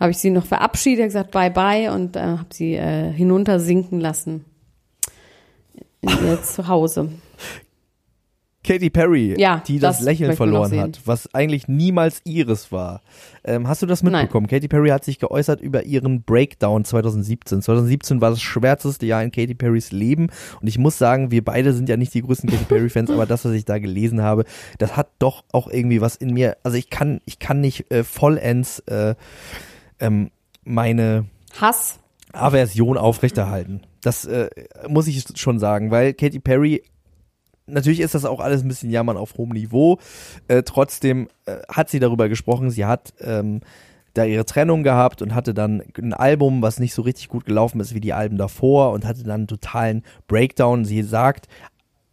Habe 0.01 0.11
ich 0.13 0.19
sie 0.19 0.31
noch 0.31 0.47
verabschiedet, 0.47 1.07
gesagt 1.07 1.31
bye 1.31 1.51
bye 1.51 1.93
und 1.93 2.17
äh, 2.17 2.21
habe 2.21 2.47
sie 2.51 2.75
äh, 2.75 3.13
hinuntersinken 3.13 4.01
lassen 4.01 4.47
in 6.01 6.09
ihr 6.27 6.43
Zuhause. 6.43 7.11
Katy 8.63 8.91
Perry, 8.91 9.35
Ja, 9.39 9.63
die 9.67 9.79
das, 9.79 9.99
das 9.99 10.05
Lächeln 10.05 10.37
verloren 10.37 10.79
hat, 10.79 11.01
was 11.07 11.35
eigentlich 11.35 11.67
niemals 11.67 12.21
ihres 12.25 12.71
war. 12.71 13.01
Ähm, 13.43 13.67
hast 13.67 13.81
du 13.81 13.87
das 13.87 14.03
Nein. 14.03 14.13
mitbekommen? 14.13 14.49
Katy 14.49 14.69
Perry 14.69 14.91
hat 14.91 15.03
sich 15.03 15.19
geäußert 15.19 15.63
über 15.63 15.85
ihren 15.85 16.23
Breakdown 16.23 16.85
2017. 16.85 17.63
2017 17.63 18.21
war 18.21 18.31
das 18.31 18.43
schwärzeste 18.43 19.07
Jahr 19.07 19.23
in 19.23 19.33
Katy 19.33 19.55
Perrys 19.55 19.93
Leben 19.93 20.29
und 20.61 20.69
ich 20.69 20.77
muss 20.77 20.99
sagen, 20.99 21.31
wir 21.31 21.43
beide 21.43 21.73
sind 21.73 21.89
ja 21.89 21.97
nicht 21.97 22.13
die 22.13 22.21
größten 22.21 22.51
Katy 22.51 22.65
Perry 22.65 22.91
Fans, 22.91 23.11
aber 23.11 23.25
das, 23.25 23.47
was 23.47 23.53
ich 23.53 23.65
da 23.65 23.79
gelesen 23.79 24.21
habe, 24.21 24.45
das 24.77 24.95
hat 24.95 25.09
doch 25.19 25.43
auch 25.53 25.69
irgendwie 25.69 26.03
was 26.03 26.17
in 26.17 26.35
mir. 26.35 26.59
Also 26.63 26.77
ich 26.77 26.91
kann, 26.91 27.23
ich 27.25 27.39
kann 27.39 27.63
nicht 27.63 27.91
äh, 27.91 28.05
vollends 28.05 28.81
äh, 28.81 29.15
ähm, 30.01 30.31
meine 30.65 31.27
Hass. 31.61 31.99
Aversion 32.33 32.97
aufrechterhalten. 32.97 33.83
Das 34.03 34.25
äh, 34.25 34.49
muss 34.89 35.07
ich 35.09 35.25
schon 35.35 35.59
sagen, 35.59 35.91
weil 35.91 36.15
Katy 36.15 36.39
Perry, 36.39 36.83
natürlich 37.67 38.01
ist 38.01 38.15
das 38.15 38.25
auch 38.25 38.41
alles 38.41 38.63
ein 38.63 38.69
bisschen 38.69 38.91
Jammern 38.91 39.17
auf 39.17 39.37
hohem 39.37 39.51
Niveau. 39.51 39.99
Äh, 40.49 40.63
trotzdem 40.63 41.29
äh, 41.47 41.57
hat 41.69 41.91
sie 41.91 41.99
darüber 41.99 42.29
gesprochen, 42.29 42.71
sie 42.71 42.85
hat 42.85 43.13
ähm, 43.21 43.61
da 44.15 44.25
ihre 44.25 44.45
Trennung 44.45 44.83
gehabt 44.83 45.23
und 45.23 45.35
hatte 45.35 45.55
dann 45.55 45.83
ein 45.99 46.13
Album, 46.13 46.63
was 46.63 46.79
nicht 46.79 46.95
so 46.95 47.03
richtig 47.03 47.29
gut 47.29 47.45
gelaufen 47.45 47.81
ist 47.81 47.95
wie 47.95 48.01
die 48.01 48.13
Alben 48.13 48.39
davor 48.39 48.93
und 48.93 49.07
hatte 49.07 49.23
dann 49.23 49.41
einen 49.41 49.47
totalen 49.47 50.03
Breakdown. 50.27 50.85
Sie 50.85 51.03
sagt, 51.03 51.47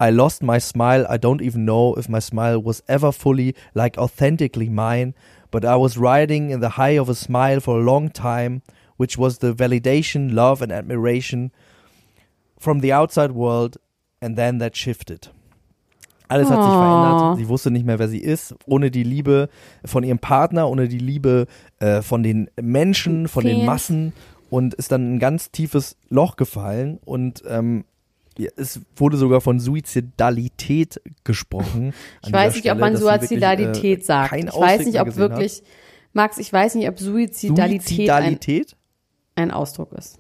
I 0.02 0.10
lost 0.10 0.44
my 0.44 0.60
smile. 0.60 1.08
I 1.10 1.18
don't 1.18 1.42
even 1.42 1.64
know 1.64 1.96
if 1.98 2.08
my 2.08 2.22
smile 2.22 2.64
was 2.64 2.84
ever 2.88 3.12
fully, 3.12 3.56
like 3.74 3.98
authentically 3.98 4.70
mine. 4.70 5.14
But 5.52 5.64
I 5.64 5.76
was 5.76 5.98
riding 5.98 6.50
in 6.50 6.62
the 6.62 6.78
high 6.78 7.00
of 7.00 7.10
a 7.10 7.16
smile 7.16 7.60
for 7.60 7.80
a 7.80 7.84
long 7.84 8.12
time, 8.12 8.62
which 8.98 9.18
was 9.18 9.40
the 9.40 9.54
validation, 9.54 10.34
love, 10.34 10.62
and 10.62 10.72
admiration 10.72 11.52
from 12.60 12.82
the 12.82 12.92
outside 12.92 13.32
world. 13.32 13.78
And 14.22 14.36
then 14.36 14.60
that 14.60 14.76
shifted. 14.76 15.30
Alles 16.28 16.50
hat 16.50 16.62
sich 16.62 16.74
verändert. 16.74 17.38
Sie 17.38 17.48
wusste 17.48 17.72
nicht 17.72 17.86
mehr, 17.86 18.00
wer 18.00 18.10
sie 18.10 18.20
ist. 18.20 18.56
Ohne 18.66 18.92
die 18.92 19.04
Liebe 19.04 19.48
von 19.86 20.04
ihrem 20.04 20.20
Partner, 20.20 20.68
ohne 20.68 20.88
die 20.88 20.98
Liebe 20.98 21.46
äh, 21.80 22.02
von 22.02 22.24
den 22.24 22.50
Menschen, 22.60 23.28
von 23.28 23.46
den. 23.46 23.66
Massen 23.66 24.14
und 24.50 24.74
ist 24.74 24.92
dann 24.92 25.02
in 25.02 25.16
ein 25.16 25.20
ganz 25.20 25.52
tiefes 25.52 25.98
Loch 26.10 26.36
gefallen 26.36 27.00
und 27.06 27.44
ähm, 27.48 27.86
es 28.56 28.82
wurde 28.96 29.18
sogar 29.18 29.42
von 29.42 29.60
Suizidalität 29.60 31.02
gesprochen. 31.24 31.94
Ich 32.26 32.34
weiß 32.34 32.56
nicht, 32.56 32.72
ob 32.72 32.78
man 32.78 32.98
Suizidalität 32.98 34.06
sagt. 34.06 34.32
Kein 34.32 34.48
Ich 34.48 34.54
weiß 34.54 34.86
nicht, 34.86 35.00
ob 35.00 35.16
wirklich, 35.16 35.64
Max, 36.14 36.38
ich 36.38 36.52
weiß 36.52 36.76
nicht, 36.76 36.88
ob 36.88 36.96
hat. 36.96 37.00
Suizidalität 37.00 38.10
ein, 38.10 38.24
Suizidalität? 38.34 38.76
ein 39.36 39.52
Ausdruck 39.52 39.94
ist. 39.94 40.20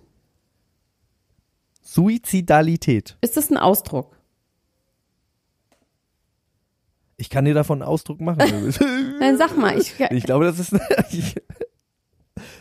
Suizidalität. 1.81 3.17
Ist 3.21 3.37
das 3.37 3.49
ein 3.49 3.57
Ausdruck? 3.57 4.17
Ich 7.17 7.29
kann 7.29 7.45
dir 7.45 7.55
davon 7.55 7.81
einen 7.81 7.89
Ausdruck 7.89 8.21
machen. 8.21 8.39
Dann 9.19 9.37
sag 9.37 9.57
mal, 9.57 9.77
ich, 9.77 9.93
ich 10.11 10.23
glaube, 10.23 10.45
das 10.45 10.59
ist. 10.59 10.75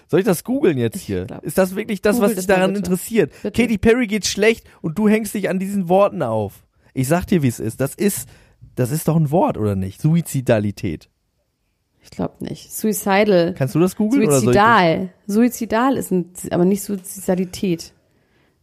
Soll 0.08 0.20
ich 0.20 0.26
das 0.26 0.44
googeln 0.44 0.78
jetzt 0.78 1.00
hier? 1.00 1.24
glaub- 1.26 1.42
Ist 1.42 1.58
das 1.58 1.74
wirklich 1.74 2.00
das, 2.00 2.20
was 2.20 2.28
dich 2.30 2.36
das 2.36 2.46
daran 2.46 2.72
bitte. 2.74 2.84
interessiert? 2.86 3.32
Bitte. 3.42 3.62
Katy 3.62 3.78
Perry 3.78 4.06
geht 4.06 4.26
schlecht 4.26 4.66
und 4.82 4.98
du 4.98 5.08
hängst 5.08 5.34
dich 5.34 5.48
an 5.48 5.58
diesen 5.58 5.88
Worten 5.88 6.22
auf. 6.22 6.64
Ich 6.94 7.08
sag 7.08 7.26
dir, 7.26 7.42
wie 7.42 7.48
es 7.48 7.58
ist. 7.60 7.80
Das 7.80 7.94
ist, 7.94 8.28
das 8.76 8.90
ist 8.92 9.08
doch 9.08 9.16
ein 9.16 9.30
Wort, 9.30 9.58
oder 9.58 9.74
nicht? 9.74 10.00
Suizidalität. 10.00 11.10
ich 12.02 12.10
glaube 12.10 12.44
nicht. 12.44 12.72
Suicidal. 12.72 13.54
Kannst 13.58 13.74
du 13.74 13.80
das 13.80 13.96
googeln 13.96 14.22
oder 14.28 14.40
soll 14.40 14.52
ich 14.52 14.56
das? 14.56 14.64
Suizidal. 14.64 15.08
Suizidal 15.26 15.96
ist 15.96 16.10
ein, 16.12 16.30
aber 16.50 16.64
nicht 16.64 16.82
Suizidalität. 16.84 17.92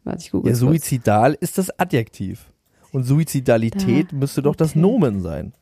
Warte, 0.06 0.21
ich 0.21 0.32
google 0.32 0.51
Ja, 0.53 0.58
kurz. 0.58 0.69
suizidal 0.71 1.38
ist 1.39 1.58
das 1.58 1.77
Adjektiv. 1.79 2.51
Und 2.93 3.03
Suizidalität 3.03 4.12
Da, 4.12 4.15
müsste 4.17 4.41
doch 4.41 4.56
das 4.56 4.71
okay. 4.71 4.79
Nomen 4.79 5.21
sein. 5.21 5.53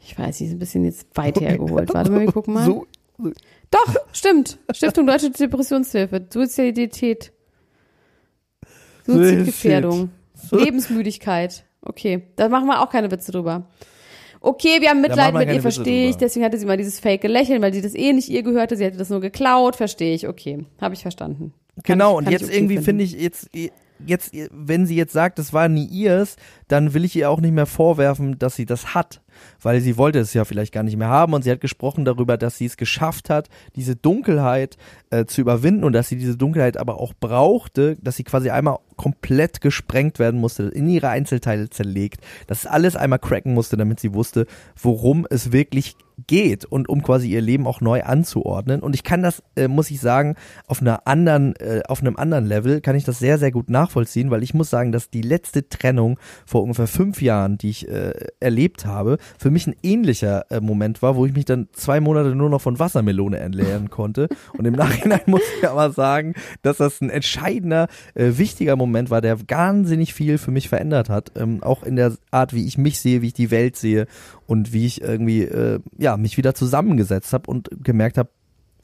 Ich 0.00 0.18
weiß, 0.18 0.38
die 0.38 0.44
ist 0.46 0.52
ein 0.52 0.58
bisschen 0.58 0.84
jetzt 0.84 1.06
weit 1.14 1.40
hergeholt. 1.40 1.92
Warte 1.92 2.10
mal, 2.10 2.20
wir 2.20 2.32
gucken 2.32 2.54
mal. 2.54 2.64
So, 2.64 2.86
Doch, 3.70 3.94
stimmt. 4.12 4.58
Stiftung 4.72 5.06
Deutsche 5.06 5.30
Depressionshilfe. 5.30 6.26
Suizidalität. 6.30 7.32
Suizidgefährdung. 9.06 10.10
So- 10.34 10.56
Lebensmüdigkeit. 10.58 11.64
Okay, 11.82 12.22
da 12.36 12.48
machen 12.48 12.66
wir 12.66 12.82
auch 12.82 12.90
keine 12.90 13.10
Witze 13.10 13.32
drüber. 13.32 13.68
Okay, 14.40 14.80
wir 14.80 14.90
haben 14.90 15.00
Mitleid 15.00 15.32
wir 15.32 15.40
mit 15.46 15.52
ihr, 15.52 15.62
verstehe 15.62 16.08
ich. 16.10 16.16
Deswegen 16.16 16.44
hatte 16.44 16.58
sie 16.58 16.66
mal 16.66 16.76
dieses 16.76 17.00
fake 17.00 17.24
Lächeln, 17.24 17.62
weil 17.62 17.72
sie 17.72 17.80
das 17.82 17.94
eh 17.94 18.12
nicht 18.12 18.28
ihr 18.28 18.42
gehörte. 18.42 18.76
Sie 18.76 18.84
hätte 18.84 18.98
das 18.98 19.08
nur 19.10 19.20
geklaut, 19.20 19.76
verstehe 19.76 20.14
ich. 20.14 20.28
Okay, 20.28 20.64
habe 20.80 20.94
ich 20.94 21.02
verstanden. 21.02 21.52
Kann 21.82 21.98
Genau, 21.98 22.20
ich, 22.20 22.26
und 22.26 22.32
jetzt 22.32 22.52
irgendwie 22.52 22.78
finde 22.78 23.04
ich, 23.04 23.12
jetzt, 23.12 23.48
jetzt, 24.04 24.32
wenn 24.50 24.86
sie 24.86 24.96
jetzt 24.96 25.12
sagt, 25.12 25.38
das 25.38 25.52
war 25.52 25.68
nie 25.68 25.86
ihrs, 25.86 26.36
dann 26.68 26.94
will 26.94 27.04
ich 27.04 27.16
ihr 27.16 27.30
auch 27.30 27.40
nicht 27.40 27.52
mehr 27.52 27.66
vorwerfen, 27.66 28.38
dass 28.38 28.56
sie 28.56 28.66
das 28.66 28.94
hat. 28.94 29.20
Weil 29.60 29.80
sie 29.80 29.98
wollte 29.98 30.18
es 30.18 30.32
ja 30.32 30.44
vielleicht 30.44 30.72
gar 30.72 30.82
nicht 30.82 30.96
mehr 30.96 31.08
haben 31.08 31.34
und 31.34 31.42
sie 31.42 31.50
hat 31.50 31.60
gesprochen 31.60 32.04
darüber, 32.04 32.38
dass 32.38 32.56
sie 32.56 32.64
es 32.64 32.76
geschafft 32.76 33.28
hat, 33.28 33.48
diese 33.74 33.94
Dunkelheit 33.94 34.78
äh, 35.10 35.26
zu 35.26 35.42
überwinden 35.42 35.84
und 35.84 35.92
dass 35.92 36.08
sie 36.08 36.16
diese 36.16 36.36
Dunkelheit 36.36 36.78
aber 36.78 37.00
auch 37.00 37.12
brauchte, 37.18 37.96
dass 38.00 38.16
sie 38.16 38.24
quasi 38.24 38.50
einmal 38.50 38.78
komplett 38.96 39.60
gesprengt 39.60 40.18
werden 40.18 40.40
musste, 40.40 40.64
in 40.64 40.88
ihre 40.88 41.10
Einzelteile 41.10 41.68
zerlegt, 41.68 42.22
dass 42.46 42.66
alles 42.66 42.96
einmal 42.96 43.18
cracken 43.18 43.52
musste, 43.52 43.76
damit 43.76 44.00
sie 44.00 44.14
wusste, 44.14 44.46
worum 44.80 45.26
es 45.28 45.52
wirklich 45.52 45.96
geht 46.26 46.64
und 46.64 46.88
um 46.88 47.02
quasi 47.02 47.28
ihr 47.28 47.42
Leben 47.42 47.66
auch 47.66 47.80
neu 47.80 48.02
anzuordnen. 48.02 48.80
Und 48.80 48.94
ich 48.94 49.04
kann 49.04 49.22
das, 49.22 49.42
äh, 49.54 49.68
muss 49.68 49.90
ich 49.90 50.00
sagen, 50.00 50.34
auf 50.66 50.80
einer 50.80 51.06
anderen, 51.06 51.54
äh, 51.56 51.82
auf 51.86 52.00
einem 52.00 52.16
anderen 52.16 52.46
Level 52.46 52.80
kann 52.80 52.96
ich 52.96 53.04
das 53.04 53.18
sehr, 53.18 53.38
sehr 53.38 53.50
gut 53.50 53.68
nachvollziehen, 53.68 54.30
weil 54.30 54.42
ich 54.42 54.54
muss 54.54 54.70
sagen, 54.70 54.92
dass 54.92 55.10
die 55.10 55.22
letzte 55.22 55.68
Trennung 55.68 56.18
vor 56.46 56.62
ungefähr 56.62 56.86
fünf 56.86 57.20
Jahren, 57.20 57.58
die 57.58 57.70
ich 57.70 57.88
äh, 57.88 58.14
erlebt 58.40 58.86
habe, 58.86 59.18
für 59.38 59.50
mich 59.50 59.66
ein 59.66 59.76
ähnlicher 59.82 60.50
äh, 60.50 60.60
Moment 60.60 61.02
war, 61.02 61.16
wo 61.16 61.26
ich 61.26 61.34
mich 61.34 61.44
dann 61.44 61.68
zwei 61.72 62.00
Monate 62.00 62.34
nur 62.34 62.48
noch 62.48 62.62
von 62.62 62.78
Wassermelone 62.78 63.38
entleeren 63.38 63.90
konnte. 63.90 64.28
Und 64.56 64.64
im 64.64 64.74
Nachhinein 64.74 65.20
muss 65.26 65.42
ich 65.58 65.68
aber 65.68 65.90
sagen, 65.90 66.34
dass 66.62 66.78
das 66.78 67.00
ein 67.02 67.10
entscheidender, 67.10 67.88
äh, 68.14 68.32
wichtiger 68.36 68.76
Moment 68.76 69.10
war, 69.10 69.20
der 69.20 69.38
wahnsinnig 69.66 70.14
viel 70.14 70.38
für 70.38 70.50
mich 70.50 70.68
verändert 70.68 71.10
hat. 71.10 71.32
Ähm, 71.36 71.62
auch 71.62 71.82
in 71.82 71.96
der 71.96 72.14
Art, 72.30 72.54
wie 72.54 72.66
ich 72.66 72.78
mich 72.78 73.00
sehe, 73.00 73.20
wie 73.20 73.28
ich 73.28 73.34
die 73.34 73.50
Welt 73.50 73.76
sehe 73.76 74.06
und 74.46 74.72
wie 74.72 74.86
ich 74.86 75.02
irgendwie, 75.02 75.42
äh, 75.42 75.80
ja, 76.06 76.16
mich 76.16 76.36
wieder 76.36 76.54
zusammengesetzt 76.54 77.32
habe 77.32 77.50
und 77.50 77.68
gemerkt 77.82 78.16
habe, 78.16 78.30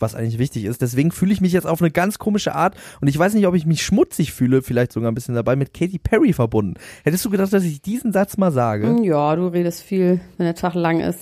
was 0.00 0.16
eigentlich 0.16 0.40
wichtig 0.40 0.64
ist. 0.64 0.82
Deswegen 0.82 1.12
fühle 1.12 1.32
ich 1.32 1.40
mich 1.40 1.52
jetzt 1.52 1.68
auf 1.68 1.80
eine 1.80 1.92
ganz 1.92 2.18
komische 2.18 2.52
Art 2.56 2.74
und 3.00 3.06
ich 3.06 3.16
weiß 3.16 3.34
nicht, 3.34 3.46
ob 3.46 3.54
ich 3.54 3.64
mich 3.64 3.84
schmutzig 3.84 4.32
fühle, 4.32 4.60
vielleicht 4.60 4.90
sogar 4.90 5.10
ein 5.10 5.14
bisschen 5.14 5.36
dabei, 5.36 5.54
mit 5.54 5.72
Katy 5.72 6.00
Perry 6.00 6.32
verbunden. 6.32 6.74
Hättest 7.04 7.24
du 7.24 7.30
gedacht, 7.30 7.52
dass 7.52 7.62
ich 7.62 7.80
diesen 7.80 8.12
Satz 8.12 8.36
mal 8.36 8.50
sage? 8.50 8.96
Ja, 9.04 9.36
du 9.36 9.46
redest 9.46 9.82
viel, 9.82 10.20
wenn 10.36 10.46
der 10.46 10.56
Tag 10.56 10.74
lang 10.74 10.98
ist. 10.98 11.20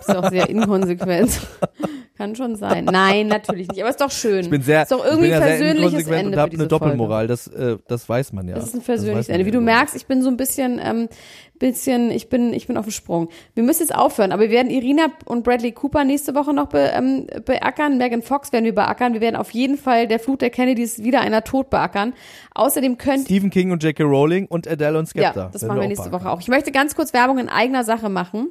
Ist 0.00 0.16
auch 0.16 0.30
sehr 0.30 0.50
inkonsequent. 0.50 1.40
Kann 2.18 2.36
schon 2.36 2.56
sein. 2.56 2.84
Nein, 2.84 3.28
natürlich 3.28 3.68
nicht. 3.68 3.80
Aber 3.80 3.90
ist 3.90 4.00
doch 4.00 4.10
schön. 4.10 4.40
Ich 4.40 4.50
bin 4.50 4.62
sehr, 4.62 4.82
ist 4.82 4.92
doch 4.92 5.04
irgendwie 5.04 5.28
ich 5.28 5.32
bin 5.32 5.40
ja 5.40 5.46
sehr 5.46 5.56
versöhnliches 5.58 5.90
inkonsequent 5.92 6.24
Ende 6.24 6.36
und 6.36 6.42
habe 6.42 6.52
eine 6.52 6.66
Doppelmoral. 6.66 7.26
Das, 7.26 7.46
äh, 7.46 7.78
das 7.88 8.08
weiß 8.08 8.32
man 8.32 8.48
ja. 8.48 8.56
Das 8.56 8.66
ist 8.66 8.74
ein 8.74 8.82
man 8.86 9.16
Ende. 9.16 9.38
ja 9.38 9.46
Wie 9.46 9.50
du 9.50 9.60
merkst, 9.60 9.96
ich 9.96 10.06
bin 10.06 10.22
so 10.22 10.28
ein 10.28 10.36
bisschen, 10.36 10.80
ähm, 10.82 11.08
bisschen, 11.62 12.10
ich 12.10 12.28
bin, 12.28 12.52
ich 12.52 12.66
bin 12.66 12.76
auf 12.76 12.86
dem 12.86 12.90
Sprung. 12.90 13.28
Wir 13.54 13.62
müssen 13.62 13.82
jetzt 13.82 13.94
aufhören, 13.94 14.32
aber 14.32 14.42
wir 14.42 14.50
werden 14.50 14.68
Irina 14.68 15.06
und 15.24 15.44
Bradley 15.44 15.70
Cooper 15.70 16.04
nächste 16.04 16.34
Woche 16.34 16.52
noch 16.52 16.66
be, 16.66 16.90
ähm, 16.92 17.28
beackern. 17.44 17.98
Megan 17.98 18.20
Fox 18.20 18.52
werden 18.52 18.64
wir 18.64 18.74
beackern. 18.74 19.14
Wir 19.14 19.20
werden 19.20 19.36
auf 19.36 19.52
jeden 19.52 19.78
Fall 19.78 20.08
der 20.08 20.18
Flut 20.18 20.42
der 20.42 20.50
Kennedys 20.50 21.02
wieder 21.04 21.20
einer 21.20 21.44
Tod 21.44 21.70
beackern. 21.70 22.14
Außerdem 22.54 22.98
könnt 22.98 23.26
Stephen 23.26 23.50
King 23.50 23.70
und 23.70 23.82
J.K. 23.82 24.02
Rowling 24.02 24.46
und 24.46 24.66
Adele 24.66 24.98
und 24.98 25.06
Skepta. 25.06 25.40
ja, 25.40 25.50
das 25.52 25.62
machen 25.62 25.80
wir 25.80 25.88
nächste. 25.88 26.10
Woche 26.10 26.28
auch. 26.28 26.40
Ich 26.40 26.48
möchte 26.48 26.72
ganz 26.72 26.96
kurz 26.96 27.12
Werbung 27.12 27.38
in 27.38 27.48
eigener 27.48 27.84
Sache 27.84 28.08
machen. 28.08 28.48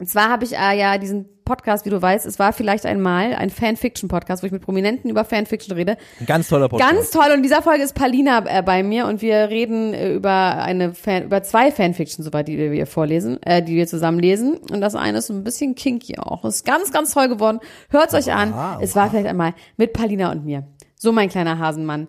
Und 0.00 0.08
zwar 0.08 0.28
habe 0.28 0.44
ich 0.44 0.56
äh, 0.56 0.78
ja 0.78 0.96
diesen 0.96 1.26
Podcast, 1.44 1.84
wie 1.84 1.90
du 1.90 2.00
weißt, 2.00 2.24
es 2.24 2.38
war 2.38 2.52
vielleicht 2.52 2.86
einmal 2.86 3.34
ein 3.34 3.50
Fanfiction-Podcast, 3.50 4.42
wo 4.42 4.46
ich 4.46 4.52
mit 4.52 4.62
Prominenten 4.62 5.10
über 5.10 5.24
Fanfiction 5.24 5.74
rede. 5.74 5.96
Ein 6.20 6.26
ganz 6.26 6.48
toller 6.48 6.68
Podcast. 6.68 6.92
Ganz 6.92 7.10
toll. 7.10 7.24
Und 7.30 7.38
in 7.38 7.42
dieser 7.42 7.62
Folge 7.62 7.82
ist 7.82 7.94
Palina 7.94 8.44
äh, 8.46 8.62
bei 8.62 8.84
mir 8.84 9.06
und 9.06 9.22
wir 9.22 9.48
reden 9.48 9.94
äh, 9.94 10.12
über 10.12 10.30
eine 10.30 10.94
Fan, 10.94 11.24
über 11.24 11.42
zwei 11.42 11.72
Fanfictions, 11.72 12.24
soweit 12.26 12.46
die 12.46 12.58
wir 12.70 12.86
vorlesen, 12.86 13.42
äh, 13.42 13.60
die 13.60 13.74
wir 13.74 13.88
zusammen 13.88 14.20
lesen. 14.20 14.58
Und 14.70 14.80
das 14.80 14.94
eine 14.94 15.18
ist 15.18 15.30
ein 15.30 15.42
bisschen 15.42 15.74
kinky 15.74 16.18
auch. 16.18 16.44
Ist 16.44 16.64
ganz, 16.64 16.92
ganz 16.92 17.12
toll 17.12 17.28
geworden. 17.28 17.58
Hört's 17.88 18.14
euch 18.14 18.32
an. 18.32 18.54
Es 18.80 18.94
war 18.94 19.10
vielleicht 19.10 19.26
einmal 19.26 19.54
mit 19.76 19.94
Palina 19.94 20.30
und 20.30 20.44
mir. 20.44 20.64
So 20.94 21.10
mein 21.10 21.28
kleiner 21.28 21.58
Hasenmann. 21.58 22.06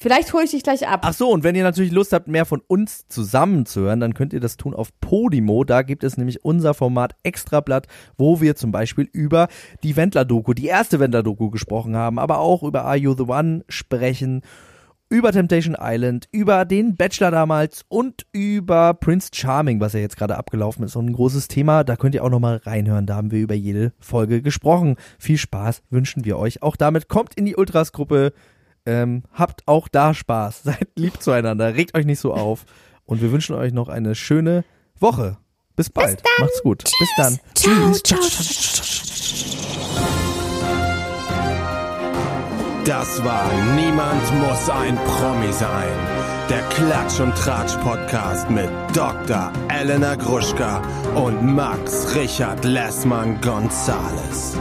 Vielleicht 0.00 0.32
hole 0.32 0.44
ich 0.44 0.52
dich 0.52 0.62
gleich 0.62 0.86
ab. 0.86 1.00
Ach 1.02 1.12
so, 1.12 1.28
und 1.30 1.42
wenn 1.42 1.56
ihr 1.56 1.64
natürlich 1.64 1.90
Lust 1.90 2.12
habt, 2.12 2.28
mehr 2.28 2.44
von 2.44 2.62
uns 2.66 3.08
zusammen 3.08 3.66
zu 3.66 3.80
hören, 3.80 3.98
dann 3.98 4.14
könnt 4.14 4.32
ihr 4.32 4.40
das 4.40 4.56
tun 4.56 4.74
auf 4.74 4.88
Podimo. 5.00 5.64
Da 5.64 5.82
gibt 5.82 6.04
es 6.04 6.16
nämlich 6.16 6.44
unser 6.44 6.72
Format 6.72 7.16
Extrablatt, 7.24 7.88
wo 8.16 8.40
wir 8.40 8.54
zum 8.54 8.70
Beispiel 8.70 9.08
über 9.12 9.48
die 9.82 9.96
Wendler-Doku, 9.96 10.54
die 10.54 10.66
erste 10.66 11.00
Wendler-Doku 11.00 11.50
gesprochen 11.50 11.96
haben, 11.96 12.20
aber 12.20 12.38
auch 12.38 12.62
über 12.62 12.84
Are 12.84 12.96
You 12.96 13.14
the 13.14 13.24
One 13.24 13.64
sprechen, 13.68 14.42
über 15.10 15.32
Temptation 15.32 15.76
Island, 15.80 16.28
über 16.30 16.64
den 16.64 16.96
Bachelor 16.96 17.30
damals 17.30 17.84
und 17.88 18.26
über 18.32 18.94
Prince 18.94 19.30
Charming, 19.32 19.80
was 19.80 19.94
ja 19.94 20.00
jetzt 20.00 20.16
gerade 20.16 20.36
abgelaufen 20.36 20.84
ist. 20.84 20.96
Und 20.96 21.06
ein 21.06 21.12
großes 21.14 21.48
Thema, 21.48 21.82
da 21.82 21.96
könnt 21.96 22.14
ihr 22.14 22.22
auch 22.22 22.30
nochmal 22.30 22.60
reinhören. 22.62 23.06
Da 23.06 23.16
haben 23.16 23.30
wir 23.30 23.40
über 23.40 23.54
jede 23.54 23.92
Folge 23.98 24.42
gesprochen. 24.42 24.96
Viel 25.18 25.38
Spaß 25.38 25.82
wünschen 25.90 26.24
wir 26.24 26.38
euch. 26.38 26.62
Auch 26.62 26.76
damit 26.76 27.08
kommt 27.08 27.34
in 27.34 27.46
die 27.46 27.56
Ultras-Gruppe. 27.56 28.32
Ähm, 28.88 29.22
habt 29.34 29.68
auch 29.68 29.86
da 29.88 30.14
Spaß. 30.14 30.62
Seid 30.64 30.88
lieb 30.96 31.20
zueinander. 31.22 31.74
Regt 31.74 31.94
euch 31.94 32.06
nicht 32.06 32.20
so 32.20 32.32
auf. 32.32 32.64
Und 33.04 33.20
wir 33.20 33.30
wünschen 33.32 33.54
euch 33.54 33.72
noch 33.72 33.88
eine 33.88 34.14
schöne 34.14 34.64
Woche. 34.98 35.36
Bis 35.76 35.90
bald. 35.90 36.22
Macht's 36.40 36.62
gut. 36.62 36.84
Bis 36.84 37.08
dann. 37.18 37.38
ciao, 37.54 37.92
ciao. 37.92 38.18
Das 42.84 43.22
war 43.22 43.52
Niemand 43.76 44.40
muss 44.40 44.70
ein 44.70 44.96
Promi 44.96 45.52
sein. 45.52 45.92
Der 46.48 46.62
Klatsch 46.70 47.20
und 47.20 47.34
Tratsch 47.34 47.76
Podcast 47.82 48.48
mit 48.48 48.70
Dr. 48.94 49.52
Elena 49.68 50.14
Gruschka 50.14 50.80
und 51.14 51.54
Max 51.54 52.14
Richard 52.14 52.64
Lessmann 52.64 53.38
Gonzales. 53.42 54.56